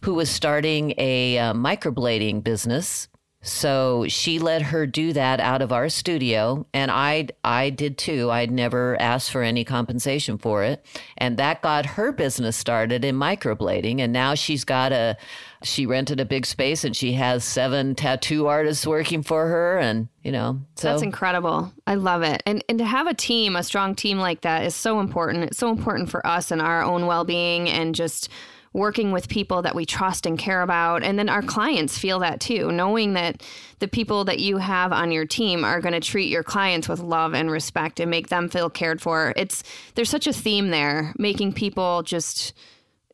who 0.02 0.14
was 0.14 0.30
starting 0.30 0.94
a 0.98 1.38
uh, 1.38 1.54
microblading 1.54 2.44
business. 2.44 3.10
So 3.46 4.06
she 4.08 4.40
let 4.40 4.64
her 4.64 4.88
do 4.88 5.14
that 5.14 5.40
out 5.40 5.62
of 5.62 5.72
our 5.72 5.88
studio, 5.88 6.66
and 6.74 6.90
I 6.90 7.28
I 7.44 7.70
did 7.70 7.96
too. 7.96 8.32
I'd 8.32 8.50
never 8.50 9.00
asked 9.00 9.30
for 9.30 9.44
any 9.44 9.64
compensation 9.64 10.40
for 10.40 10.64
it, 10.64 10.84
and 11.16 11.38
that 11.38 11.62
got 11.62 11.86
her 11.86 12.12
business 12.12 12.58
started 12.58 13.06
in 13.06 13.16
microblading. 13.16 14.00
And 14.02 14.12
now 14.12 14.34
she's 14.34 14.64
got 14.64 14.92
a 14.92 15.16
she 15.62 15.86
rented 15.86 16.20
a 16.20 16.26
big 16.26 16.48
space, 16.48 16.84
and 16.84 16.96
she 16.96 17.14
has 17.14 17.44
seven 17.44 17.94
tattoo 17.94 18.48
artists 18.48 18.88
working 18.88 19.22
for 19.22 19.46
her, 19.46 19.78
and 19.78 20.08
you 20.24 20.32
know 20.32 20.60
so 20.74 20.90
That's 20.90 21.04
incredible. 21.04 21.72
I 21.86 21.96
love 21.96 22.24
it. 22.24 22.42
And 22.48 22.64
and 22.68 22.80
to 22.80 22.86
have 22.86 23.06
a 23.06 23.14
team, 23.14 23.56
a 23.56 23.62
strong 23.62 23.94
team 23.94 24.18
like 24.18 24.42
that 24.42 24.66
is 24.66 24.74
so 24.74 25.00
important. 25.00 25.44
It's 25.44 25.60
so 25.60 25.70
important 25.70 26.10
for 26.10 26.26
us 26.26 26.50
and 26.50 26.64
our 26.64 26.82
own 26.82 27.06
well-being 27.06 27.70
and 27.70 27.94
just 27.94 28.28
working 28.76 29.14
with 29.14 29.30
people 29.30 29.62
that 29.62 29.74
we 29.74 29.86
trust 29.86 30.26
and 30.26 30.38
care 30.38 30.62
about. 30.62 31.02
And 31.02 31.18
then 31.18 31.30
our 31.30 31.42
clients 31.42 31.98
feel 31.98 32.20
that 32.20 32.42
too, 32.42 32.74
knowing 32.74 33.14
that 33.14 33.42
the 33.80 33.88
people 33.88 34.26
that 34.26 34.40
you 34.40 34.58
have 34.58 34.92
on 34.92 35.14
your 35.14 35.26
team 35.26 35.64
are 35.64 35.80
going 35.80 35.94
to 35.94 36.02
treat 36.02 36.30
your 36.30 36.44
clients 36.44 36.90
with 36.90 37.00
love 37.00 37.34
and 37.34 37.50
respect 37.50 38.02
and 38.02 38.12
make 38.12 38.28
them 38.28 38.50
feel 38.50 38.70
cared 38.70 39.02
for. 39.02 39.34
It's 39.38 39.64
there's 39.96 40.10
such 40.10 40.28
a 40.28 40.34
theme 40.34 40.72
there, 40.72 41.14
making 41.18 41.54
people 41.54 42.04
just 42.04 42.54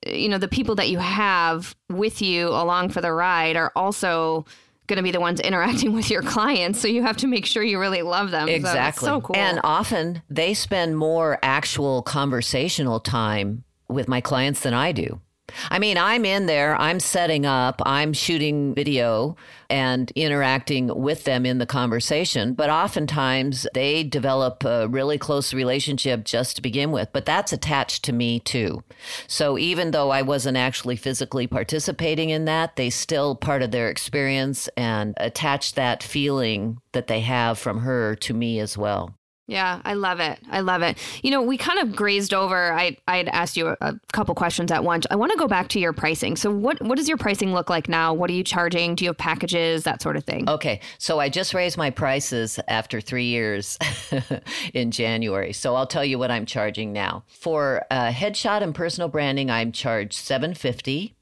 you 0.03 0.29
know, 0.29 0.39
the 0.39 0.47
people 0.47 0.73
that 0.73 0.89
you 0.89 0.97
have 0.97 1.75
with 1.87 2.23
you 2.23 2.47
along 2.47 2.89
for 2.89 3.01
the 3.01 3.13
ride 3.13 3.55
are 3.55 3.71
also 3.75 4.47
going 4.87 4.97
to 4.97 5.03
be 5.03 5.11
the 5.11 5.19
ones 5.19 5.39
interacting 5.41 5.93
with 5.93 6.09
your 6.09 6.23
clients. 6.23 6.81
So 6.81 6.87
you 6.87 7.03
have 7.03 7.17
to 7.17 7.27
make 7.27 7.45
sure 7.45 7.61
you 7.61 7.79
really 7.79 8.01
love 8.01 8.31
them. 8.31 8.47
So 8.47 8.53
Exactly. 8.55 9.05
so 9.05 9.21
cool. 9.21 9.35
And 9.35 9.59
often 9.63 10.23
they 10.27 10.55
spend 10.55 10.97
more 10.97 11.37
actual 11.43 12.01
conversational 12.01 12.99
time 12.99 13.63
with 13.87 14.07
my 14.07 14.21
clients 14.21 14.61
than 14.61 14.73
I 14.73 14.91
do. 14.91 15.21
I 15.69 15.79
mean, 15.79 15.97
I'm 15.97 16.25
in 16.25 16.45
there, 16.45 16.79
I'm 16.79 16.99
setting 16.99 17.45
up, 17.45 17.81
I'm 17.85 18.13
shooting 18.13 18.73
video 18.73 19.35
and 19.69 20.11
interacting 20.15 20.87
with 20.87 21.23
them 21.23 21.45
in 21.45 21.57
the 21.57 21.65
conversation. 21.65 22.53
But 22.53 22.69
oftentimes 22.69 23.65
they 23.73 24.03
develop 24.03 24.63
a 24.65 24.87
really 24.87 25.17
close 25.17 25.53
relationship 25.53 26.25
just 26.25 26.57
to 26.57 26.61
begin 26.61 26.91
with. 26.91 27.09
But 27.13 27.25
that's 27.25 27.53
attached 27.53 28.03
to 28.05 28.13
me 28.13 28.39
too. 28.39 28.83
So 29.27 29.57
even 29.57 29.91
though 29.91 30.09
I 30.09 30.21
wasn't 30.21 30.57
actually 30.57 30.97
physically 30.97 31.47
participating 31.47 32.29
in 32.29 32.45
that, 32.45 32.75
they 32.75 32.89
still 32.89 33.35
part 33.35 33.61
of 33.61 33.71
their 33.71 33.89
experience 33.89 34.67
and 34.75 35.13
attach 35.17 35.73
that 35.75 36.03
feeling 36.03 36.77
that 36.91 37.07
they 37.07 37.21
have 37.21 37.57
from 37.57 37.79
her 37.79 38.15
to 38.15 38.33
me 38.33 38.59
as 38.59 38.77
well. 38.77 39.15
Yeah, 39.47 39.81
I 39.83 39.95
love 39.95 40.19
it. 40.19 40.39
I 40.49 40.61
love 40.61 40.81
it. 40.81 40.97
You 41.23 41.31
know, 41.31 41.41
we 41.41 41.57
kind 41.57 41.79
of 41.79 41.93
grazed 41.95 42.33
over. 42.33 42.71
I 42.73 42.95
I'd 43.07 43.27
asked 43.27 43.57
you 43.57 43.67
a, 43.67 43.77
a 43.81 43.99
couple 44.13 44.33
questions 44.33 44.71
at 44.71 44.83
once. 44.83 45.05
I 45.11 45.15
want 45.15 45.31
to 45.33 45.37
go 45.37 45.47
back 45.47 45.67
to 45.69 45.79
your 45.79 45.93
pricing. 45.93 46.35
So 46.37 46.51
what 46.51 46.81
what 46.81 46.97
does 46.97 47.09
your 47.09 47.17
pricing 47.17 47.53
look 47.53 47.69
like 47.69 47.89
now? 47.89 48.13
What 48.13 48.29
are 48.29 48.33
you 48.33 48.43
charging? 48.43 48.95
Do 48.95 49.03
you 49.03 49.09
have 49.09 49.17
packages? 49.17 49.83
That 49.83 50.01
sort 50.01 50.15
of 50.15 50.23
thing. 50.23 50.47
Okay, 50.49 50.79
so 50.99 51.19
I 51.19 51.27
just 51.27 51.53
raised 51.53 51.77
my 51.77 51.89
prices 51.89 52.59
after 52.67 53.01
three 53.01 53.25
years 53.25 53.77
in 54.73 54.91
January. 54.91 55.53
So 55.53 55.75
I'll 55.75 55.87
tell 55.87 56.05
you 56.05 56.17
what 56.17 56.31
I'm 56.31 56.45
charging 56.45 56.93
now. 56.93 57.23
For 57.27 57.83
uh, 57.91 58.11
headshot 58.11 58.61
and 58.61 58.73
personal 58.73 59.09
branding, 59.09 59.51
I'm 59.51 59.71
charged 59.71 60.13
seven 60.13 60.53
fifty, 60.53 61.15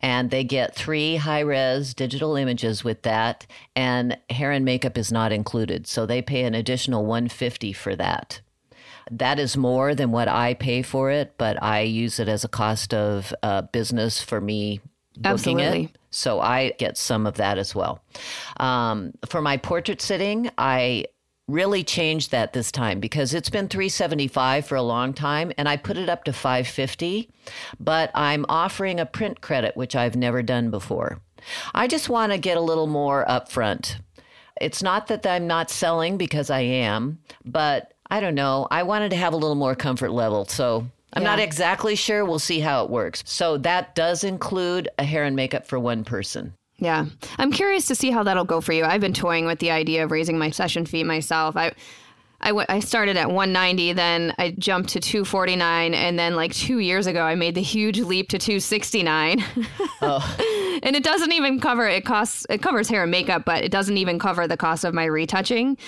and 0.00 0.30
they 0.30 0.44
get 0.44 0.74
three 0.74 1.16
high 1.16 1.40
res 1.40 1.94
digital 1.94 2.36
images 2.36 2.84
with 2.84 3.02
that, 3.02 3.46
and 3.74 4.16
hair 4.30 4.50
and 4.50 4.64
makeup 4.64 4.98
is 4.98 5.12
not 5.12 5.32
included. 5.32 5.86
So 5.86 6.06
they 6.06 6.22
pay 6.22 6.44
an 6.44 6.54
additional 6.54 7.04
one 7.04 7.28
fifty 7.28 7.72
for 7.72 7.96
that. 7.96 8.40
That 9.10 9.38
is 9.38 9.56
more 9.56 9.94
than 9.94 10.12
what 10.12 10.28
I 10.28 10.54
pay 10.54 10.82
for 10.82 11.10
it, 11.10 11.34
but 11.36 11.62
I 11.62 11.80
use 11.80 12.18
it 12.18 12.28
as 12.28 12.44
a 12.44 12.48
cost 12.48 12.94
of 12.94 13.34
uh, 13.42 13.62
business 13.62 14.22
for 14.22 14.40
me 14.40 14.80
booking 15.16 15.60
Absolutely. 15.60 15.84
it. 15.84 15.98
So 16.10 16.40
I 16.40 16.70
get 16.78 16.96
some 16.96 17.26
of 17.26 17.34
that 17.34 17.58
as 17.58 17.74
well. 17.74 18.02
Um, 18.58 19.12
for 19.26 19.42
my 19.42 19.56
portrait 19.58 20.00
sitting, 20.00 20.50
I 20.56 21.06
really 21.46 21.84
changed 21.84 22.30
that 22.30 22.52
this 22.52 22.72
time 22.72 23.00
because 23.00 23.34
it's 23.34 23.50
been 23.50 23.68
375 23.68 24.66
for 24.66 24.76
a 24.76 24.82
long 24.82 25.12
time 25.12 25.52
and 25.58 25.68
I 25.68 25.76
put 25.76 25.96
it 25.96 26.08
up 26.08 26.24
to 26.24 26.32
550, 26.32 27.28
but 27.78 28.10
I'm 28.14 28.46
offering 28.48 28.98
a 28.98 29.06
print 29.06 29.40
credit 29.40 29.76
which 29.76 29.94
I've 29.94 30.16
never 30.16 30.42
done 30.42 30.70
before. 30.70 31.20
I 31.74 31.86
just 31.86 32.08
want 32.08 32.32
to 32.32 32.38
get 32.38 32.56
a 32.56 32.62
little 32.62 32.86
more 32.86 33.26
upfront. 33.28 33.96
It's 34.60 34.82
not 34.82 35.08
that 35.08 35.26
I'm 35.26 35.46
not 35.46 35.70
selling 35.70 36.16
because 36.16 36.48
I 36.48 36.60
am, 36.60 37.18
but 37.44 37.92
I 38.10 38.20
don't 38.20 38.34
know. 38.34 38.66
I 38.70 38.84
wanted 38.84 39.10
to 39.10 39.16
have 39.16 39.32
a 39.32 39.36
little 39.36 39.56
more 39.56 39.74
comfort 39.74 40.12
level. 40.12 40.46
So 40.46 40.86
I'm 41.12 41.22
not 41.22 41.40
exactly 41.40 41.96
sure. 41.96 42.24
We'll 42.24 42.38
see 42.38 42.60
how 42.60 42.84
it 42.84 42.90
works. 42.90 43.22
So 43.26 43.58
that 43.58 43.94
does 43.94 44.24
include 44.24 44.88
a 44.98 45.04
hair 45.04 45.24
and 45.24 45.36
makeup 45.36 45.66
for 45.66 45.78
one 45.78 46.04
person. 46.04 46.54
Yeah. 46.78 47.06
I'm 47.38 47.52
curious 47.52 47.86
to 47.86 47.94
see 47.94 48.10
how 48.10 48.22
that'll 48.24 48.44
go 48.44 48.60
for 48.60 48.72
you. 48.72 48.84
I've 48.84 49.00
been 49.00 49.14
toying 49.14 49.46
with 49.46 49.58
the 49.60 49.70
idea 49.70 50.04
of 50.04 50.10
raising 50.10 50.38
my 50.38 50.50
session 50.50 50.86
fee 50.86 51.04
myself. 51.04 51.56
I 51.56 51.72
I, 52.40 52.48
w- 52.48 52.66
I 52.68 52.80
started 52.80 53.16
at 53.16 53.28
190 53.28 53.94
then 53.94 54.34
I 54.38 54.50
jumped 54.58 54.90
to 54.90 55.00
249 55.00 55.94
and 55.94 56.18
then 56.18 56.36
like 56.36 56.52
2 56.52 56.78
years 56.78 57.06
ago 57.06 57.22
I 57.22 57.36
made 57.36 57.54
the 57.54 57.62
huge 57.62 58.00
leap 58.00 58.28
to 58.30 58.38
269. 58.38 59.42
oh. 60.02 60.80
and 60.82 60.94
it 60.94 61.02
doesn't 61.02 61.32
even 61.32 61.58
cover 61.58 61.88
it 61.88 62.04
costs 62.04 62.44
it 62.50 62.60
covers 62.60 62.88
hair 62.88 63.02
and 63.02 63.10
makeup 63.10 63.44
but 63.46 63.64
it 63.64 63.70
doesn't 63.72 63.96
even 63.96 64.18
cover 64.18 64.46
the 64.46 64.56
cost 64.56 64.84
of 64.84 64.92
my 64.92 65.04
retouching. 65.04 65.78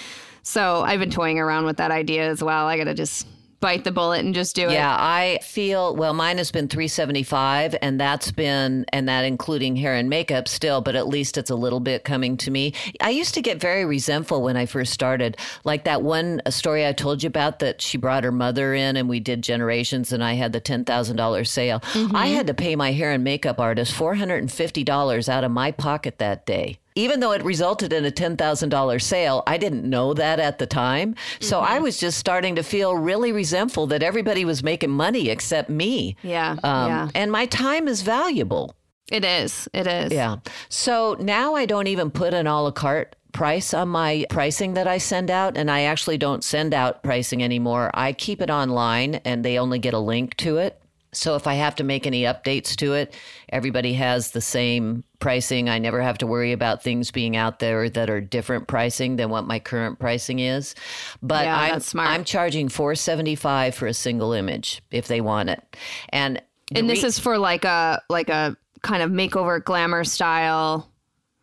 So 0.43 0.83
I've 0.83 1.01
been 1.01 1.11
toying 1.11 1.41
around 1.41 1.67
with 1.67 1.77
that 1.79 1.91
idea 1.91 2.31
as 2.31 2.43
well. 2.43 2.67
I 2.67 2.77
got 2.79 2.85
to 2.85 2.95
just 2.95 3.27
bite 3.67 3.83
the 3.83 3.91
bullet 3.91 4.25
and 4.25 4.33
just 4.33 4.55
do 4.55 4.69
it. 4.69 4.75
Yeah, 4.75 4.95
I 4.97 5.41
feel 5.43 5.97
well. 5.97 6.15
Mine 6.15 6.39
has 6.39 6.53
been 6.53 6.69
three 6.69 6.87
seventy 6.87 7.25
five, 7.25 7.75
and 7.83 7.99
that's 8.01 8.31
been 8.31 8.87
and 8.93 9.09
that 9.09 9.25
including 9.25 9.75
hair 9.75 9.97
and 9.97 10.09
makeup 10.09 10.47
still, 10.47 10.81
but 10.81 10.95
at 10.95 11.09
least 11.09 11.37
it's 11.37 11.51
a 11.51 11.57
little 11.57 11.81
bit 11.81 12.05
coming 12.05 12.37
to 12.37 12.53
me. 12.53 12.75
I 13.01 13.11
used 13.11 13.35
to 13.35 13.43
get 13.43 13.61
very 13.61 13.85
resentful 13.85 14.41
when 14.41 14.57
I 14.57 14.67
first 14.67 14.93
started, 14.93 15.37
like 15.65 15.83
that 15.83 16.03
one 16.03 16.43
story 16.49 16.87
I 16.87 16.93
told 16.93 17.25
you 17.25 17.27
about 17.27 17.59
that 17.59 17.83
she 17.83 17.99
brought 17.99 18.23
her 18.23 18.31
mother 18.31 18.73
in, 18.73 18.97
and 18.97 19.09
we 19.09 19.19
did 19.19 19.43
generations, 19.43 20.13
and 20.13 20.23
I 20.23 20.35
had 20.35 20.53
the 20.53 20.61
ten 20.61 20.85
thousand 20.85 21.17
dollars 21.17 21.51
sale. 21.51 21.81
Mm-hmm. 21.81 22.15
I 22.15 22.29
had 22.29 22.47
to 22.47 22.55
pay 22.55 22.77
my 22.77 22.93
hair 22.93 23.11
and 23.11 23.25
makeup 23.25 23.59
artist 23.59 23.95
four 23.95 24.15
hundred 24.15 24.37
and 24.37 24.53
fifty 24.53 24.85
dollars 24.85 25.29
out 25.29 25.43
of 25.43 25.51
my 25.51 25.73
pocket 25.73 26.19
that 26.19 26.47
day 26.47 26.79
even 26.97 27.21
though 27.21 27.33
it 27.33 27.45
resulted 27.45 27.93
in 27.93 28.05
a 28.05 28.11
$10,000 28.11 29.03
sale, 29.03 29.43
I 29.47 29.59
didn't 29.59 29.89
know 29.89 30.15
that 30.15 30.41
at 30.41 30.59
the 30.59 30.67
time. 30.67 31.15
So 31.41 31.61
mm-hmm. 31.61 31.73
I 31.73 31.79
was 31.79 31.99
just 31.99 32.19
starting 32.19 32.57
to 32.57 32.63
feel 32.63 32.97
really 32.97 33.31
resentful 33.31 33.87
that 33.89 34.03
everybody 34.03 34.45
was 34.45 34.63
making 34.63 34.91
money 34.91 35.29
except 35.29 35.71
me. 35.71 36.17
Yeah. 36.23 36.57
Um, 36.65 36.89
yeah. 36.89 37.09
And 37.15 37.31
my 37.31 37.47
time 37.47 37.87
is 37.87 38.03
valuable. 38.03 38.75
It 39.13 39.25
is. 39.25 39.69
It 39.73 39.87
is. 39.87 40.13
Yeah. 40.13 40.39
So 40.69 41.17
now 41.21 41.55
I 41.55 41.67
don't 41.67 41.87
even 41.87 42.11
put 42.11 42.35
an 42.35 42.47
a 42.47 42.63
la 42.63 42.73
carte 42.73 43.15
price 43.33 43.75
on 43.75 43.89
my 43.89 44.25
pricing 44.31 44.75
that 44.75 44.89
I 44.89 44.99
send 44.99 45.31
out, 45.31 45.57
and 45.57 45.71
I 45.71 45.83
actually 45.83 46.19
don't 46.19 46.43
send 46.43 46.73
out 46.73 47.03
pricing 47.03 47.43
anymore. 47.43 47.91
I 47.93 48.15
keep 48.15 48.41
it 48.41 48.51
online 48.51 49.17
and 49.17 49.45
they 49.45 49.59
only 49.59 49.79
get 49.79 49.95
a 49.95 49.99
link 49.99 50.37
to 50.39 50.57
it. 50.57 50.81
So 51.17 51.35
if 51.37 51.47
I 51.47 51.55
have 51.55 51.75
to 51.77 51.85
make 51.85 52.07
any 52.07 52.23
updates 52.23 52.77
to 52.77 52.95
it, 52.95 53.15
everybody 53.49 53.95
has 53.95 54.31
the 54.31 54.41
same 54.41 55.05
pricing. 55.19 55.69
I 55.69 55.79
never 55.79 56.01
have 56.01 56.19
to 56.19 56.27
worry 56.27 56.53
about 56.53 56.83
things 56.83 57.11
being 57.11 57.37
out 57.37 57.59
there 57.59 57.89
that 57.91 58.11
are 58.11 58.21
different 58.21 58.69
pricing 58.69 59.17
than 59.17 59.31
what 59.31 59.47
my 59.47 59.59
current 59.59 59.99
pricing 59.99 60.39
is. 60.39 60.75
But 61.23 61.45
yeah, 61.45 61.59
I'm 61.59 61.81
smart. 61.81 62.09
I'm 62.09 62.25
charging 62.25 62.69
475 62.69 63.75
for 63.75 63.87
a 63.87 63.95
single 63.95 64.33
image 64.33 64.83
if 64.91 65.09
they 65.09 65.21
want 65.21 65.51
it. 65.51 65.77
And 66.11 66.43
And 66.75 66.89
this 66.89 67.03
re- 67.03 67.09
is 67.09 67.19
for 67.19 67.39
like 67.39 67.65
a 67.65 68.03
like 68.09 68.29
a 68.29 68.57
kind 68.83 69.03
of 69.03 69.11
makeover 69.11 69.63
glamour 69.63 70.05
style 70.05 70.91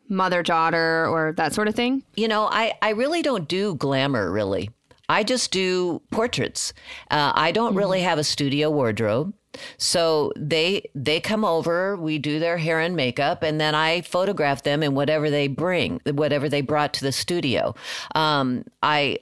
mother 0.09 0.43
daughter 0.43 1.07
or 1.07 1.33
that 1.33 1.53
sort 1.53 1.67
of 1.67 1.75
thing? 1.75 2.03
You 2.15 2.27
know, 2.27 2.45
I 2.45 2.73
I 2.81 2.89
really 2.91 3.21
don't 3.21 3.47
do 3.47 3.75
glamour 3.75 4.31
really. 4.31 4.69
I 5.09 5.23
just 5.23 5.51
do 5.51 6.01
portraits. 6.11 6.73
Uh, 7.11 7.33
I 7.35 7.51
don't 7.51 7.71
mm-hmm. 7.71 7.79
really 7.79 8.01
have 8.01 8.17
a 8.17 8.23
studio 8.23 8.71
wardrobe. 8.71 9.33
So 9.77 10.31
they 10.35 10.89
they 10.95 11.19
come 11.19 11.45
over, 11.45 11.95
we 11.95 12.17
do 12.17 12.39
their 12.39 12.57
hair 12.57 12.79
and 12.79 12.95
makeup, 12.95 13.43
and 13.43 13.59
then 13.59 13.75
I 13.75 14.01
photograph 14.01 14.63
them 14.63 14.83
in 14.83 14.95
whatever 14.95 15.29
they 15.29 15.47
bring, 15.47 16.01
whatever 16.05 16.49
they 16.49 16.61
brought 16.61 16.93
to 16.95 17.03
the 17.03 17.11
studio. 17.11 17.75
Um, 18.15 18.65
I 18.81 19.19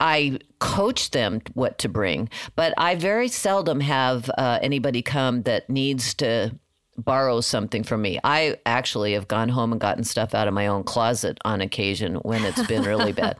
I 0.00 0.38
coach 0.58 1.10
them 1.12 1.40
what 1.54 1.78
to 1.78 1.88
bring, 1.88 2.28
but 2.56 2.74
I 2.76 2.94
very 2.94 3.28
seldom 3.28 3.80
have 3.80 4.30
uh, 4.36 4.58
anybody 4.60 5.02
come 5.02 5.42
that 5.42 5.70
needs 5.70 6.14
to 6.14 6.58
borrow 6.96 7.40
something 7.40 7.82
from 7.82 8.02
me. 8.02 8.18
I 8.22 8.56
actually 8.66 9.12
have 9.14 9.28
gone 9.28 9.48
home 9.48 9.72
and 9.72 9.80
gotten 9.80 10.04
stuff 10.04 10.34
out 10.34 10.48
of 10.48 10.54
my 10.54 10.66
own 10.66 10.84
closet 10.84 11.38
on 11.44 11.60
occasion 11.60 12.16
when 12.16 12.44
it's 12.44 12.64
been 12.66 12.82
really 12.82 13.12
bad. 13.22 13.36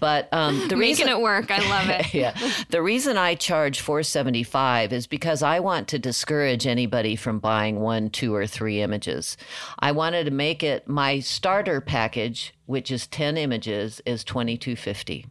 But 0.00 0.28
um, 0.32 0.56
the 0.68 0.76
making 0.76 0.78
reason, 0.78 1.08
it 1.08 1.20
work, 1.20 1.50
I 1.50 1.58
love 1.68 1.88
it. 1.90 2.14
yeah, 2.14 2.36
the 2.70 2.82
reason 2.82 3.16
I 3.16 3.34
charge 3.34 3.80
four 3.80 4.02
seventy 4.02 4.42
five 4.42 4.92
is 4.92 5.06
because 5.06 5.42
I 5.42 5.60
want 5.60 5.88
to 5.88 5.98
discourage 5.98 6.66
anybody 6.66 7.16
from 7.16 7.38
buying 7.38 7.80
one, 7.80 8.10
two, 8.10 8.34
or 8.34 8.46
three 8.46 8.80
images. 8.80 9.36
I 9.78 9.92
wanted 9.92 10.24
to 10.24 10.30
make 10.30 10.62
it 10.62 10.88
my 10.88 11.20
starter 11.20 11.80
package, 11.80 12.54
which 12.66 12.90
is 12.90 13.06
ten 13.06 13.36
images, 13.36 14.00
is 14.06 14.24
twenty 14.24 14.56
two 14.56 14.76
fifty. 14.76 15.26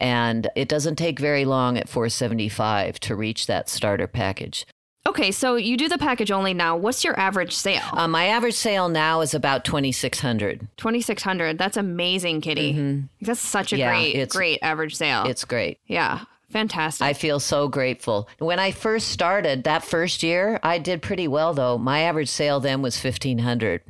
And 0.00 0.48
it 0.56 0.68
doesn't 0.68 0.96
take 0.96 1.20
very 1.20 1.44
long 1.44 1.78
at 1.78 1.88
475 1.88 2.98
to 3.00 3.14
reach 3.14 3.46
that 3.46 3.68
starter 3.68 4.08
package. 4.08 4.66
Okay, 5.04 5.32
so 5.32 5.56
you 5.56 5.76
do 5.76 5.88
the 5.88 5.98
package 5.98 6.30
only 6.30 6.54
now. 6.54 6.76
What's 6.76 7.02
your 7.02 7.18
average 7.18 7.54
sale? 7.54 7.82
Uh, 7.92 8.06
my 8.06 8.26
average 8.26 8.54
sale 8.54 8.88
now 8.88 9.20
is 9.20 9.34
about 9.34 9.64
twenty 9.64 9.90
six 9.90 10.20
hundred. 10.20 10.66
Twenty 10.76 11.00
six 11.00 11.22
hundred. 11.22 11.58
That's 11.58 11.76
amazing, 11.76 12.40
Kitti. 12.40 12.74
Mm-hmm. 12.74 13.00
That's 13.20 13.40
such 13.40 13.72
a 13.72 13.78
yeah, 13.78 13.90
great, 13.90 14.28
great 14.30 14.58
average 14.62 14.94
sale. 14.94 15.24
It's 15.26 15.44
great. 15.44 15.78
Yeah, 15.86 16.24
fantastic. 16.50 17.04
I 17.04 17.14
feel 17.14 17.40
so 17.40 17.66
grateful. 17.66 18.28
When 18.38 18.60
I 18.60 18.70
first 18.70 19.08
started 19.08 19.64
that 19.64 19.84
first 19.84 20.22
year, 20.22 20.60
I 20.62 20.78
did 20.78 21.02
pretty 21.02 21.26
well 21.26 21.52
though. 21.52 21.78
My 21.78 22.02
average 22.02 22.30
sale 22.30 22.60
then 22.60 22.80
was 22.80 22.96
fifteen 22.96 23.38
hundred. 23.38 23.82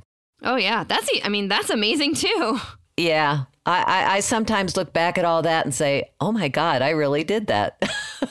Oh 0.42 0.56
yeah, 0.56 0.84
that's. 0.84 1.08
I 1.22 1.28
mean, 1.28 1.48
that's 1.48 1.68
amazing 1.68 2.14
too. 2.14 2.58
Yeah, 2.96 3.44
I, 3.66 3.82
I, 3.82 4.14
I 4.16 4.20
sometimes 4.20 4.76
look 4.76 4.92
back 4.92 5.18
at 5.18 5.26
all 5.26 5.42
that 5.42 5.66
and 5.66 5.74
say, 5.74 6.10
"Oh 6.20 6.32
my 6.32 6.48
God, 6.48 6.80
I 6.80 6.90
really 6.90 7.22
did 7.22 7.48
that." 7.48 7.80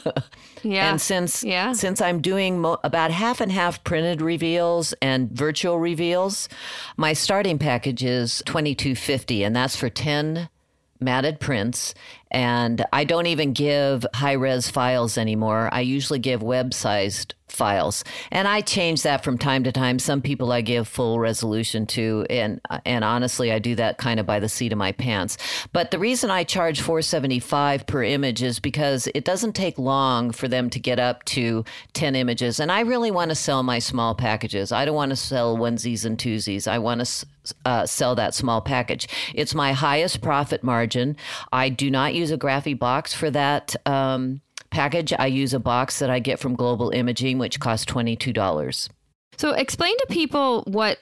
Yeah. 0.64 0.92
And 0.92 1.02
since 1.02 1.44
yeah. 1.44 1.74
since 1.74 2.02
I'm 2.02 2.22
doing 2.22 2.60
mo- 2.60 2.80
about 2.84 3.12
half 3.12 3.42
and 3.42 3.52
half 3.52 3.84
printed 3.84 4.22
reveals 4.22 4.94
and 5.02 5.32
virtual 5.32 5.80
reveals, 5.80 6.50
my 6.98 7.14
starting 7.14 7.58
package 7.58 8.04
is 8.04 8.44
2250 8.46 9.44
and 9.44 9.56
that's 9.56 9.76
for 9.76 9.90
10 9.90 10.50
matted 11.00 11.40
prints 11.40 11.94
and 12.30 12.86
I 12.94 13.04
don't 13.04 13.26
even 13.26 13.54
give 13.54 14.06
high 14.14 14.34
res 14.34 14.70
files 14.70 15.18
anymore. 15.18 15.70
I 15.72 15.82
usually 15.82 16.20
give 16.20 16.42
web 16.44 16.74
sized 16.74 17.36
files. 17.52 18.04
And 18.32 18.48
I 18.48 18.62
change 18.62 19.04
that 19.04 19.24
from 19.24 19.38
time 19.38 19.64
to 19.66 19.72
time. 19.72 20.00
Some 20.00 20.22
people 20.22 20.52
I 20.52 20.62
give 20.62 20.88
full 20.88 21.20
resolution 21.20 21.86
to 21.88 22.26
and 22.30 22.62
and 22.86 23.04
honestly 23.04 23.52
I 23.52 23.60
do 23.60 23.76
that 23.76 23.98
kind 23.98 24.20
of 24.20 24.26
by 24.26 24.40
the 24.40 24.50
seat 24.50 24.72
of 24.72 24.78
my 24.78 24.92
pants. 24.92 25.38
But 25.74 25.92
the 25.92 26.00
reason 26.00 26.32
I 26.32 26.44
charge 26.44 26.82
475 26.82 27.86
per 27.86 28.04
image 28.04 28.42
is 28.42 28.60
because 28.60 29.08
it 29.14 29.26
doesn't 29.26 29.54
take 29.54 29.78
long 29.78 30.32
for 30.32 30.48
them 30.48 30.70
to 30.70 30.80
get 30.80 31.00
up 31.00 31.24
to 31.26 31.66
10 31.94 32.16
images 32.16 32.60
and 32.60 32.72
I 32.72 32.82
really 32.82 33.12
want 33.12 33.30
to 33.30 33.36
sell 33.36 33.64
my 33.64 33.80
small 33.80 34.16
packages. 34.16 34.72
I 34.72 34.86
don't 34.86 34.96
want 34.96 35.12
to 35.12 35.16
sell 35.16 35.58
onesies 35.58 36.06
and 36.06 36.18
twosies. 36.18 36.68
I 36.68 36.80
want 36.80 37.06
to 37.06 37.26
uh, 37.66 37.86
sell 37.86 38.16
that 38.16 38.34
small 38.34 38.62
package. 38.62 39.08
It's 39.34 39.56
my 39.56 39.74
highest 39.74 40.22
profit 40.22 40.64
margin. 40.64 41.18
I 41.52 41.70
do 41.70 41.90
not 41.90 42.14
use 42.14 42.32
a 42.32 42.38
graphy 42.38 42.78
box 42.78 43.14
for 43.14 43.30
that 43.32 43.76
um, 43.86 44.42
package, 44.72 45.14
I 45.18 45.28
use 45.28 45.54
a 45.54 45.60
box 45.60 46.00
that 46.00 46.10
I 46.10 46.20
get 46.20 46.40
from 46.40 46.56
Global 46.56 46.90
Imaging, 46.90 47.38
which 47.38 47.60
costs 47.60 47.86
$22. 47.86 48.90
So 49.38 49.52
explain 49.52 49.98
to 49.98 50.08
people 50.10 50.64
what 50.68 51.00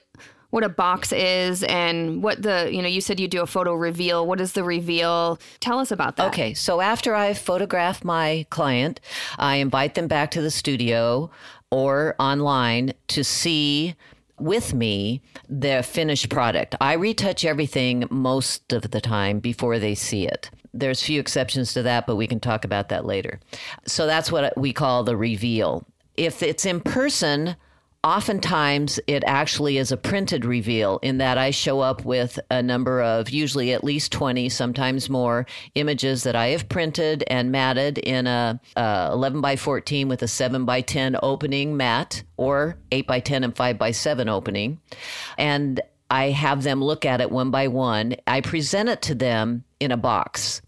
what 0.50 0.64
a 0.64 0.68
box 0.68 1.12
is 1.12 1.62
and 1.62 2.24
what 2.24 2.42
the 2.42 2.68
you 2.72 2.82
know 2.82 2.88
you 2.88 3.00
said 3.00 3.20
you 3.20 3.28
do 3.28 3.40
a 3.42 3.46
photo 3.46 3.72
reveal. 3.74 4.26
What 4.26 4.40
is 4.40 4.52
the 4.52 4.64
reveal? 4.64 5.38
Tell 5.60 5.78
us 5.78 5.92
about 5.92 6.16
that. 6.16 6.28
Okay 6.28 6.54
so 6.54 6.80
after 6.80 7.14
i 7.14 7.34
photograph 7.34 8.02
my 8.02 8.46
client 8.50 9.00
i 9.38 9.56
invite 9.56 9.94
them 9.94 10.08
back 10.08 10.30
to 10.32 10.42
the 10.42 10.50
studio 10.50 11.30
or 11.70 12.16
online 12.18 12.92
to 13.08 13.22
see 13.22 13.94
with 14.40 14.72
me 14.72 15.20
the 15.48 15.82
finished 15.82 16.30
product. 16.30 16.74
I 16.80 16.94
retouch 16.94 17.44
everything 17.44 18.08
most 18.10 18.72
of 18.72 18.90
the 18.90 19.00
time 19.00 19.38
before 19.38 19.78
they 19.78 19.94
see 19.94 20.26
it 20.26 20.50
there's 20.72 21.02
few 21.02 21.20
exceptions 21.20 21.72
to 21.74 21.82
that, 21.82 22.06
but 22.06 22.16
we 22.16 22.26
can 22.26 22.40
talk 22.40 22.64
about 22.64 22.88
that 22.90 23.04
later. 23.04 23.40
So 23.86 24.06
that's 24.06 24.30
what 24.30 24.56
we 24.56 24.72
call 24.72 25.04
the 25.04 25.16
reveal. 25.16 25.84
If 26.16 26.42
it's 26.42 26.66
in 26.66 26.80
person, 26.80 27.56
oftentimes 28.02 28.98
it 29.06 29.22
actually 29.26 29.76
is 29.76 29.92
a 29.92 29.96
printed 29.96 30.44
reveal 30.44 30.98
in 31.02 31.18
that 31.18 31.36
I 31.36 31.50
show 31.50 31.80
up 31.80 32.04
with 32.04 32.38
a 32.50 32.62
number 32.62 33.02
of 33.02 33.28
usually 33.28 33.72
at 33.72 33.84
least 33.84 34.10
20 34.12 34.48
sometimes 34.48 35.10
more 35.10 35.46
images 35.74 36.22
that 36.22 36.34
I 36.34 36.48
have 36.48 36.68
printed 36.68 37.24
and 37.26 37.52
matted 37.52 37.98
in 37.98 38.26
a, 38.26 38.58
a 38.76 39.10
11 39.12 39.42
by 39.42 39.56
14 39.56 40.08
with 40.08 40.22
a 40.22 40.28
7 40.28 40.64
by 40.64 40.80
10 40.80 41.16
opening 41.22 41.76
mat 41.76 42.22
or 42.38 42.76
8 42.90 43.06
by 43.06 43.20
10 43.20 43.44
and 43.44 43.54
5 43.54 43.78
by 43.78 43.90
7 43.90 44.28
opening 44.28 44.80
and 45.36 45.80
I 46.10 46.30
have 46.30 46.62
them 46.62 46.82
look 46.82 47.04
at 47.04 47.20
it 47.20 47.30
one 47.30 47.52
by 47.52 47.68
one. 47.68 48.16
I 48.26 48.40
present 48.40 48.88
it 48.88 49.00
to 49.02 49.14
them 49.14 49.64
in 49.80 49.90
a 49.90 49.96
box 49.96 50.62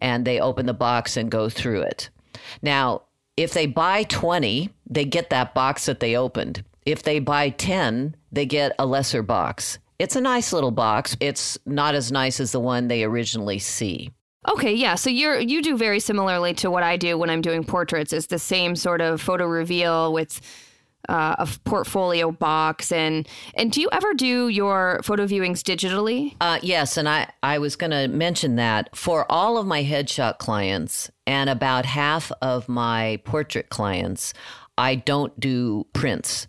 and 0.00 0.24
they 0.24 0.40
open 0.40 0.66
the 0.66 0.74
box 0.74 1.16
and 1.16 1.30
go 1.30 1.48
through 1.48 1.82
it. 1.82 2.10
Now, 2.62 3.02
if 3.36 3.52
they 3.52 3.66
buy 3.66 4.04
20, 4.04 4.70
they 4.88 5.04
get 5.04 5.30
that 5.30 5.54
box 5.54 5.86
that 5.86 6.00
they 6.00 6.16
opened. 6.16 6.64
If 6.84 7.02
they 7.02 7.18
buy 7.18 7.50
10, 7.50 8.16
they 8.32 8.46
get 8.46 8.72
a 8.78 8.86
lesser 8.86 9.22
box. 9.22 9.78
It's 9.98 10.16
a 10.16 10.20
nice 10.20 10.52
little 10.52 10.70
box. 10.70 11.16
It's 11.20 11.58
not 11.66 11.94
as 11.94 12.12
nice 12.12 12.40
as 12.40 12.52
the 12.52 12.60
one 12.60 12.88
they 12.88 13.04
originally 13.04 13.58
see. 13.58 14.10
Okay, 14.48 14.72
yeah. 14.72 14.94
So 14.94 15.10
you're 15.10 15.40
you 15.40 15.60
do 15.60 15.76
very 15.76 15.98
similarly 15.98 16.54
to 16.54 16.70
what 16.70 16.84
I 16.84 16.96
do 16.96 17.18
when 17.18 17.30
I'm 17.30 17.40
doing 17.40 17.64
portraits. 17.64 18.12
It's 18.12 18.26
the 18.26 18.38
same 18.38 18.76
sort 18.76 19.00
of 19.00 19.20
photo 19.20 19.46
reveal 19.46 20.12
with 20.12 20.40
uh, 21.08 21.36
a 21.38 21.48
portfolio 21.64 22.30
box 22.30 22.92
and 22.92 23.28
and 23.54 23.72
do 23.72 23.80
you 23.80 23.88
ever 23.92 24.14
do 24.14 24.48
your 24.48 25.00
photo 25.02 25.26
viewings 25.26 25.60
digitally 25.60 26.34
uh, 26.40 26.58
yes 26.62 26.96
and 26.96 27.08
i 27.08 27.30
i 27.42 27.58
was 27.58 27.76
going 27.76 27.90
to 27.90 28.08
mention 28.08 28.56
that 28.56 28.94
for 28.96 29.30
all 29.30 29.58
of 29.58 29.66
my 29.66 29.82
headshot 29.82 30.38
clients 30.38 31.10
and 31.26 31.50
about 31.50 31.84
half 31.84 32.32
of 32.42 32.68
my 32.68 33.20
portrait 33.24 33.68
clients 33.68 34.32
i 34.78 34.94
don't 34.94 35.38
do 35.38 35.86
prints 35.92 36.46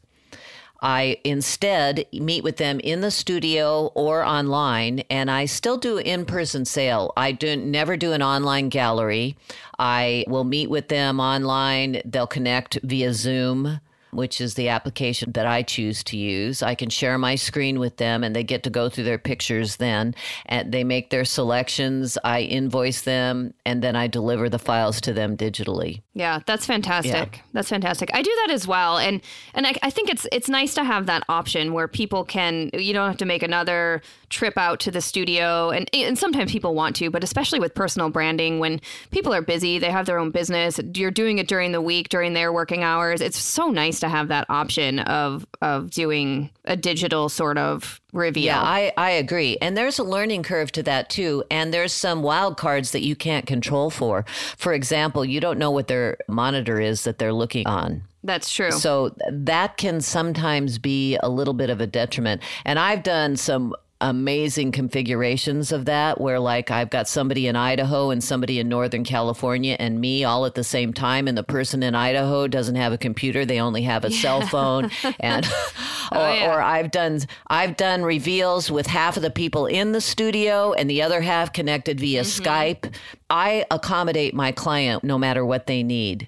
I 0.79 1.17
instead 1.23 2.05
meet 2.13 2.43
with 2.43 2.57
them 2.57 2.79
in 2.81 3.01
the 3.01 3.11
studio 3.11 3.87
or 3.95 4.23
online, 4.23 4.99
and 5.09 5.31
I 5.31 5.45
still 5.45 5.77
do 5.77 5.97
in 5.97 6.25
person 6.25 6.65
sale. 6.65 7.13
I 7.17 7.31
do 7.31 7.55
never 7.55 7.97
do 7.97 8.13
an 8.13 8.21
online 8.21 8.69
gallery. 8.69 9.37
I 9.79 10.23
will 10.27 10.43
meet 10.43 10.69
with 10.69 10.87
them 10.87 11.19
online. 11.19 12.01
They'll 12.05 12.27
connect 12.27 12.79
via 12.83 13.13
Zoom 13.13 13.79
which 14.17 14.41
is 14.41 14.55
the 14.55 14.69
application 14.69 15.31
that 15.33 15.45
I 15.45 15.61
choose 15.61 16.03
to 16.05 16.17
use. 16.17 16.63
I 16.63 16.73
can 16.73 16.89
share 16.89 17.19
my 17.19 17.35
screen 17.35 17.77
with 17.77 17.97
them 17.97 18.23
and 18.23 18.35
they 18.35 18.43
get 18.43 18.63
to 18.63 18.71
go 18.71 18.89
through 18.89 19.03
their 19.03 19.19
pictures 19.19 19.75
then. 19.75 20.15
And 20.47 20.71
they 20.71 20.83
make 20.83 21.11
their 21.11 21.23
selections. 21.23 22.17
I 22.23 22.41
invoice 22.41 23.01
them 23.01 23.53
and 23.63 23.83
then 23.83 23.95
I 23.95 24.07
deliver 24.07 24.49
the 24.49 24.57
files 24.57 24.99
to 25.01 25.13
them 25.13 25.37
digitally. 25.37 26.01
Yeah, 26.15 26.39
that's 26.47 26.65
fantastic. 26.65 27.35
Yeah. 27.35 27.41
That's 27.53 27.69
fantastic. 27.69 28.09
I 28.11 28.23
do 28.23 28.31
that 28.45 28.51
as 28.51 28.67
well. 28.67 28.97
And 28.97 29.21
and 29.53 29.67
I, 29.67 29.75
I 29.83 29.91
think 29.91 30.09
it's 30.09 30.25
it's 30.31 30.49
nice 30.49 30.73
to 30.73 30.83
have 30.83 31.05
that 31.05 31.23
option 31.29 31.73
where 31.73 31.87
people 31.87 32.25
can 32.25 32.71
you 32.73 32.93
don't 32.93 33.07
have 33.07 33.17
to 33.17 33.25
make 33.25 33.43
another 33.43 34.01
trip 34.29 34.57
out 34.57 34.79
to 34.79 34.91
the 34.91 34.99
studio 34.99 35.69
and 35.69 35.87
and 35.93 36.17
sometimes 36.17 36.51
people 36.51 36.73
want 36.73 36.95
to, 36.95 37.11
but 37.11 37.23
especially 37.23 37.59
with 37.59 37.75
personal 37.75 38.09
branding 38.09 38.57
when 38.57 38.81
people 39.11 39.31
are 39.31 39.43
busy, 39.43 39.77
they 39.77 39.91
have 39.91 40.07
their 40.07 40.17
own 40.17 40.31
business, 40.31 40.79
you're 40.95 41.11
doing 41.11 41.37
it 41.37 41.47
during 41.47 41.71
the 41.71 41.81
week, 41.81 42.09
during 42.09 42.33
their 42.33 42.51
working 42.51 42.81
hours. 42.81 43.21
It's 43.21 43.37
so 43.37 43.67
nice 43.67 43.99
to 43.99 44.06
have 44.09 44.27
that 44.29 44.45
option 44.49 44.99
of 44.99 45.45
of 45.61 45.91
doing 45.91 46.49
a 46.65 46.75
digital 46.75 47.29
sort 47.29 47.57
of 47.57 48.01
reveal. 48.13 48.45
Yeah, 48.45 48.61
I, 48.61 48.91
I 48.97 49.11
agree. 49.11 49.57
And 49.61 49.77
there's 49.77 49.99
a 49.99 50.03
learning 50.03 50.43
curve 50.43 50.71
to 50.73 50.83
that 50.83 51.09
too. 51.09 51.43
And 51.49 51.73
there's 51.73 51.93
some 51.93 52.23
wild 52.23 52.57
cards 52.57 52.91
that 52.91 53.03
you 53.03 53.15
can't 53.15 53.45
control 53.45 53.89
for. 53.89 54.25
For 54.57 54.73
example, 54.73 55.23
you 55.25 55.39
don't 55.39 55.59
know 55.59 55.71
what 55.71 55.87
their 55.87 56.17
monitor 56.27 56.79
is 56.79 57.03
that 57.03 57.19
they're 57.19 57.33
looking 57.33 57.67
on. 57.67 58.03
That's 58.23 58.51
true. 58.51 58.71
So 58.71 59.15
that 59.31 59.77
can 59.77 60.01
sometimes 60.01 60.79
be 60.79 61.17
a 61.23 61.29
little 61.29 61.53
bit 61.53 61.69
of 61.69 61.79
a 61.79 61.87
detriment. 61.87 62.41
And 62.65 62.77
I've 62.77 63.03
done 63.03 63.37
some 63.37 63.73
amazing 63.99 64.71
configurations 64.71 65.71
of 65.71 65.85
that 65.85 66.21
where 66.21 66.39
like 66.39 66.69
I've 66.69 66.89
got 66.89 67.07
somebody 67.07 67.47
in 67.47 67.55
Idaho 67.55 68.11
and 68.11 68.23
somebody 68.23 68.59
in 68.59 68.69
Northern 68.69 69.03
California 69.03 69.75
and 69.79 69.99
me 69.99 70.23
all 70.23 70.45
at 70.45 70.53
the 70.53 70.63
same 70.63 70.93
time 70.93 71.27
and 71.27 71.37
the 71.37 71.43
person 71.43 71.81
in 71.81 71.95
Idaho 71.95 72.47
doesn't 72.47 72.75
have 72.75 72.93
a 72.93 72.97
computer 72.97 73.43
they 73.43 73.59
only 73.59 73.81
have 73.83 74.05
a 74.05 74.11
yeah. 74.11 74.21
cell 74.21 74.41
phone 74.41 74.91
and 75.19 75.45
or, 76.11 76.17
oh, 76.19 76.33
yeah. 76.33 76.53
or 76.53 76.61
I've 76.61 76.91
done 76.91 77.21
I've 77.47 77.75
done 77.75 78.03
reveals 78.03 78.69
with 78.69 78.85
half 78.85 79.17
of 79.17 79.23
the 79.23 79.31
people 79.31 79.65
in 79.65 79.93
the 79.93 80.01
studio 80.01 80.73
and 80.73 80.89
the 80.89 81.01
other 81.01 81.21
half 81.21 81.51
connected 81.51 81.99
via 81.99 82.21
mm-hmm. 82.21 82.43
Skype 82.43 82.93
I 83.29 83.65
accommodate 83.71 84.35
my 84.35 84.51
client 84.51 85.03
no 85.03 85.17
matter 85.17 85.43
what 85.43 85.65
they 85.65 85.81
need 85.81 86.27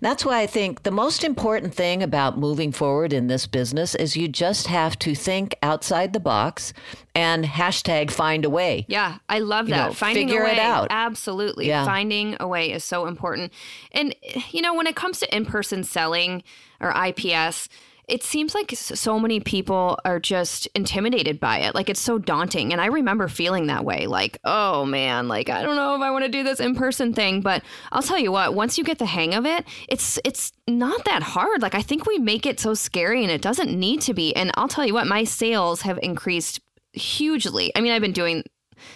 that's 0.00 0.24
why 0.24 0.40
I 0.40 0.46
think 0.46 0.82
the 0.82 0.90
most 0.90 1.24
important 1.24 1.74
thing 1.74 2.02
about 2.02 2.38
moving 2.38 2.72
forward 2.72 3.12
in 3.12 3.26
this 3.26 3.46
business 3.46 3.94
is 3.94 4.16
you 4.16 4.28
just 4.28 4.66
have 4.66 4.98
to 5.00 5.14
think 5.14 5.56
outside 5.62 6.12
the 6.12 6.20
box 6.20 6.72
and 7.14 7.44
hashtag 7.44 8.10
find 8.10 8.44
a 8.44 8.50
way. 8.50 8.84
Yeah, 8.88 9.18
I 9.28 9.40
love 9.40 9.66
that. 9.68 9.76
You 9.76 9.88
know, 9.88 9.92
Finding 9.92 10.28
figure 10.28 10.42
a 10.42 10.44
way. 10.44 10.52
it 10.52 10.58
out. 10.58 10.88
Absolutely. 10.90 11.68
Yeah. 11.68 11.84
Finding 11.84 12.36
a 12.40 12.46
way 12.46 12.72
is 12.72 12.84
so 12.84 13.06
important. 13.06 13.52
And, 13.92 14.14
you 14.50 14.62
know, 14.62 14.74
when 14.74 14.86
it 14.86 14.96
comes 14.96 15.20
to 15.20 15.34
in 15.34 15.44
person 15.46 15.84
selling 15.84 16.42
or 16.80 16.92
IPS, 16.92 17.68
it 18.10 18.24
seems 18.24 18.54
like 18.54 18.72
so 18.72 19.18
many 19.18 19.40
people 19.40 19.98
are 20.04 20.18
just 20.18 20.66
intimidated 20.74 21.38
by 21.38 21.60
it. 21.60 21.74
Like 21.74 21.88
it's 21.88 22.00
so 22.00 22.18
daunting. 22.18 22.72
And 22.72 22.80
I 22.80 22.86
remember 22.86 23.28
feeling 23.28 23.66
that 23.68 23.84
way 23.84 24.06
like, 24.06 24.38
oh 24.44 24.84
man, 24.84 25.28
like 25.28 25.48
I 25.48 25.62
don't 25.62 25.76
know 25.76 25.94
if 25.94 26.02
I 26.02 26.10
want 26.10 26.24
to 26.24 26.30
do 26.30 26.42
this 26.42 26.60
in 26.60 26.74
person 26.74 27.14
thing. 27.14 27.40
But 27.40 27.62
I'll 27.92 28.02
tell 28.02 28.18
you 28.18 28.32
what, 28.32 28.54
once 28.54 28.76
you 28.76 28.84
get 28.84 28.98
the 28.98 29.06
hang 29.06 29.34
of 29.34 29.46
it, 29.46 29.64
it's 29.88 30.18
it's 30.24 30.52
not 30.66 31.04
that 31.04 31.22
hard. 31.22 31.62
Like 31.62 31.74
I 31.74 31.82
think 31.82 32.06
we 32.06 32.18
make 32.18 32.46
it 32.46 32.58
so 32.58 32.74
scary 32.74 33.22
and 33.22 33.30
it 33.30 33.42
doesn't 33.42 33.70
need 33.70 34.00
to 34.02 34.14
be. 34.14 34.34
And 34.34 34.50
I'll 34.54 34.68
tell 34.68 34.84
you 34.84 34.94
what, 34.94 35.06
my 35.06 35.24
sales 35.24 35.82
have 35.82 35.98
increased 36.02 36.60
hugely. 36.92 37.72
I 37.76 37.80
mean, 37.80 37.92
I've 37.92 38.02
been 38.02 38.12
doing 38.12 38.44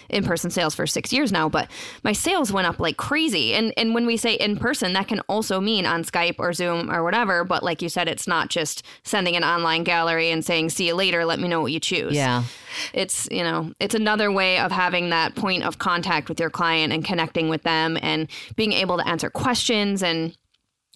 in-person 0.09 0.49
sales 0.49 0.75
for 0.75 0.87
six 0.87 1.11
years 1.11 1.31
now, 1.31 1.49
but 1.49 1.69
my 2.03 2.13
sales 2.13 2.51
went 2.51 2.67
up 2.67 2.79
like 2.79 2.97
crazy. 2.97 3.53
And 3.53 3.73
and 3.77 3.93
when 3.93 4.05
we 4.05 4.17
say 4.17 4.33
in 4.33 4.57
person, 4.57 4.93
that 4.93 5.07
can 5.07 5.21
also 5.21 5.59
mean 5.59 5.85
on 5.85 6.03
Skype 6.03 6.35
or 6.39 6.53
Zoom 6.53 6.91
or 6.91 7.03
whatever. 7.03 7.43
But 7.43 7.63
like 7.63 7.81
you 7.81 7.89
said, 7.89 8.07
it's 8.07 8.27
not 8.27 8.49
just 8.49 8.83
sending 9.03 9.35
an 9.35 9.43
online 9.43 9.83
gallery 9.83 10.31
and 10.31 10.43
saying 10.43 10.69
see 10.69 10.87
you 10.87 10.95
later. 10.95 11.25
Let 11.25 11.39
me 11.39 11.47
know 11.47 11.61
what 11.61 11.71
you 11.71 11.79
choose. 11.79 12.13
Yeah, 12.13 12.43
it's 12.93 13.27
you 13.31 13.43
know 13.43 13.73
it's 13.79 13.95
another 13.95 14.31
way 14.31 14.59
of 14.59 14.71
having 14.71 15.09
that 15.09 15.35
point 15.35 15.63
of 15.63 15.79
contact 15.79 16.29
with 16.29 16.39
your 16.39 16.49
client 16.49 16.93
and 16.93 17.03
connecting 17.03 17.49
with 17.49 17.63
them 17.63 17.97
and 18.01 18.29
being 18.55 18.73
able 18.73 18.97
to 18.97 19.07
answer 19.07 19.29
questions 19.29 20.03
and 20.03 20.35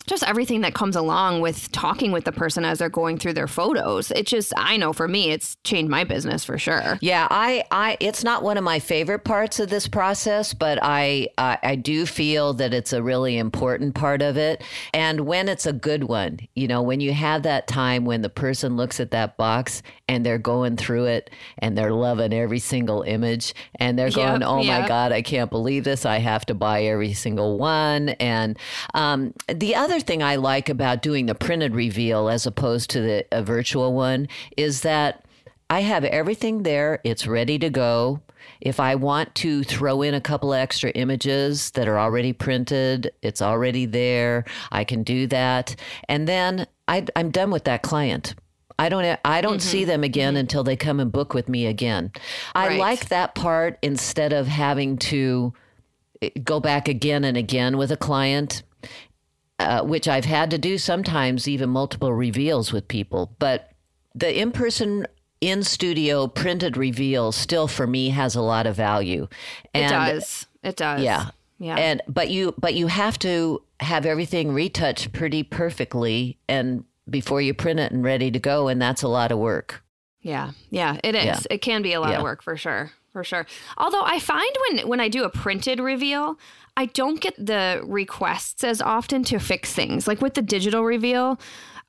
just 0.10 0.24
everything 0.24 0.62
that 0.62 0.74
comes 0.74 0.95
along 0.95 1.39
with 1.39 1.72
talking 1.72 2.12
with 2.12 2.24
the 2.24 2.32
person 2.32 2.66
as 2.66 2.80
they're 2.80 2.89
going 2.89 3.20
through 3.20 3.34
their 3.34 3.47
photos. 3.47 4.10
It 4.12 4.26
just 4.26 4.51
I 4.57 4.76
know 4.76 4.91
for 4.91 5.07
me 5.07 5.30
it's 5.30 5.55
changed 5.64 5.91
my 5.91 6.03
business 6.03 6.43
for 6.43 6.57
sure. 6.57 6.97
Yeah, 6.99 7.28
I 7.30 7.64
I 7.70 7.95
it's 7.99 8.24
not 8.24 8.41
one 8.41 8.57
of 8.57 8.64
my 8.64 8.80
favorite 8.80 9.24
parts 9.24 9.60
of 9.60 9.70
this 9.70 9.88
process, 9.88 10.53
but 10.55 10.80
I 10.82 11.28
I, 11.38 11.60
I 11.62 11.76
do 11.76 12.07
feel 12.07 12.53
that 12.55 12.74
it's 12.74 12.91
a 12.91 13.03
really 13.03 13.38
important 13.38 13.93
part 13.93 14.24
of 14.24 14.36
it. 14.36 14.64
And 14.95 15.22
when 15.22 15.47
it's 15.47 15.68
a 15.68 15.74
good 15.74 16.05
one, 16.05 16.39
you 16.55 16.68
know, 16.68 16.82
when 16.82 17.01
you 17.01 17.14
have 17.14 17.43
that 17.43 17.68
time 17.68 18.03
when 18.05 18.24
the 18.24 18.30
person 18.30 18.76
looks 18.76 18.99
at 18.99 19.12
that 19.12 19.38
box 19.38 19.84
and 20.07 20.26
they're 20.26 20.39
going 20.39 20.76
through 20.76 21.05
it 21.05 21.30
and 21.60 21.78
they're 21.78 21.93
loving 21.93 22.34
every 22.34 22.57
single 22.57 23.03
image 23.03 23.53
and 23.76 23.97
they're 23.99 24.10
going, 24.10 24.41
yep, 24.41 24.49
"Oh 24.49 24.62
yep. 24.62 24.82
my 24.82 24.88
god, 24.88 25.12
I 25.12 25.22
can't 25.22 25.51
believe 25.51 25.84
this. 25.84 26.03
I 26.03 26.18
have 26.18 26.47
to 26.47 26.55
buy 26.55 26.86
every 26.86 27.14
single 27.14 27.60
one." 27.60 28.10
And 28.10 28.57
um, 28.95 29.36
the 29.47 29.76
other 29.76 29.98
other 29.99 30.05
thing 30.05 30.23
I 30.23 30.37
like 30.37 30.69
about 30.69 31.01
doing 31.01 31.25
the 31.25 31.35
printed 31.35 31.75
reveal 31.75 32.29
as 32.29 32.45
opposed 32.45 32.89
to 32.91 33.01
the 33.01 33.25
a 33.33 33.43
virtual 33.43 33.93
one 33.93 34.29
is 34.55 34.81
that 34.81 35.25
I 35.69 35.81
have 35.81 36.05
everything 36.05 36.63
there. 36.63 37.01
It's 37.03 37.27
ready 37.27 37.59
to 37.59 37.69
go. 37.69 38.21
If 38.61 38.79
I 38.79 38.95
want 38.95 39.35
to 39.35 39.63
throw 39.63 40.01
in 40.01 40.13
a 40.13 40.21
couple 40.21 40.53
extra 40.53 40.91
images 40.91 41.71
that 41.71 41.89
are 41.89 41.99
already 41.99 42.31
printed, 42.31 43.11
it's 43.21 43.41
already 43.41 43.85
there. 43.85 44.45
I 44.71 44.85
can 44.85 45.03
do 45.03 45.27
that. 45.27 45.75
And 46.07 46.29
then 46.29 46.65
I, 46.87 47.05
am 47.17 47.29
done 47.29 47.51
with 47.51 47.65
that 47.65 47.83
client. 47.83 48.35
I 48.79 48.87
don't 48.87 49.19
I 49.25 49.41
don't 49.41 49.57
mm-hmm. 49.57 49.59
see 49.59 49.83
them 49.83 50.05
again 50.05 50.35
mm-hmm. 50.35 50.39
until 50.39 50.63
they 50.63 50.77
come 50.77 51.01
and 51.01 51.11
book 51.11 51.33
with 51.33 51.49
me 51.49 51.65
again. 51.65 52.13
I 52.55 52.69
right. 52.69 52.79
like 52.79 53.09
that 53.09 53.35
part 53.35 53.77
instead 53.81 54.31
of 54.31 54.47
having 54.47 54.97
to 55.11 55.53
eh, 56.21 56.29
go 56.41 56.61
back 56.61 56.87
again 56.87 57.25
and 57.25 57.35
again 57.35 57.77
with 57.77 57.91
a 57.91 57.97
client 57.97 58.63
uh, 59.60 59.84
which 59.84 60.07
I've 60.07 60.26
had 60.26 60.49
to 60.51 60.57
do 60.57 60.78
sometimes, 60.78 61.47
even 61.47 61.70
multiple 61.70 62.14
reveals 62.14 62.72
with 62.72 62.88
people. 62.88 63.36
But 63.39 63.72
the 64.16 64.39
in 64.39 64.51
person, 64.51 65.05
in 65.41 65.64
studio 65.64 66.28
printed 66.28 66.78
reveal 66.78 67.32
still 67.32 67.68
for 67.68 67.88
me 67.88 68.10
has 68.10 68.36
a 68.36 68.41
lot 68.41 68.66
of 68.66 68.76
value. 68.76 69.28
And, 69.74 69.86
it 69.86 69.89
does. 69.89 70.47
It 70.64 70.76
does. 70.76 71.01
Yeah. 71.01 71.30
Yeah. 71.57 71.76
And 71.76 72.01
but 72.07 72.30
you 72.30 72.53
but 72.57 72.74
you 72.74 72.88
have 72.88 73.20
to 73.20 73.62
have 73.82 74.05
everything 74.05 74.53
retouched 74.53 75.12
pretty 75.12 75.43
perfectly 75.43 76.38
and 76.47 76.86
before 77.10 77.41
you 77.41 77.53
print 77.53 77.80
it 77.80 77.91
and 77.91 78.03
ready 78.03 78.32
to 78.32 78.39
go 78.39 78.68
and 78.68 78.82
that's 78.82 79.03
a 79.03 79.07
lot 79.07 79.32
of 79.32 79.39
work. 79.39 79.84
Yeah. 80.22 80.51
Yeah, 80.70 80.97
it 81.03 81.16
is. 81.16 81.26
Yeah. 81.26 81.39
It 81.49 81.57
can 81.60 81.82
be 81.82 81.93
a 81.93 81.99
lot 81.99 82.12
yeah. 82.12 82.18
of 82.18 82.24
work 82.24 82.41
for 82.43 82.55
sure. 82.55 82.91
For 83.12 83.24
sure. 83.24 83.45
Although 83.78 84.03
I 84.03 84.20
find 84.20 84.55
when 84.68 84.88
when 84.88 84.99
I 84.99 85.10
do 85.10 85.24
a 85.24 85.30
printed 85.30 85.80
reveal, 85.80 86.38
I 86.78 86.86
don't 86.86 87.20
get 87.20 87.36
the 87.43 87.82
requests 87.84 88.64
as 88.64 88.82
often 88.82 89.24
to 89.26 89.39
fix 89.39 89.74
things. 89.74 90.07
Like 90.07 90.22
with 90.22 90.36
the 90.36 90.41
digital 90.41 90.84
reveal, 90.84 91.39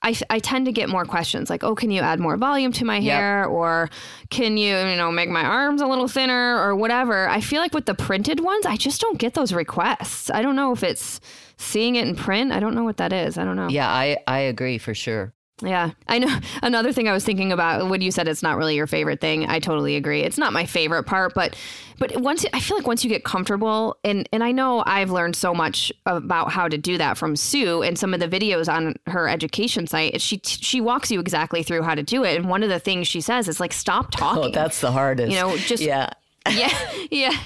I, 0.03 0.17
I 0.31 0.39
tend 0.39 0.67
to 0.67 0.73
get 0.73 0.89
more 0.89 1.05
questions 1.05 1.51
like, 1.51 1.63
oh, 1.63 1.75
can 1.75 1.91
you 1.91 2.01
add 2.01 2.21
more 2.21 2.37
volume 2.37 2.73
to 2.73 2.85
my 2.85 3.01
hair? 3.01 3.43
Yep. 3.43 3.51
Or 3.51 3.91
can 4.31 4.57
you, 4.57 4.77
you 4.77 4.97
know, 4.97 5.13
make 5.13 5.29
my 5.29 5.45
arms 5.45 5.83
a 5.83 5.87
little 5.87 6.09
thinner 6.09 6.57
or 6.59 6.75
whatever? 6.75 7.29
I 7.29 7.41
feel 7.41 7.61
like 7.61 7.75
with 7.75 7.85
the 7.85 7.95
printed 7.95 8.41
ones, 8.41 8.65
I 8.65 8.77
just 8.77 9.01
don't 9.01 9.19
get 9.19 9.35
those 9.35 9.53
requests. 9.53 10.31
I 10.31 10.41
don't 10.41 10.57
know 10.57 10.73
if 10.73 10.83
it's 10.83 11.21
seeing 11.59 11.97
it 11.97 12.09
in 12.09 12.17
print. 12.17 12.51
I 12.51 12.61
don't 12.61 12.75
know 12.75 12.85
what 12.85 12.97
that 12.97 13.13
is. 13.13 13.37
I 13.37 13.45
don't 13.45 13.57
know. 13.57 13.69
Yeah, 13.69 13.91
I, 13.91 14.17
I 14.27 14.39
agree 14.39 14.79
for 14.79 14.95
sure. 14.95 15.35
Yeah, 15.63 15.91
I 16.09 16.19
know. 16.19 16.39
Another 16.63 16.93
thing 16.93 17.09
I 17.09 17.13
was 17.13 17.25
thinking 17.25 17.53
about 17.53 17.89
when 17.89 18.01
you 18.01 18.11
said 18.11 18.29
it's 18.29 18.43
not 18.43 18.57
really 18.57 18.77
your 18.77 18.87
favorite 18.87 19.21
thing, 19.21 19.47
I 19.49 19.59
totally 19.59 19.97
agree. 19.97 20.23
It's 20.23 20.39
not 20.39 20.53
my 20.53 20.67
favorite 20.67 21.05
part, 21.05 21.35
but 21.35 21.57
but 21.99 22.19
once 22.21 22.47
I 22.53 22.61
feel 22.61 22.77
like 22.77 22.87
once 22.87 23.05
you 23.05 23.11
get 23.11 23.25
comfortable, 23.25 23.99
and 24.05 24.29
and 24.33 24.43
I 24.43 24.53
know 24.53 24.83
I've 24.87 25.11
learned 25.11 25.37
so 25.37 25.55
much 25.55 25.93
about 26.07 26.51
how 26.51 26.69
to 26.69 26.79
do 26.79 26.99
that 26.99 27.19
from 27.19 27.37
Sue 27.37 27.83
and 27.83 27.99
some 27.99 28.15
of 28.15 28.21
the 28.21 28.29
videos 28.29 28.73
on 28.73 28.95
her 29.07 29.29
education 29.29 29.87
site. 29.87 30.21
She 30.21 30.41
she 30.45 30.81
walks 30.81 31.11
you 31.11 31.21
exactly 31.21 31.63
through 31.63 31.83
how 31.83 31.95
to 31.95 32.03
do 32.03 32.25
it, 32.25 32.37
and 32.37 32.49
one 32.49 32.63
of 32.63 32.71
the 32.71 32.81
things 32.81 33.07
she 33.07 33.21
says 33.21 33.49
is 33.49 33.61
like 33.61 33.73
stop 33.73 34.07
oh, 34.15 34.19
talking. 34.19 34.45
Oh, 34.45 34.51
that's 34.51 34.81
the 34.81 34.93
hardest. 34.93 35.31
You 35.31 35.39
know, 35.39 35.57
just 35.57 35.83
yeah 35.83 36.11
yeah, 36.51 36.93
yeah. 37.11 37.37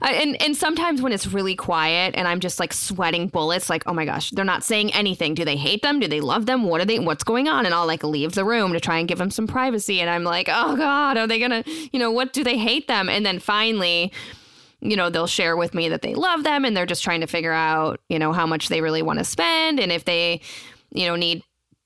and 0.00 0.40
and 0.40 0.56
sometimes 0.56 1.02
when 1.02 1.12
it's 1.12 1.26
really 1.26 1.54
quiet 1.54 2.14
and 2.16 2.26
I'm 2.26 2.40
just 2.40 2.60
like 2.60 2.72
sweating 2.72 3.28
bullets, 3.28 3.70
like 3.70 3.82
oh 3.86 3.92
my 3.92 4.04
gosh, 4.04 4.30
they're 4.30 4.44
not 4.44 4.64
saying 4.64 4.92
anything. 4.92 5.34
Do 5.34 5.44
they 5.44 5.56
hate 5.56 5.82
them? 5.82 6.00
Do 6.00 6.08
they 6.08 6.20
love 6.20 6.46
them? 6.46 6.64
What 6.64 6.80
are 6.80 6.84
they? 6.84 6.98
What's 6.98 7.24
going 7.24 7.48
on? 7.48 7.66
And 7.66 7.74
I'll 7.74 7.86
like 7.86 8.04
leave 8.04 8.32
the 8.32 8.44
room 8.44 8.72
to 8.72 8.80
try 8.80 8.98
and 8.98 9.08
give 9.08 9.18
them 9.18 9.30
some 9.30 9.46
privacy. 9.46 10.00
And 10.00 10.10
I'm 10.10 10.24
like, 10.24 10.48
oh 10.50 10.76
god, 10.76 11.16
are 11.16 11.26
they 11.26 11.38
gonna? 11.38 11.64
You 11.92 11.98
know, 11.98 12.10
what 12.10 12.32
do 12.32 12.44
they 12.44 12.58
hate 12.58 12.88
them? 12.88 13.08
And 13.08 13.24
then 13.24 13.38
finally. 13.38 14.12
You 14.80 14.96
know, 14.96 15.08
they'll 15.08 15.26
share 15.26 15.56
with 15.56 15.72
me 15.72 15.88
that 15.88 16.02
they 16.02 16.14
love 16.14 16.44
them 16.44 16.62
and 16.66 16.76
they're 16.76 16.84
just 16.84 17.02
trying 17.02 17.22
to 17.22 17.26
figure 17.26 17.54
out, 17.54 18.00
you 18.10 18.18
know, 18.18 18.34
how 18.34 18.46
much 18.46 18.68
they 18.68 18.82
really 18.82 19.00
want 19.00 19.18
to 19.18 19.24
spend 19.24 19.80
and 19.80 19.90
if 19.90 20.04
they, 20.04 20.42
you 20.90 21.06
know, 21.06 21.16
need 21.16 21.42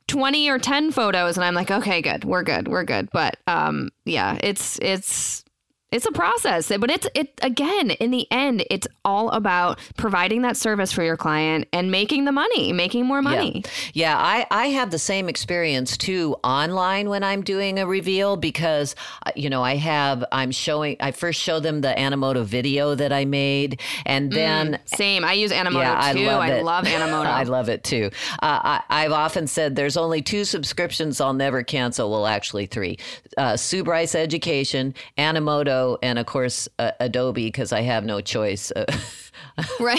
20 0.08 0.48
or 0.48 0.58
10 0.58 0.90
photos 0.90 1.36
and 1.36 1.44
I'm 1.44 1.54
like, 1.54 1.70
okay, 1.70 2.02
good. 2.02 2.24
We're 2.24 2.42
good. 2.42 2.66
We're 2.66 2.84
good. 2.84 3.08
But 3.12 3.36
um 3.46 3.90
yeah, 4.04 4.36
it's 4.42 4.78
it's 4.80 5.44
it's 5.90 6.06
a 6.06 6.12
process 6.12 6.68
but 6.78 6.90
it's 6.90 7.06
it 7.14 7.32
again 7.42 7.90
in 7.92 8.10
the 8.10 8.26
end 8.30 8.64
it's 8.70 8.86
all 9.04 9.30
about 9.30 9.78
providing 9.96 10.42
that 10.42 10.56
service 10.56 10.92
for 10.92 11.02
your 11.02 11.16
client 11.16 11.66
and 11.72 11.90
making 11.90 12.24
the 12.24 12.32
money 12.32 12.72
making 12.72 13.06
more 13.06 13.22
money. 13.22 13.62
Yeah, 13.94 14.12
yeah 14.12 14.18
i 14.18 14.46
i 14.50 14.66
have 14.66 14.90
the 14.90 14.98
same 14.98 15.28
experience 15.28 15.96
too 15.96 16.36
online 16.44 17.08
when 17.08 17.24
i'm 17.24 17.42
doing 17.42 17.78
a 17.78 17.86
reveal 17.86 18.36
because 18.36 18.94
uh, 19.24 19.30
you 19.34 19.48
know 19.48 19.62
i 19.62 19.76
have 19.76 20.24
i'm 20.30 20.50
showing 20.50 20.96
i 21.00 21.10
first 21.10 21.40
show 21.40 21.58
them 21.58 21.80
the 21.80 21.94
animoto 21.96 22.44
video 22.44 22.94
that 22.94 23.12
i 23.12 23.24
made 23.24 23.80
and 24.04 24.30
mm, 24.30 24.34
then 24.34 24.72
mm, 24.72 24.96
same. 24.96 25.24
I 25.24 25.34
use 25.34 25.52
animoto 25.52 25.80
yeah, 25.80 26.12
too. 26.12 26.20
I 26.20 26.26
love, 26.26 26.42
I 26.42 26.60
love 26.60 26.84
animoto. 26.86 27.26
I 27.26 27.42
love 27.44 27.68
it 27.68 27.84
too. 27.84 28.10
Uh, 28.42 28.80
I, 28.88 29.02
have 29.02 29.12
often 29.12 29.46
said 29.46 29.76
there's 29.76 29.96
only 29.96 30.22
two 30.22 30.44
subscriptions 30.44 31.20
i'll 31.20 31.32
never 31.32 31.62
cancel. 31.62 32.10
Well 32.10 32.26
actually 32.26 32.66
three 32.66 32.98
uh, 33.36 33.56
sue 33.56 33.84
bryce 33.84 34.14
education 34.14 34.94
animoto 35.16 35.77
and 36.02 36.18
of 36.18 36.26
course 36.26 36.68
uh, 36.78 36.92
Adobe 37.00 37.46
because 37.46 37.72
I 37.72 37.82
have 37.82 38.04
no 38.04 38.20
choice. 38.20 38.72
right. 39.80 39.98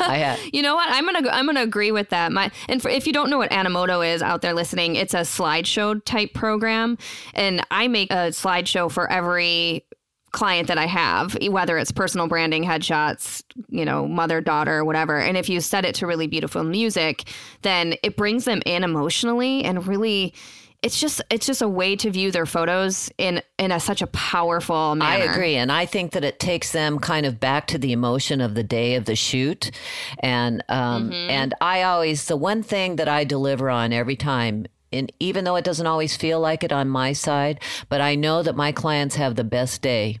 I 0.00 0.16
have. 0.18 0.40
You 0.52 0.60
know 0.60 0.74
what? 0.74 0.88
I'm 0.90 1.04
gonna 1.06 1.28
I'm 1.30 1.46
gonna 1.46 1.62
agree 1.62 1.92
with 1.92 2.10
that. 2.10 2.30
My 2.30 2.50
and 2.68 2.82
for, 2.82 2.88
if 2.90 3.06
you 3.06 3.12
don't 3.12 3.30
know 3.30 3.38
what 3.38 3.50
Animoto 3.50 4.06
is 4.06 4.22
out 4.22 4.42
there 4.42 4.52
listening, 4.52 4.96
it's 4.96 5.14
a 5.14 5.20
slideshow 5.20 6.04
type 6.04 6.34
program, 6.34 6.98
and 7.32 7.64
I 7.70 7.88
make 7.88 8.10
a 8.10 8.32
slideshow 8.32 8.90
for 8.90 9.10
every 9.10 9.86
client 10.32 10.68
that 10.68 10.78
I 10.78 10.86
have, 10.86 11.36
whether 11.42 11.78
it's 11.78 11.92
personal 11.92 12.26
branding, 12.26 12.64
headshots, 12.64 13.42
you 13.68 13.84
know, 13.84 14.08
mother, 14.08 14.40
daughter, 14.40 14.84
whatever. 14.84 15.18
And 15.18 15.36
if 15.36 15.48
you 15.48 15.60
set 15.60 15.84
it 15.84 15.94
to 15.96 16.06
really 16.06 16.26
beautiful 16.26 16.64
music, 16.64 17.28
then 17.60 17.94
it 18.02 18.16
brings 18.16 18.46
them 18.46 18.62
in 18.66 18.82
emotionally 18.82 19.62
and 19.62 19.86
really 19.86 20.34
it's 20.82 21.00
just 21.00 21.22
it's 21.30 21.46
just 21.46 21.62
a 21.62 21.68
way 21.68 21.94
to 21.96 22.10
view 22.10 22.30
their 22.32 22.46
photos 22.46 23.10
in 23.16 23.40
in 23.58 23.70
a, 23.70 23.78
such 23.78 24.02
a 24.02 24.06
powerful 24.08 24.94
manner. 24.96 25.22
I 25.24 25.32
agree, 25.32 25.56
and 25.56 25.70
I 25.70 25.86
think 25.86 26.12
that 26.12 26.24
it 26.24 26.40
takes 26.40 26.72
them 26.72 26.98
kind 26.98 27.24
of 27.24 27.38
back 27.38 27.68
to 27.68 27.78
the 27.78 27.92
emotion 27.92 28.40
of 28.40 28.54
the 28.54 28.64
day 28.64 28.96
of 28.96 29.04
the 29.04 29.14
shoot, 29.16 29.70
and 30.18 30.62
um, 30.68 31.10
mm-hmm. 31.10 31.30
and 31.30 31.54
I 31.60 31.82
always 31.82 32.26
the 32.26 32.36
one 32.36 32.62
thing 32.62 32.96
that 32.96 33.08
I 33.08 33.24
deliver 33.24 33.70
on 33.70 33.92
every 33.92 34.16
time. 34.16 34.66
And 34.94 35.10
even 35.18 35.44
though 35.44 35.56
it 35.56 35.64
doesn't 35.64 35.86
always 35.86 36.18
feel 36.18 36.38
like 36.38 36.62
it 36.62 36.70
on 36.70 36.86
my 36.86 37.14
side, 37.14 37.62
but 37.88 38.02
I 38.02 38.14
know 38.14 38.42
that 38.42 38.54
my 38.54 38.72
clients 38.72 39.16
have 39.16 39.36
the 39.36 39.44
best 39.44 39.80
day 39.80 40.18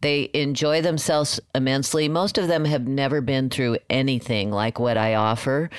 they 0.00 0.30
enjoy 0.34 0.82
themselves 0.82 1.40
immensely. 1.54 2.08
Most 2.08 2.38
of 2.38 2.48
them 2.48 2.64
have 2.64 2.86
never 2.86 3.20
been 3.20 3.50
through 3.50 3.78
anything 3.88 4.50
like 4.50 4.78
what 4.78 4.96
I 4.96 5.14
offer. 5.14 5.70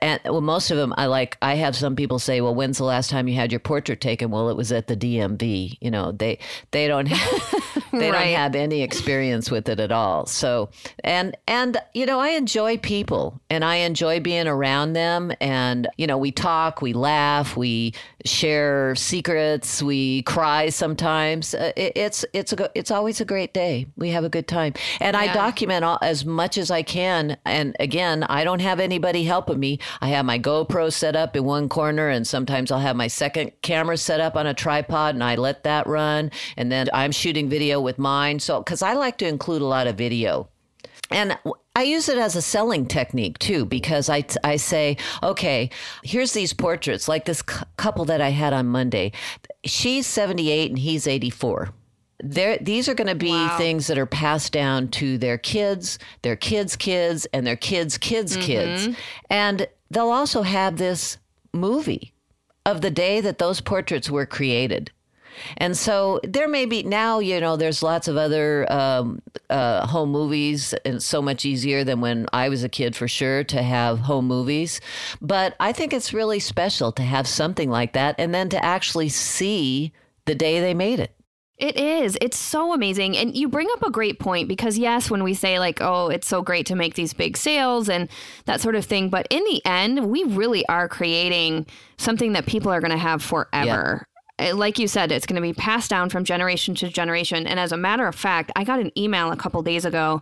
And 0.00 0.20
well, 0.24 0.40
most 0.40 0.70
of 0.70 0.76
them, 0.76 0.92
I 0.96 1.06
like, 1.06 1.38
I 1.42 1.54
have 1.54 1.76
some 1.76 1.96
people 1.96 2.18
say, 2.18 2.40
well, 2.40 2.54
when's 2.54 2.78
the 2.78 2.84
last 2.84 3.10
time 3.10 3.28
you 3.28 3.34
had 3.34 3.52
your 3.52 3.60
portrait 3.60 4.00
taken? 4.00 4.30
Well, 4.30 4.48
it 4.48 4.56
was 4.56 4.72
at 4.72 4.88
the 4.88 4.96
DMV. 4.96 5.78
You 5.80 5.90
know, 5.90 6.12
they, 6.12 6.38
they 6.70 6.88
don't, 6.88 7.06
have, 7.06 7.82
they 7.92 8.10
right. 8.10 8.24
don't 8.24 8.36
have 8.36 8.54
any 8.54 8.82
experience 8.82 9.50
with 9.50 9.68
it 9.68 9.80
at 9.80 9.92
all. 9.92 10.26
So, 10.26 10.70
and, 11.04 11.36
and, 11.46 11.80
you 11.94 12.06
know, 12.06 12.18
I 12.18 12.30
enjoy 12.30 12.78
people 12.78 13.40
and 13.50 13.64
I 13.64 13.76
enjoy 13.76 14.20
being 14.20 14.46
around 14.46 14.94
them. 14.94 15.32
And, 15.40 15.88
you 15.96 16.06
know, 16.06 16.18
we 16.18 16.32
talk, 16.32 16.82
we 16.82 16.92
laugh, 16.92 17.56
we 17.56 17.94
share 18.24 18.94
secrets, 18.94 19.82
we 19.82 20.22
cry 20.22 20.68
sometimes. 20.68 21.54
Uh, 21.54 21.72
it, 21.76 21.92
it's, 21.96 22.24
it's, 22.32 22.52
a, 22.52 22.70
it's 22.74 22.90
always 22.90 23.20
a 23.20 23.24
great 23.32 23.54
day. 23.54 23.86
We 23.96 24.10
have 24.10 24.24
a 24.24 24.28
good 24.28 24.46
time. 24.46 24.74
And 25.00 25.14
yeah. 25.14 25.22
I 25.22 25.32
document 25.32 25.86
all, 25.86 25.98
as 26.02 26.26
much 26.26 26.58
as 26.58 26.70
I 26.70 26.82
can. 26.82 27.38
And 27.46 27.74
again, 27.80 28.24
I 28.24 28.44
don't 28.44 28.60
have 28.60 28.78
anybody 28.78 29.24
helping 29.24 29.58
me. 29.58 29.78
I 30.02 30.08
have 30.08 30.26
my 30.26 30.38
GoPro 30.38 30.92
set 30.92 31.16
up 31.16 31.34
in 31.34 31.44
one 31.44 31.70
corner, 31.70 32.10
and 32.10 32.26
sometimes 32.26 32.70
I'll 32.70 32.80
have 32.80 32.94
my 32.94 33.06
second 33.06 33.52
camera 33.62 33.96
set 33.96 34.20
up 34.20 34.36
on 34.36 34.46
a 34.46 34.52
tripod 34.52 35.14
and 35.14 35.24
I 35.24 35.36
let 35.36 35.64
that 35.64 35.86
run. 35.86 36.30
And 36.58 36.70
then 36.70 36.90
I'm 36.92 37.10
shooting 37.10 37.48
video 37.48 37.80
with 37.80 37.98
mine. 37.98 38.38
So, 38.38 38.60
because 38.60 38.82
I 38.82 38.92
like 38.92 39.16
to 39.18 39.26
include 39.26 39.62
a 39.62 39.66
lot 39.66 39.86
of 39.86 39.96
video. 39.96 40.50
And 41.10 41.38
I 41.74 41.84
use 41.84 42.10
it 42.10 42.18
as 42.18 42.36
a 42.36 42.42
selling 42.42 42.84
technique 42.84 43.38
too, 43.38 43.64
because 43.64 44.10
I, 44.10 44.24
I 44.44 44.56
say, 44.56 44.98
okay, 45.22 45.70
here's 46.02 46.34
these 46.34 46.52
portraits, 46.52 47.08
like 47.08 47.24
this 47.24 47.40
couple 47.40 48.04
that 48.06 48.20
I 48.20 48.28
had 48.28 48.52
on 48.52 48.66
Monday. 48.66 49.12
She's 49.64 50.06
78 50.06 50.70
and 50.70 50.78
he's 50.78 51.06
84 51.06 51.72
there 52.22 52.56
these 52.58 52.88
are 52.88 52.94
going 52.94 53.08
to 53.08 53.14
be 53.14 53.32
wow. 53.32 53.56
things 53.58 53.88
that 53.88 53.98
are 53.98 54.06
passed 54.06 54.52
down 54.52 54.88
to 54.88 55.18
their 55.18 55.38
kids, 55.38 55.98
their 56.22 56.36
kids' 56.36 56.76
kids, 56.76 57.26
and 57.32 57.46
their 57.46 57.56
kids' 57.56 57.98
kids' 57.98 58.36
mm-hmm. 58.36 58.46
kids. 58.46 58.88
And 59.28 59.66
they'll 59.90 60.10
also 60.10 60.42
have 60.42 60.76
this 60.76 61.18
movie 61.52 62.14
of 62.64 62.80
the 62.80 62.90
day 62.90 63.20
that 63.20 63.38
those 63.38 63.60
portraits 63.60 64.08
were 64.08 64.26
created. 64.26 64.90
And 65.56 65.76
so 65.76 66.20
there 66.22 66.48
may 66.48 66.66
be 66.66 66.82
now, 66.82 67.18
you 67.18 67.40
know, 67.40 67.56
there's 67.56 67.82
lots 67.82 68.06
of 68.06 68.16
other 68.16 68.70
um, 68.70 69.22
uh, 69.50 69.86
home 69.86 70.10
movies, 70.10 70.74
and 70.84 70.96
it's 70.96 71.06
so 71.06 71.22
much 71.22 71.44
easier 71.44 71.84
than 71.84 72.00
when 72.00 72.26
I 72.32 72.48
was 72.48 72.62
a 72.62 72.68
kid 72.68 72.94
for 72.94 73.08
sure 73.08 73.42
to 73.44 73.62
have 73.62 74.00
home 74.00 74.26
movies. 74.26 74.80
But 75.20 75.56
I 75.58 75.72
think 75.72 75.92
it's 75.92 76.12
really 76.12 76.38
special 76.38 76.92
to 76.92 77.02
have 77.02 77.26
something 77.26 77.70
like 77.70 77.94
that 77.94 78.14
and 78.18 78.34
then 78.34 78.48
to 78.50 78.64
actually 78.64 79.08
see 79.08 79.92
the 80.26 80.34
day 80.34 80.60
they 80.60 80.74
made 80.74 81.00
it. 81.00 81.14
It 81.62 81.76
is. 81.76 82.18
It's 82.20 82.36
so 82.36 82.72
amazing. 82.72 83.16
And 83.16 83.36
you 83.36 83.48
bring 83.48 83.68
up 83.74 83.84
a 83.84 83.90
great 83.90 84.18
point 84.18 84.48
because, 84.48 84.76
yes, 84.76 85.08
when 85.08 85.22
we 85.22 85.32
say, 85.32 85.60
like, 85.60 85.80
oh, 85.80 86.08
it's 86.08 86.26
so 86.26 86.42
great 86.42 86.66
to 86.66 86.74
make 86.74 86.96
these 86.96 87.12
big 87.12 87.36
sales 87.36 87.88
and 87.88 88.08
that 88.46 88.60
sort 88.60 88.74
of 88.74 88.84
thing, 88.84 89.10
but 89.10 89.28
in 89.30 89.44
the 89.44 89.64
end, 89.64 90.10
we 90.10 90.24
really 90.24 90.66
are 90.66 90.88
creating 90.88 91.66
something 91.98 92.32
that 92.32 92.46
people 92.46 92.72
are 92.72 92.80
going 92.80 92.90
to 92.90 92.96
have 92.96 93.22
forever. 93.22 94.08
Yeah. 94.40 94.52
Like 94.54 94.80
you 94.80 94.88
said, 94.88 95.12
it's 95.12 95.24
going 95.24 95.36
to 95.36 95.40
be 95.40 95.52
passed 95.52 95.88
down 95.88 96.10
from 96.10 96.24
generation 96.24 96.74
to 96.76 96.88
generation. 96.88 97.46
And 97.46 97.60
as 97.60 97.70
a 97.70 97.76
matter 97.76 98.08
of 98.08 98.16
fact, 98.16 98.50
I 98.56 98.64
got 98.64 98.80
an 98.80 98.90
email 98.98 99.30
a 99.30 99.36
couple 99.36 99.62
days 99.62 99.84
ago 99.84 100.20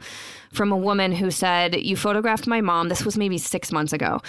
from 0.52 0.72
a 0.72 0.76
woman 0.76 1.10
who 1.10 1.30
said, 1.30 1.74
You 1.74 1.96
photographed 1.96 2.46
my 2.48 2.60
mom. 2.60 2.90
This 2.90 3.06
was 3.06 3.16
maybe 3.16 3.38
six 3.38 3.72
months 3.72 3.94
ago 3.94 4.20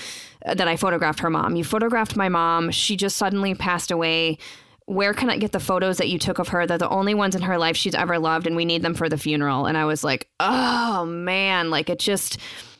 uh, 0.45 0.53
that 0.53 0.69
I 0.69 0.77
photographed 0.77 1.19
her 1.19 1.29
mom. 1.29 1.57
You 1.57 1.65
photographed 1.65 2.15
my 2.15 2.29
mom. 2.29 2.71
She 2.71 2.95
just 2.95 3.17
suddenly 3.17 3.53
passed 3.53 3.91
away 3.91 4.37
where 4.85 5.13
can 5.13 5.29
I 5.29 5.37
get 5.37 5.51
the 5.51 5.59
photos 5.59 5.97
that 5.97 6.09
you 6.09 6.19
took 6.19 6.39
of 6.39 6.49
her? 6.49 6.65
They're 6.67 6.77
the 6.77 6.89
only 6.89 7.13
ones 7.13 7.35
in 7.35 7.41
her 7.43 7.57
life 7.57 7.77
she's 7.77 7.95
ever 7.95 8.19
loved, 8.19 8.47
and 8.47 8.55
we 8.55 8.65
need 8.65 8.81
them 8.81 8.93
for 8.93 9.09
the 9.09 9.17
funeral. 9.17 9.65
And 9.65 9.77
I 9.77 9.85
was 9.85 10.03
like, 10.03 10.29
oh 10.39 11.05
man, 11.05 11.69
like 11.69 11.89
it 11.89 11.99
just. 11.99 12.37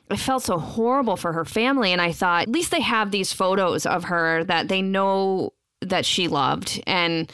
I 0.09 0.17
felt 0.17 0.43
so 0.43 0.57
horrible 0.57 1.15
for 1.15 1.31
her 1.31 1.45
family. 1.45 1.93
And 1.93 2.01
I 2.01 2.11
thought, 2.11 2.41
at 2.43 2.49
least 2.49 2.71
they 2.71 2.81
have 2.81 3.11
these 3.11 3.31
photos 3.31 3.85
of 3.85 4.03
her 4.05 4.43
that 4.43 4.67
they 4.67 4.81
know 4.81 5.53
that 5.79 6.05
she 6.05 6.27
loved. 6.27 6.83
And 6.85 7.31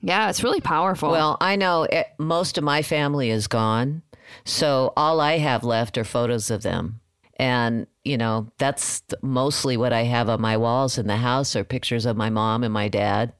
yeah, 0.00 0.30
it's 0.30 0.44
really 0.44 0.60
powerful. 0.60 1.10
Well, 1.10 1.36
I 1.40 1.56
know 1.56 1.82
it, 1.82 2.06
most 2.18 2.56
of 2.56 2.62
my 2.62 2.82
family 2.82 3.30
is 3.30 3.48
gone. 3.48 4.02
So 4.44 4.92
all 4.96 5.20
I 5.20 5.38
have 5.38 5.64
left 5.64 5.98
are 5.98 6.04
photos 6.04 6.52
of 6.52 6.62
them. 6.62 7.00
And, 7.38 7.86
you 8.04 8.18
know, 8.18 8.50
that's 8.58 9.02
mostly 9.22 9.76
what 9.76 9.92
I 9.92 10.02
have 10.02 10.28
on 10.28 10.40
my 10.40 10.56
walls 10.56 10.98
in 10.98 11.06
the 11.06 11.16
house 11.16 11.54
are 11.54 11.64
pictures 11.64 12.04
of 12.04 12.16
my 12.16 12.30
mom 12.30 12.64
and 12.64 12.72
my 12.72 12.88
dad. 12.88 13.32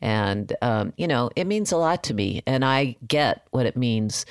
And, 0.00 0.54
um, 0.60 0.92
you 0.96 1.08
know, 1.08 1.30
it 1.34 1.46
means 1.46 1.72
a 1.72 1.76
lot 1.76 2.04
to 2.04 2.14
me. 2.14 2.42
And 2.46 2.64
I 2.64 2.96
get 3.06 3.46
what 3.50 3.66
it 3.66 3.76
means 3.76 4.26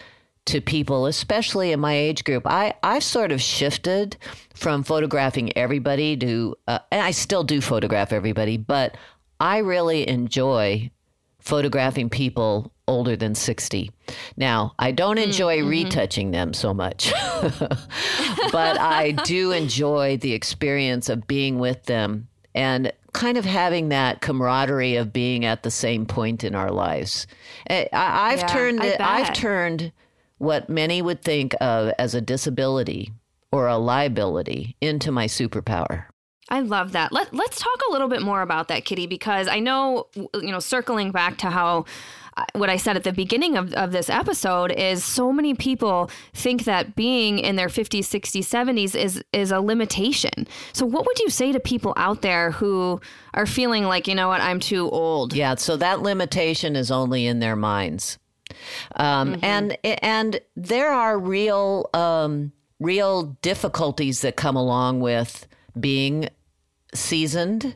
to 0.46 0.62
people, 0.62 1.08
especially 1.08 1.72
in 1.72 1.80
my 1.80 1.94
age 1.94 2.24
group. 2.24 2.44
I, 2.46 2.74
I've 2.82 3.04
sort 3.04 3.32
of 3.32 3.42
shifted 3.42 4.18
from 4.54 4.84
photographing 4.84 5.56
everybody 5.58 6.16
to, 6.18 6.56
uh, 6.68 6.80
and 6.92 7.02
I 7.02 7.12
still 7.12 7.44
do 7.44 7.60
photograph 7.60 8.14
everybody, 8.14 8.56
but 8.56 8.96
I 9.40 9.58
really 9.58 10.08
enjoy 10.08 10.90
photographing 11.48 12.10
people 12.10 12.72
older 12.90 13.16
than 13.16 13.34
60. 13.34 13.90
Now, 14.36 14.74
I 14.78 14.92
don't 14.92 15.18
enjoy 15.18 15.60
mm-hmm. 15.60 15.70
retouching 15.70 16.32
them 16.32 16.54
so 16.54 16.74
much, 16.74 17.14
but 18.52 18.80
I 18.80 19.16
do 19.24 19.54
enjoy 19.54 20.18
the 20.18 20.34
experience 20.34 21.08
of 21.08 21.26
being 21.26 21.58
with 21.58 21.84
them 21.84 22.28
and 22.54 22.92
kind 23.14 23.38
of 23.38 23.46
having 23.46 23.90
that 23.90 24.22
camaraderie 24.22 24.98
of 24.98 25.14
being 25.14 25.46
at 25.46 25.64
the 25.64 25.72
same 25.72 26.06
point 26.06 26.44
in 26.44 26.54
our 26.54 26.72
lives. 26.72 27.28
I, 27.70 27.88
have 27.94 28.40
yeah, 28.40 28.48
turned 28.48 28.84
it, 28.84 29.00
I've 29.00 29.34
turned 29.34 29.92
what 30.38 30.70
many 30.70 31.02
would 31.02 31.22
think 31.24 31.56
of 31.62 31.94
as 31.98 32.14
a 32.14 32.22
disability 32.22 33.14
or 33.52 33.68
a 33.68 33.78
liability 33.78 34.76
into 34.82 35.12
my 35.12 35.28
superpower. 35.28 36.06
I 36.50 36.62
love 36.62 36.94
that. 36.94 37.12
Let, 37.12 37.34
let's 37.34 37.60
talk 37.60 37.82
a 37.90 37.92
little 37.92 38.08
bit 38.08 38.22
more 38.22 38.42
about 38.42 38.70
that, 38.70 38.86
Kitti, 38.86 39.08
because 39.08 39.48
I 39.48 39.60
know, 39.60 40.08
you 40.16 40.52
know, 40.52 40.60
circling 40.60 41.12
back 41.12 41.38
to 41.40 41.50
how 41.50 41.86
what 42.54 42.70
I 42.70 42.78
said 42.78 42.96
at 42.96 43.04
the 43.04 43.14
beginning 43.14 43.58
of, 43.58 43.74
of 43.74 43.92
this 43.92 44.10
episode 44.10 44.72
is 44.72 45.04
so 45.04 45.32
many 45.32 45.54
people 45.54 46.10
think 46.34 46.66
that 46.66 46.96
being 46.96 47.40
in 47.40 47.56
their 47.56 47.68
50s, 47.68 48.00
60s, 48.00 48.44
70s 48.44 48.96
is 48.96 49.24
is 49.34 49.52
a 49.52 49.60
limitation. 49.60 50.48
So 50.74 50.86
what 50.86 51.06
would 51.06 51.20
you 51.20 51.30
say 51.30 51.52
to 51.52 51.60
people 51.60 51.94
out 51.98 52.22
there 52.22 52.52
who 52.52 53.02
are 53.34 53.46
feeling 53.46 53.86
like, 53.86 54.08
you 54.08 54.16
know 54.16 54.28
what, 54.28 54.42
I'm 54.42 54.60
too 54.60 54.90
old? 54.90 55.34
Yeah, 55.34 55.56
so 55.56 55.78
that 55.78 56.02
limitation 56.02 56.76
is 56.76 56.92
only 56.92 57.26
in 57.26 57.40
their 57.40 57.56
minds. 57.56 58.20
Um, 58.96 59.34
mm-hmm. 59.34 59.46
and 59.46 59.78
and 59.84 60.40
there 60.56 60.92
are 60.92 61.18
real 61.18 61.90
um, 61.94 62.52
real 62.80 63.38
difficulties 63.42 64.22
that 64.22 64.36
come 64.36 64.56
along 64.56 65.02
with 65.02 65.48
being 65.80 66.30
seasoned 66.94 67.76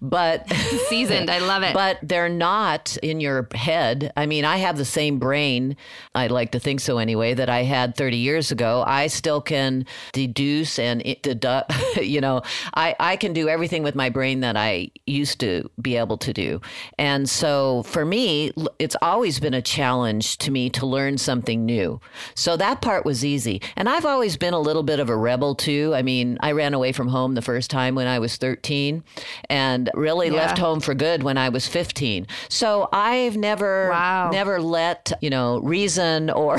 but 0.00 0.50
seasoned. 0.88 1.30
I 1.30 1.38
love 1.38 1.62
it. 1.62 1.74
But 1.74 1.98
they're 2.02 2.28
not 2.28 2.96
in 3.02 3.20
your 3.20 3.48
head. 3.54 4.12
I 4.16 4.26
mean, 4.26 4.44
I 4.44 4.58
have 4.58 4.76
the 4.76 4.84
same 4.84 5.18
brain. 5.18 5.76
I 6.14 6.26
like 6.26 6.52
to 6.52 6.60
think 6.60 6.80
so 6.80 6.98
anyway 6.98 7.34
that 7.34 7.48
I 7.48 7.62
had 7.62 7.96
30 7.96 8.16
years 8.16 8.50
ago. 8.50 8.84
I 8.86 9.06
still 9.06 9.40
can 9.40 9.86
deduce 10.12 10.78
and 10.78 11.02
deduct. 11.22 11.72
You 12.02 12.20
know, 12.20 12.42
I 12.74 12.96
I 12.98 13.16
can 13.16 13.32
do 13.32 13.48
everything 13.48 13.82
with 13.82 13.94
my 13.94 14.08
brain 14.08 14.40
that 14.40 14.56
I 14.56 14.90
used 15.06 15.40
to 15.40 15.70
be 15.80 15.96
able 15.96 16.18
to 16.18 16.32
do. 16.32 16.60
And 16.98 17.28
so 17.28 17.82
for 17.84 18.04
me, 18.04 18.52
it's 18.78 18.96
always 19.02 19.38
been 19.40 19.54
a 19.54 19.62
challenge 19.62 20.38
to 20.38 20.50
me 20.50 20.70
to 20.70 20.86
learn 20.86 21.18
something 21.18 21.64
new. 21.64 22.00
So 22.34 22.56
that 22.56 22.80
part 22.80 23.04
was 23.04 23.24
easy. 23.24 23.60
And 23.76 23.88
I've 23.88 24.04
always 24.06 24.36
been 24.36 24.54
a 24.54 24.58
little 24.58 24.82
bit 24.82 25.00
of 25.00 25.08
a 25.08 25.16
rebel 25.16 25.54
too. 25.54 25.92
I 25.94 26.02
mean, 26.02 26.38
I 26.40 26.52
ran 26.52 26.74
away 26.74 26.92
from 26.92 27.08
home 27.08 27.34
the 27.34 27.42
first 27.42 27.70
time 27.70 27.94
when 27.94 28.06
I 28.06 28.18
was 28.18 28.36
13 28.36 29.04
and 29.48 29.61
really 29.94 30.28
yeah. 30.28 30.34
left 30.34 30.58
home 30.58 30.80
for 30.80 30.94
good 30.94 31.22
when 31.22 31.38
I 31.38 31.48
was 31.48 31.66
15. 31.66 32.26
So 32.48 32.88
I've 32.92 33.36
never 33.36 33.90
wow. 33.90 34.30
never 34.30 34.60
let, 34.60 35.12
you 35.20 35.30
know, 35.30 35.60
reason 35.60 36.30
or 36.30 36.58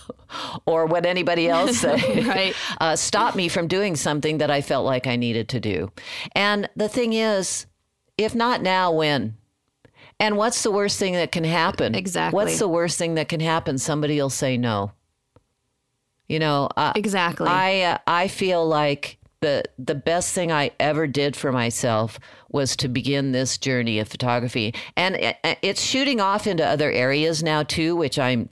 or 0.66 0.86
what 0.86 1.06
anybody 1.06 1.48
else 1.48 1.78
say 1.80 2.20
right. 2.22 2.54
uh, 2.80 2.96
stop 2.96 3.34
me 3.34 3.48
from 3.48 3.68
doing 3.68 3.96
something 3.96 4.38
that 4.38 4.50
I 4.50 4.60
felt 4.60 4.84
like 4.84 5.06
I 5.06 5.16
needed 5.16 5.48
to 5.50 5.60
do. 5.60 5.92
And 6.34 6.68
the 6.76 6.88
thing 6.88 7.12
is, 7.12 7.66
if 8.18 8.34
not 8.34 8.62
now, 8.62 8.92
when? 8.92 9.36
And 10.20 10.36
what's 10.36 10.62
the 10.62 10.70
worst 10.70 10.98
thing 10.98 11.14
that 11.14 11.32
can 11.32 11.44
happen? 11.44 11.94
Exactly. 11.94 12.36
What's 12.36 12.58
the 12.58 12.68
worst 12.68 12.98
thing 12.98 13.14
that 13.14 13.28
can 13.28 13.40
happen? 13.40 13.78
Somebody 13.78 14.20
will 14.20 14.30
say 14.30 14.56
no. 14.56 14.92
You 16.28 16.38
know, 16.38 16.68
uh, 16.76 16.92
exactly. 16.96 17.48
I 17.48 17.82
uh, 17.82 17.98
I 18.06 18.28
feel 18.28 18.66
like 18.66 19.18
the 19.44 19.62
the 19.78 19.94
best 19.94 20.34
thing 20.34 20.50
I 20.50 20.70
ever 20.80 21.06
did 21.06 21.36
for 21.36 21.52
myself 21.52 22.18
was 22.48 22.76
to 22.76 22.88
begin 22.88 23.32
this 23.32 23.58
journey 23.58 23.98
of 23.98 24.08
photography, 24.08 24.74
and 24.96 25.16
it, 25.16 25.36
it's 25.60 25.82
shooting 25.82 26.18
off 26.18 26.46
into 26.46 26.66
other 26.66 26.90
areas 26.90 27.42
now 27.42 27.62
too, 27.62 27.94
which 27.94 28.18
I'm 28.18 28.48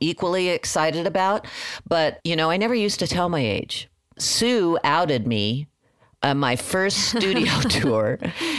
equally 0.00 0.48
excited 0.48 1.06
about. 1.06 1.46
But 1.88 2.20
you 2.24 2.34
know, 2.34 2.50
I 2.50 2.56
never 2.56 2.74
used 2.74 2.98
to 2.98 3.06
tell 3.06 3.28
my 3.28 3.40
age. 3.40 3.88
Sue 4.18 4.76
outed 4.82 5.24
me 5.24 5.68
uh, 6.24 6.34
my 6.34 6.56
first 6.56 7.10
studio 7.10 7.52
tour. 7.68 8.18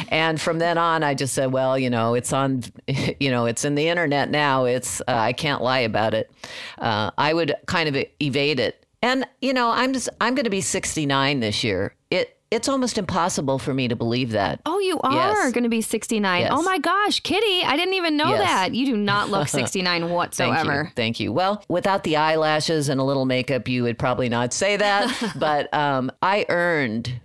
And 0.09 0.39
from 0.39 0.59
then 0.59 0.78
on, 0.78 1.03
I 1.03 1.13
just 1.15 1.34
said, 1.34 1.51
well, 1.51 1.78
you 1.78 1.89
know, 1.89 2.13
it's 2.13 2.32
on, 2.32 2.63
you 2.88 3.32
know, 3.32 3.47
it's 3.47 3.65
in 3.65 3.76
the 3.76 3.89
internet 3.89 4.30
now. 4.30 4.65
It's, 4.65 5.01
uh, 5.01 5.03
I 5.07 5.34
can't 5.34 5.61
lie 5.61 5.80
about 5.80 6.13
it. 6.13 6.32
Uh, 6.78 7.11
I 7.17 7.34
would 7.34 7.55
kind 7.65 7.89
of 7.89 8.05
evade 8.21 8.59
it. 8.59 8.85
And, 9.06 9.28
you 9.39 9.53
know, 9.53 9.70
I'm 9.70 9.93
just, 9.93 10.10
I'm 10.20 10.34
going 10.34 10.45
to 10.45 10.49
be 10.49 10.62
69 10.62 11.39
this 11.39 11.64
year. 11.64 11.93
It, 12.10 12.39
it's 12.49 12.68
almost 12.68 12.97
impossible 12.97 13.60
for 13.60 13.72
me 13.72 13.88
to 13.88 13.95
believe 13.95 14.32
that. 14.32 14.62
Oh, 14.66 14.80
you 14.80 14.99
are 15.01 15.14
yes. 15.14 15.51
going 15.51 15.64
to 15.64 15.70
be 15.70 15.82
69. 15.82 16.41
Yes. 16.41 16.49
Oh 16.51 16.64
my 16.64 16.80
gosh, 16.80 17.22
Kitti, 17.22 17.64
I 17.64 17.78
didn't 17.78 17.93
even 17.93 18.18
know 18.18 18.30
yes. 18.30 18.39
that. 18.39 18.74
You 18.74 18.88
do 18.88 18.97
not 18.97 19.30
look 19.30 19.47
69 19.49 20.10
whatsoever. 20.10 20.56
Thank 20.56 20.88
you. 20.88 20.93
Thank 20.95 21.20
you. 21.20 21.34
Well, 21.34 21.64
without 21.70 22.03
the 22.03 22.16
eyelashes 22.16 22.89
and 22.89 22.99
a 22.99 23.03
little 23.03 23.26
makeup, 23.26 23.68
you 23.68 23.84
would 23.84 23.99
probably 23.99 24.28
not 24.28 24.53
say 24.53 24.76
that. 24.76 25.34
but 25.36 25.72
um, 25.72 26.12
I 26.24 26.47
earned 26.49 27.22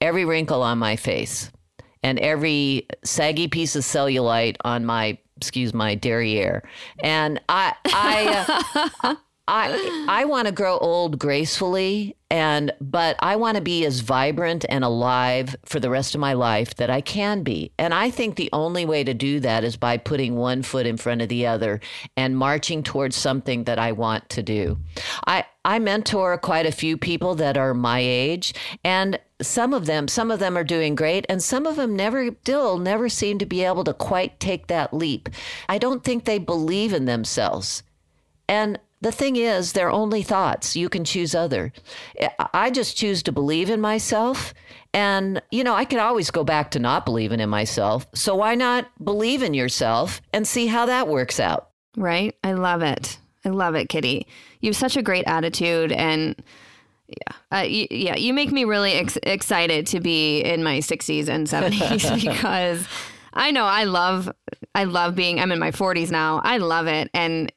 every 0.00 0.24
wrinkle 0.24 0.62
on 0.62 0.78
my 0.78 0.94
face 0.94 1.50
and 2.04 2.20
every 2.20 2.86
saggy 3.02 3.48
piece 3.48 3.74
of 3.74 3.82
cellulite 3.82 4.58
on 4.64 4.84
my 4.84 5.18
excuse 5.36 5.74
my 5.74 5.96
derriere 5.96 6.62
and 7.02 7.40
i 7.48 7.74
i 7.86 8.86
uh, 9.02 9.14
I 9.48 10.06
I 10.08 10.24
want 10.24 10.46
to 10.46 10.52
grow 10.52 10.78
old 10.78 11.18
gracefully 11.18 12.16
and 12.30 12.72
but 12.80 13.16
I 13.20 13.36
want 13.36 13.56
to 13.56 13.62
be 13.62 13.84
as 13.84 14.00
vibrant 14.00 14.64
and 14.68 14.84
alive 14.84 15.54
for 15.64 15.80
the 15.80 15.90
rest 15.90 16.14
of 16.14 16.20
my 16.20 16.32
life 16.32 16.74
that 16.76 16.90
I 16.90 17.00
can 17.00 17.42
be. 17.42 17.72
And 17.78 17.92
I 17.92 18.10
think 18.10 18.36
the 18.36 18.48
only 18.52 18.86
way 18.86 19.04
to 19.04 19.12
do 19.12 19.40
that 19.40 19.64
is 19.64 19.76
by 19.76 19.98
putting 19.98 20.36
one 20.36 20.62
foot 20.62 20.86
in 20.86 20.96
front 20.96 21.20
of 21.22 21.28
the 21.28 21.46
other 21.46 21.80
and 22.16 22.36
marching 22.36 22.82
towards 22.82 23.16
something 23.16 23.64
that 23.64 23.78
I 23.78 23.92
want 23.92 24.30
to 24.30 24.42
do. 24.42 24.78
I 25.26 25.44
I 25.64 25.78
mentor 25.78 26.38
quite 26.38 26.66
a 26.66 26.72
few 26.72 26.96
people 26.96 27.34
that 27.36 27.56
are 27.56 27.74
my 27.74 28.00
age 28.00 28.54
and 28.84 29.18
some 29.40 29.74
of 29.74 29.86
them 29.86 30.08
some 30.08 30.30
of 30.30 30.38
them 30.38 30.56
are 30.56 30.64
doing 30.64 30.94
great 30.94 31.26
and 31.28 31.42
some 31.42 31.66
of 31.66 31.76
them 31.76 31.96
never 31.96 32.30
still 32.42 32.78
never 32.78 33.08
seem 33.08 33.38
to 33.38 33.46
be 33.46 33.64
able 33.64 33.84
to 33.84 33.92
quite 33.92 34.40
take 34.40 34.68
that 34.68 34.94
leap. 34.94 35.28
I 35.68 35.78
don't 35.78 36.04
think 36.04 36.24
they 36.24 36.38
believe 36.38 36.92
in 36.92 37.04
themselves. 37.04 37.82
And 38.48 38.78
the 39.02 39.12
thing 39.12 39.36
is, 39.36 39.72
they're 39.72 39.90
only 39.90 40.22
thoughts. 40.22 40.76
You 40.76 40.88
can 40.88 41.04
choose 41.04 41.34
other. 41.34 41.72
I 42.54 42.70
just 42.70 42.96
choose 42.96 43.22
to 43.24 43.32
believe 43.32 43.68
in 43.68 43.80
myself. 43.80 44.54
And, 44.94 45.42
you 45.50 45.64
know, 45.64 45.74
I 45.74 45.84
could 45.84 45.98
always 45.98 46.30
go 46.30 46.44
back 46.44 46.70
to 46.70 46.78
not 46.78 47.04
believing 47.04 47.40
in 47.40 47.50
myself. 47.50 48.06
So 48.14 48.36
why 48.36 48.54
not 48.54 48.86
believe 49.02 49.42
in 49.42 49.54
yourself 49.54 50.22
and 50.32 50.46
see 50.46 50.68
how 50.68 50.86
that 50.86 51.08
works 51.08 51.40
out? 51.40 51.70
Right. 51.96 52.36
I 52.44 52.52
love 52.52 52.82
it. 52.82 53.18
I 53.44 53.48
love 53.48 53.74
it, 53.74 53.88
Kitti. 53.88 54.24
You 54.60 54.68
have 54.68 54.76
such 54.76 54.96
a 54.96 55.02
great 55.02 55.24
attitude. 55.26 55.90
And, 55.90 56.40
yeah, 57.08 57.34
uh, 57.50 57.66
y- 57.66 57.88
yeah, 57.90 58.16
you 58.16 58.32
make 58.32 58.52
me 58.52 58.64
really 58.64 58.92
ex- 58.92 59.18
excited 59.24 59.88
to 59.88 60.00
be 60.00 60.40
in 60.40 60.62
my 60.62 60.78
60s 60.78 61.28
and 61.28 61.46
70s 61.48 62.22
because 62.30 62.86
I 63.32 63.50
know 63.50 63.64
I 63.64 63.84
love 63.84 64.30
I 64.74 64.84
love 64.84 65.14
being 65.14 65.40
I'm 65.40 65.52
in 65.52 65.58
my 65.58 65.70
40s 65.72 66.10
now. 66.10 66.40
I 66.44 66.58
love 66.58 66.86
it 66.86 67.10
and 67.12 67.50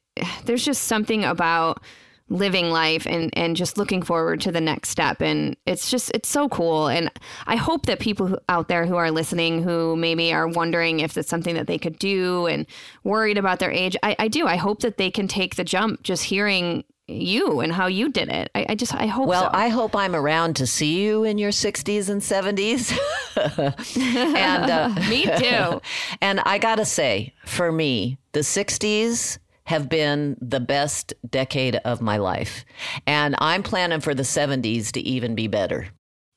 there's 0.46 0.64
just 0.64 0.84
something 0.84 1.24
about 1.24 1.82
living 2.28 2.72
life 2.72 3.06
and 3.06 3.30
and 3.38 3.56
just 3.56 3.78
looking 3.78 4.02
forward 4.02 4.42
to 4.42 4.52
the 4.52 4.62
next 4.62 4.90
step 4.90 5.22
and 5.22 5.56
it's 5.68 5.92
just 5.92 6.10
it's 6.16 6.28
so 6.28 6.50
cool 6.50 6.88
and 6.88 7.12
i 7.46 7.56
hope 7.56 7.86
that 7.86 8.00
people 8.00 8.36
out 8.50 8.68
there 8.68 8.88
who 8.88 8.96
are 8.96 9.12
listening 9.12 9.62
who 9.62 9.96
maybe 9.96 10.34
are 10.34 10.48
wondering 10.48 11.02
if 11.02 11.16
it's 11.18 11.30
something 11.30 11.54
that 11.54 11.68
they 11.68 11.78
could 11.78 12.00
do 12.00 12.48
and 12.48 12.66
worried 13.04 13.38
about 13.38 13.60
their 13.60 13.72
age 13.72 13.96
i, 14.02 14.16
I 14.18 14.28
do 14.28 14.48
i 14.48 14.56
hope 14.56 14.80
that 14.80 14.98
they 14.98 15.12
can 15.12 15.28
take 15.28 15.56
the 15.56 15.64
jump 15.64 16.02
just 16.02 16.24
hearing 16.24 16.84
you 17.08 17.60
and 17.60 17.72
how 17.72 17.88
you 17.88 18.10
did 18.10 18.30
it. 18.30 18.50
I, 18.56 18.66
I 18.70 18.76
just 18.76 18.94
I 18.94 19.06
hope. 19.06 19.28
Well, 19.28 19.44
so. 19.44 19.50
I 19.54 19.68
hope 19.68 19.96
I'm 19.96 20.16
around 20.16 20.56
to 20.56 20.68
see 20.68 21.04
you 21.04 21.24
in 21.24 21.38
your 21.38 21.52
60s 21.52 22.10
and 22.10 22.22
70s. 22.22 22.98
and 23.98 24.72
uh, 24.72 24.90
me 25.10 25.26
too. 25.38 25.82
and 26.22 26.40
I 26.40 26.58
gotta 26.58 26.86
say, 26.86 27.34
for 27.46 27.72
me, 27.72 28.18
the 28.32 28.40
60s 28.40 29.38
have 29.66 29.90
been 29.90 30.38
the 30.40 30.60
best 30.60 31.14
decade 31.30 31.76
of 31.78 32.02
my 32.02 32.18
life. 32.18 32.66
And 33.06 33.36
I'm 33.40 33.64
planning 33.64 34.00
for 34.00 34.14
the 34.14 34.24
70s 34.24 34.92
to 34.92 35.02
even 35.02 35.36
be 35.36 35.48
better. 35.48 35.88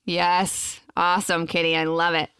Yes. 0.04 0.80
Awesome, 0.96 1.46
Kitti. 1.46 1.76
I 1.76 1.84
love 1.84 2.14
it. 2.14 2.30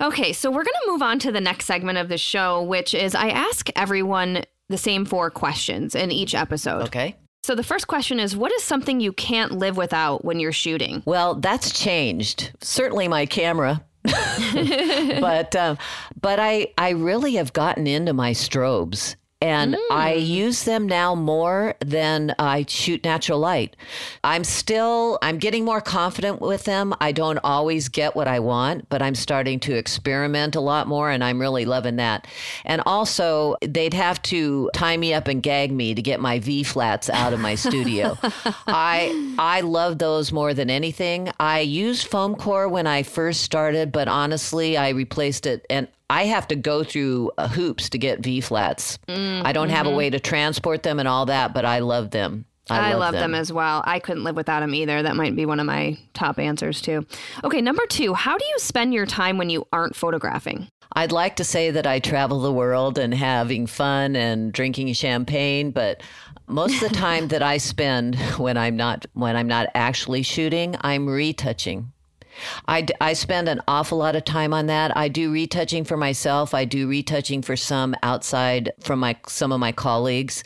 Okay, 0.00 0.32
so 0.32 0.50
we're 0.50 0.64
going 0.64 0.80
to 0.84 0.92
move 0.92 1.02
on 1.02 1.18
to 1.20 1.32
the 1.32 1.40
next 1.40 1.66
segment 1.66 1.98
of 1.98 2.08
the 2.08 2.18
show, 2.18 2.62
which 2.62 2.94
is 2.94 3.14
I 3.14 3.28
ask 3.28 3.68
everyone 3.76 4.44
the 4.68 4.78
same 4.78 5.04
four 5.04 5.30
questions 5.30 5.94
in 5.94 6.10
each 6.10 6.34
episode. 6.34 6.82
Okay. 6.82 7.16
So 7.42 7.54
the 7.54 7.62
first 7.62 7.86
question 7.86 8.20
is 8.20 8.36
what 8.36 8.52
is 8.52 8.62
something 8.62 9.00
you 9.00 9.12
can't 9.12 9.52
live 9.52 9.76
without 9.76 10.24
when 10.24 10.40
you're 10.40 10.52
shooting? 10.52 11.02
Well, 11.06 11.34
that's 11.34 11.72
changed. 11.72 12.52
Certainly 12.60 13.08
my 13.08 13.26
camera. 13.26 13.82
but 14.04 15.54
um, 15.56 15.76
but 16.20 16.38
I 16.38 16.68
I 16.78 16.90
really 16.90 17.34
have 17.34 17.52
gotten 17.52 17.86
into 17.86 18.12
my 18.12 18.32
strobes 18.32 19.16
and 19.40 19.74
mm. 19.74 19.90
I 19.90 20.14
use 20.14 20.64
them 20.64 20.86
now 20.86 21.14
more 21.14 21.74
than 21.80 22.34
I 22.38 22.66
shoot 22.68 23.04
natural 23.04 23.38
light. 23.38 23.74
I'm 24.22 24.44
still 24.44 25.18
I'm 25.22 25.38
getting 25.38 25.64
more 25.64 25.80
confident 25.80 26.40
with 26.40 26.64
them. 26.64 26.94
I 27.00 27.12
don't 27.12 27.38
always 27.42 27.88
get 27.88 28.14
what 28.14 28.28
I 28.28 28.40
want, 28.40 28.88
but 28.90 29.00
I'm 29.00 29.14
starting 29.14 29.58
to 29.60 29.74
experiment 29.74 30.56
a 30.56 30.60
lot 30.60 30.86
more 30.86 31.10
and 31.10 31.24
I'm 31.24 31.40
really 31.40 31.64
loving 31.64 31.96
that. 31.96 32.26
And 32.64 32.82
also, 32.84 33.56
they'd 33.62 33.94
have 33.94 34.20
to 34.24 34.70
tie 34.74 34.96
me 34.96 35.14
up 35.14 35.26
and 35.26 35.42
gag 35.42 35.72
me 35.72 35.94
to 35.94 36.02
get 36.02 36.20
my 36.20 36.38
V 36.38 36.62
flats 36.62 37.08
out 37.08 37.32
of 37.32 37.40
my 37.40 37.54
studio. 37.54 38.18
I 38.66 39.34
I 39.38 39.62
love 39.62 39.98
those 39.98 40.32
more 40.32 40.52
than 40.52 40.68
anything. 40.68 41.30
I 41.40 41.60
used 41.60 42.06
foam 42.06 42.34
core 42.34 42.68
when 42.68 42.86
I 42.86 43.02
first 43.02 43.42
started, 43.42 43.90
but 43.90 44.08
honestly, 44.08 44.76
I 44.76 44.90
replaced 44.90 45.46
it 45.46 45.64
and 45.70 45.88
I 46.10 46.24
have 46.24 46.48
to 46.48 46.56
go 46.56 46.82
through 46.82 47.30
uh, 47.38 47.46
hoops 47.46 47.88
to 47.90 47.98
get 47.98 48.18
V 48.18 48.40
flats. 48.40 48.98
Mm, 49.08 49.44
I 49.44 49.52
don't 49.52 49.68
mm-hmm. 49.68 49.76
have 49.76 49.86
a 49.86 49.90
mm-hmm. 49.90 49.98
way 49.98 50.10
to 50.10 50.18
transport 50.18 50.82
them 50.82 50.98
and 50.98 51.06
all 51.06 51.26
that, 51.26 51.54
but 51.54 51.64
I 51.64 51.78
love 51.78 52.10
them. 52.10 52.46
I, 52.68 52.92
I 52.92 52.94
love, 52.94 53.12
them. 53.12 53.32
them. 53.32 53.34
as 53.34 53.52
well. 53.52 53.82
I 53.84 54.00
couldn't 54.00 54.24
live 54.24 54.36
without 54.36 54.60
them 54.60 54.74
either. 54.74 55.02
That 55.02 55.16
might 55.16 55.34
be 55.34 55.46
one 55.46 55.60
of 55.60 55.66
my 55.66 55.98
top 56.12 56.38
answers 56.38 56.80
too. 56.80 57.06
Okay, 57.44 57.60
number 57.60 57.84
two, 57.86 58.14
how 58.14 58.36
do 58.36 58.44
you 58.44 58.58
spend 58.58 58.92
your 58.92 59.06
time 59.06 59.38
when 59.38 59.50
you 59.50 59.66
aren't 59.72 59.96
photographing? 59.96 60.68
I'd 60.92 61.12
like 61.12 61.36
to 61.36 61.44
say 61.44 61.70
that 61.70 61.86
I 61.86 62.00
travel 62.00 62.40
the 62.40 62.52
world 62.52 62.98
and 62.98 63.14
having 63.14 63.66
fun 63.66 64.16
and 64.16 64.52
drinking 64.52 64.92
champagne, 64.94 65.70
but 65.70 66.02
most 66.48 66.82
of 66.82 66.88
the 66.88 66.94
time 66.96 67.28
that 67.28 67.42
I 67.42 67.58
spend 67.58 68.16
when 68.36 68.56
I'm 68.56 68.76
not 68.76 69.06
when 69.14 69.36
I'm 69.36 69.48
not 69.48 69.68
actually 69.74 70.22
shooting, 70.22 70.76
I'm 70.80 71.08
retouching. 71.08 71.92
I, 72.66 72.86
I 73.00 73.12
spend 73.12 73.48
an 73.48 73.60
awful 73.68 73.98
lot 73.98 74.16
of 74.16 74.24
time 74.24 74.52
on 74.52 74.66
that. 74.66 74.96
I 74.96 75.08
do 75.08 75.30
retouching 75.32 75.84
for 75.84 75.96
myself. 75.96 76.54
I 76.54 76.64
do 76.64 76.88
retouching 76.88 77.42
for 77.42 77.56
some 77.56 77.94
outside 78.02 78.72
from 78.80 79.00
my 79.00 79.16
some 79.26 79.52
of 79.52 79.60
my 79.60 79.72
colleagues. 79.72 80.42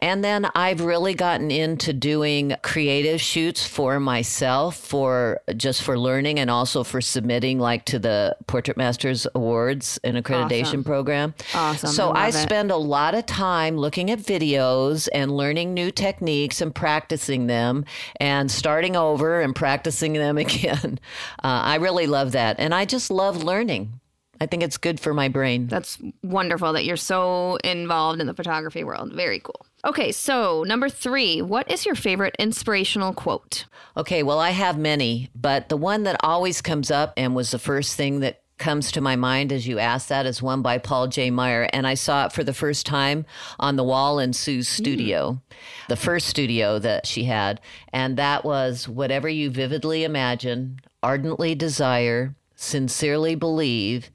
And 0.00 0.24
then 0.24 0.46
I've 0.54 0.80
really 0.82 1.14
gotten 1.14 1.50
into 1.50 1.92
doing 1.92 2.54
creative 2.62 3.20
shoots 3.20 3.66
for 3.66 3.98
myself 4.00 4.76
for 4.76 5.40
just 5.56 5.82
for 5.82 5.98
learning 5.98 6.38
and 6.38 6.50
also 6.50 6.84
for 6.84 7.00
submitting 7.00 7.58
like 7.58 7.84
to 7.86 7.98
the 7.98 8.36
Portrait 8.46 8.76
Masters 8.76 9.26
Awards 9.34 9.98
and 10.04 10.16
accreditation 10.16 10.62
Awesome. 10.62 10.84
program. 10.84 11.34
Awesome. 11.54 11.90
So 11.90 12.10
I 12.10 12.26
I, 12.28 12.30
spend 12.30 12.70
a 12.70 12.76
lot 12.76 13.14
of 13.14 13.24
time 13.26 13.76
looking 13.76 14.10
at 14.10 14.18
videos 14.18 15.08
and 15.12 15.34
learning 15.36 15.72
new 15.74 15.90
techniques 15.90 16.60
and 16.60 16.74
practicing 16.74 17.46
them 17.46 17.84
and 18.20 18.50
starting 18.50 18.96
over 18.96 19.40
and 19.40 19.54
practicing 19.54 20.12
them 20.12 20.36
again. 20.46 20.98
Uh, 21.42 21.62
I 21.64 21.76
really 21.76 22.06
love 22.06 22.32
that. 22.32 22.56
And 22.58 22.74
I 22.74 22.84
just 22.84 23.10
love 23.10 23.42
learning. 23.42 24.00
I 24.40 24.46
think 24.46 24.62
it's 24.62 24.78
good 24.78 25.00
for 25.00 25.12
my 25.12 25.28
brain. 25.28 25.66
That's 25.66 25.98
wonderful 26.22 26.72
that 26.74 26.84
you're 26.84 26.96
so 26.96 27.56
involved 27.64 28.20
in 28.20 28.26
the 28.26 28.34
photography 28.34 28.84
world. 28.84 29.12
Very 29.12 29.40
cool. 29.40 29.66
Okay, 29.84 30.12
so 30.12 30.64
number 30.64 30.88
three, 30.88 31.42
what 31.42 31.70
is 31.70 31.86
your 31.86 31.94
favorite 31.94 32.36
inspirational 32.38 33.12
quote? 33.12 33.64
Okay, 33.96 34.22
well, 34.22 34.38
I 34.38 34.50
have 34.50 34.78
many, 34.78 35.30
but 35.34 35.68
the 35.68 35.76
one 35.76 36.04
that 36.04 36.20
always 36.22 36.60
comes 36.60 36.90
up 36.90 37.12
and 37.16 37.34
was 37.34 37.50
the 37.50 37.58
first 37.58 37.96
thing 37.96 38.20
that 38.20 38.42
comes 38.58 38.90
to 38.92 39.00
my 39.00 39.16
mind 39.16 39.52
as 39.52 39.66
you 39.66 39.78
ask 39.78 40.08
that 40.08 40.26
is 40.26 40.42
one 40.42 40.62
by 40.62 40.78
Paul 40.78 41.06
J. 41.06 41.30
Meyer. 41.30 41.68
And 41.72 41.86
I 41.86 41.94
saw 41.94 42.26
it 42.26 42.32
for 42.32 42.44
the 42.44 42.52
first 42.52 42.86
time 42.86 43.24
on 43.58 43.76
the 43.76 43.84
wall 43.84 44.18
in 44.18 44.32
Sue's 44.32 44.68
studio, 44.68 45.40
the 45.88 45.96
first 45.96 46.26
studio 46.26 46.78
that 46.80 47.06
she 47.06 47.24
had. 47.24 47.60
And 47.92 48.16
that 48.16 48.44
was 48.44 48.88
whatever 48.88 49.28
you 49.28 49.50
vividly 49.50 50.02
imagine, 50.02 50.80
ardently 51.02 51.54
desire, 51.54 52.34
sincerely 52.54 53.34
believe, 53.34 54.10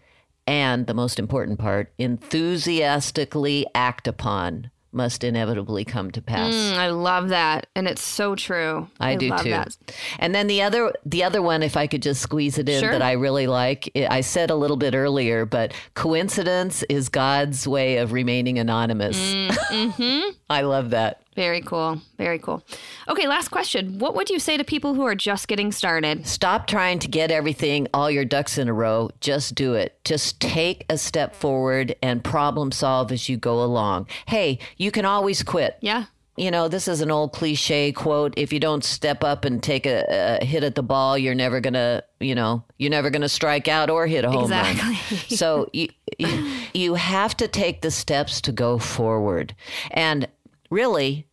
and 0.45 0.87
the 0.87 0.93
most 0.93 1.19
important 1.19 1.59
part, 1.59 1.93
enthusiastically 1.97 3.65
act 3.73 4.07
upon 4.07 4.69
must 4.93 5.23
inevitably 5.23 5.83
come 5.83 6.11
to 6.11 6.21
pass. 6.21 6.53
Mm, 6.53 6.77
I 6.77 6.89
love 6.89 7.29
that, 7.29 7.65
and 7.75 7.87
it's 7.87 8.03
so 8.03 8.35
true. 8.35 8.87
I, 8.99 9.15
do 9.15 9.29
love 9.29 9.41
too. 9.41 9.49
That. 9.49 9.75
And 10.19 10.35
then 10.35 10.47
the 10.47 10.61
other 10.61 10.93
the 11.03 11.23
other 11.23 11.41
one 11.41 11.63
if 11.63 11.75
I 11.75 11.87
could 11.87 12.03
just 12.03 12.21
squeeze 12.21 12.57
it 12.59 12.69
in 12.69 12.79
Sure. 12.79 12.91
that 12.91 13.01
I 13.01 13.13
really 13.13 13.47
like 13.47 13.89
I 13.95 14.17
I 14.17 14.21
said 14.21 14.51
a 14.51 14.55
little 14.55 14.77
bit 14.77 14.93
earlier 14.93 15.45
but 15.45 15.73
coincidence 15.95 16.83
is 16.83 17.09
God's 17.09 17.67
way 17.67 17.97
of 17.97 18.11
remaining 18.11 18.59
anonymous. 18.59 19.17
Mm-hmm. 19.17 20.29
I 20.49 20.61
love 20.61 20.91
that. 20.91 21.23
Very 21.35 21.61
cool. 21.61 21.99
Very 22.17 22.37
cool. 22.39 22.63
Okay, 23.07 23.27
last 23.27 23.49
question. 23.49 23.97
What 23.99 24.15
would 24.15 24.29
you 24.29 24.39
say 24.39 24.55
to 24.57 24.63
people 24.63 24.93
who 24.93 25.03
are 25.03 25.15
just 25.15 25.47
getting 25.47 25.71
started? 25.71 26.27
Stop 26.27 26.67
trying 26.67 26.99
to 26.99 27.07
get 27.07 27.31
everything 27.31 27.87
all 27.93 28.11
your 28.11 28.25
ducks 28.25 28.57
in 28.57 28.67
a 28.67 28.73
row. 28.73 29.09
Just 29.19 29.55
do 29.55 29.73
it. 29.73 29.97
Just 30.05 30.39
take 30.39 30.85
a 30.89 30.97
step 30.97 31.35
forward 31.35 31.95
and 32.01 32.23
problem 32.23 32.71
solve 32.71 33.11
as 33.11 33.29
you 33.29 33.37
go 33.37 33.63
along. 33.63 34.07
Hey, 34.27 34.59
you 34.77 34.91
can 34.91 35.05
always 35.05 35.41
quit. 35.43 35.77
Yeah. 35.81 36.05
you 36.37 36.49
know, 36.49 36.67
this 36.67 36.87
is 36.87 37.01
an 37.01 37.11
old 37.11 37.31
cliche 37.33 37.91
quote. 37.91 38.33
If 38.37 38.51
you 38.53 38.59
don't 38.59 38.83
step 38.83 39.23
up 39.23 39.45
and 39.45 39.61
take 39.61 39.85
a, 39.85 40.37
a 40.41 40.45
hit 40.45 40.63
at 40.63 40.73
the 40.75 40.81
ball, 40.83 41.15
you're 41.17 41.35
never 41.35 41.59
gonna, 41.59 42.03
you 42.19 42.33
know, 42.35 42.63
you're 42.77 42.89
never 42.91 43.09
gonna 43.11 43.29
strike 43.29 43.67
out 43.67 43.89
or 43.91 44.07
hit 44.07 44.25
a 44.25 44.31
home 44.31 44.43
Exactly. 44.43 44.93
run. 45.17 45.19
So 45.29 45.69
you, 45.73 45.89
you 46.17 46.53
you 46.73 46.93
have 46.95 47.37
to 47.37 47.47
take 47.47 47.81
the 47.81 47.91
steps 47.91 48.41
to 48.41 48.51
go 48.51 48.77
forward. 48.79 49.55
And 49.91 50.27
really, 50.73 51.27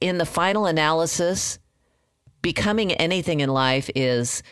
in 0.00 0.18
the 0.18 0.26
final 0.26 0.66
analysis, 0.66 1.58
becoming 2.42 2.92
anything 2.92 3.40
in 3.40 3.50
life 3.50 3.90
is 3.94 4.42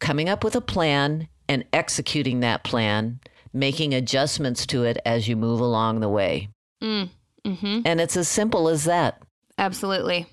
coming 0.00 0.28
up 0.28 0.44
with 0.44 0.56
a 0.56 0.60
plan 0.60 1.28
and 1.48 1.64
executing 1.72 2.40
that 2.40 2.64
plan, 2.64 3.20
making 3.52 3.94
adjustments 3.94 4.66
to 4.66 4.84
it 4.84 4.98
as 5.06 5.28
you 5.28 5.36
move 5.36 5.60
along 5.60 6.00
the 6.00 6.08
way. 6.08 6.48
Mm, 6.82 7.08
hmm 7.44 7.80
And 7.84 8.00
it's 8.00 8.16
as 8.16 8.28
simple 8.28 8.68
as 8.68 8.84
that. 8.84 9.22
Absolutely. 9.56 10.26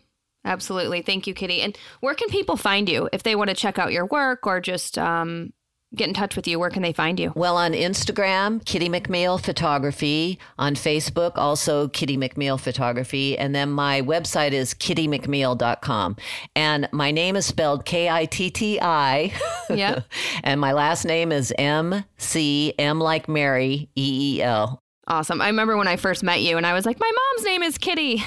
Absolutely. 0.46 1.02
Thank 1.02 1.28
you, 1.28 1.34
Kitti. 1.34 1.60
And 1.64 1.78
where 2.02 2.16
can 2.16 2.28
people 2.28 2.58
find 2.58 2.90
you 2.90 3.08
if 3.14 3.24
they 3.24 3.36
want 3.36 3.50
to 3.50 3.56
check 3.56 3.80
out 3.80 3.94
your 3.94 4.06
work 4.06 4.46
or 4.46 4.60
just 4.60 4.98
um, 4.98 5.54
get 5.96 6.08
in 6.08 6.14
touch 6.14 6.36
with 6.36 6.48
you? 6.48 6.60
Where 6.60 6.70
can 6.70 6.82
they 6.82 6.94
find 6.94 7.20
you? 7.20 7.32
Well, 7.36 7.58
on 7.58 7.74
Instagram, 7.74 8.64
Kitti 8.64 8.90
McMeel 8.90 9.44
Photography. 9.44 10.40
On 10.58 10.76
Facebook, 10.76 11.34
also 11.36 11.88
Kitti 11.88 12.18
McMeel 12.18 12.60
Photography. 12.60 13.38
And 13.38 13.54
then 13.56 13.72
my 13.72 14.02
website 14.02 14.52
is 14.52 14.74
kittimcmeel.com. 14.74 16.18
And 16.56 16.90
my 16.92 17.12
name 17.12 17.36
is 17.36 17.46
spelled 17.46 17.86
K 17.86 18.10
I 18.10 18.26
T 18.26 18.50
T 18.50 18.80
I. 18.82 19.34
Yeah. 19.70 20.02
and 20.44 20.60
my 20.60 20.74
last 20.74 21.06
name 21.06 21.32
is 21.32 21.54
M 21.58 22.04
C 22.18 22.74
M 22.78 23.00
like 23.00 23.28
Mary 23.28 23.90
E 23.96 24.38
E 24.38 24.42
L. 24.42 24.83
Awesome. 25.06 25.42
I 25.42 25.48
remember 25.48 25.76
when 25.76 25.88
I 25.88 25.98
first 25.98 26.24
met 26.24 26.42
you 26.42 26.56
and 26.56 26.66
I 26.66 26.74
was 26.74 26.86
like, 26.86 26.98
my 27.00 27.12
mom's 27.36 27.46
name 27.46 27.62
is 27.62 27.78
Kitty. 27.78 28.24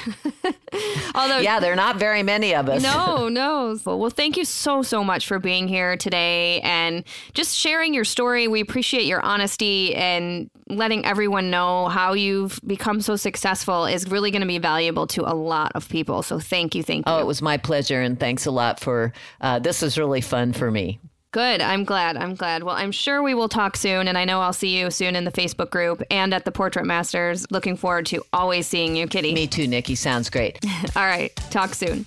Although, 1.15 1.39
Yeah, 1.39 1.59
there 1.59 1.73
are 1.73 1.77
not 1.77 1.97
very 1.97 2.23
many 2.23 2.55
of 2.55 2.69
us. 2.69 2.83
no, 2.83 3.29
no. 3.31 3.79
Well, 3.85 3.99
well, 3.99 4.11
thank 4.11 4.37
you 4.37 4.45
so, 4.45 4.83
so 4.83 5.03
much 5.03 5.27
for 5.27 5.39
being 5.39 5.69
here 5.69 5.97
today 5.97 6.61
and 6.61 7.03
just 7.33 7.57
sharing 7.57 7.95
your 7.95 8.05
story. 8.05 8.47
We 8.47 8.61
appreciate 8.61 9.07
your 9.07 9.23
honesty 9.23 9.95
and 9.95 10.51
letting 10.69 11.07
everyone 11.07 11.51
know 11.51 11.89
how 11.89 12.13
you've 12.13 12.61
become 12.67 13.01
so 13.01 13.17
successful 13.17 13.87
is 13.87 14.07
really 14.11 14.31
going 14.31 14.43
to 14.43 14.47
be 14.49 14.59
valuable 14.59 15.07
to 15.09 15.23
a 15.23 15.33
lot 15.35 15.73
of 15.75 15.89
people. 15.89 16.23
So 16.23 16.39
thank 16.39 16.75
you. 16.75 16.83
Thank 16.83 17.07
you. 17.09 17.13
Oh, 17.15 17.21
it 17.21 17.27
was 17.27 17.41
my 17.41 17.57
pleasure, 17.57 18.03
and 18.03 18.21
thanks 18.21 18.45
a 18.45 18.51
lot 18.51 18.81
for 18.81 19.13
uh, 19.41 19.61
this. 19.61 19.83
is 19.83 19.97
really 19.97 20.21
fun 20.21 20.53
for 20.53 20.71
me. 20.71 20.99
Good. 21.37 21.61
I'm 21.61 21.85
glad. 21.85 22.17
I'm 22.17 22.35
glad. 22.35 22.63
Well, 22.63 22.75
I'm 22.75 22.91
sure 22.91 23.23
we 23.23 23.35
will 23.35 23.51
talk 23.51 23.77
soon, 23.77 24.09
and 24.09 24.17
I 24.17 24.25
know 24.25 24.41
I'll 24.41 24.55
see 24.55 24.75
you 24.75 24.91
soon 24.91 25.15
in 25.15 25.25
the 25.25 25.31
Facebook 25.31 25.69
group 25.69 26.03
and 26.11 26.33
at 26.33 26.47
the 26.47 26.51
Portrait 26.51 26.87
Masters. 26.87 27.47
Looking 27.51 27.77
forward 27.77 28.07
to 28.07 28.25
always 28.33 28.67
seeing 28.67 28.97
you, 28.97 29.07
Kitti. 29.07 29.35
Me 29.35 29.47
too, 29.47 29.67
Nikki. 29.67 29.97
Sounds 29.97 30.31
great. 30.31 30.59
All 30.97 31.05
right. 31.05 31.37
Talk 31.51 31.75
soon. 31.75 32.07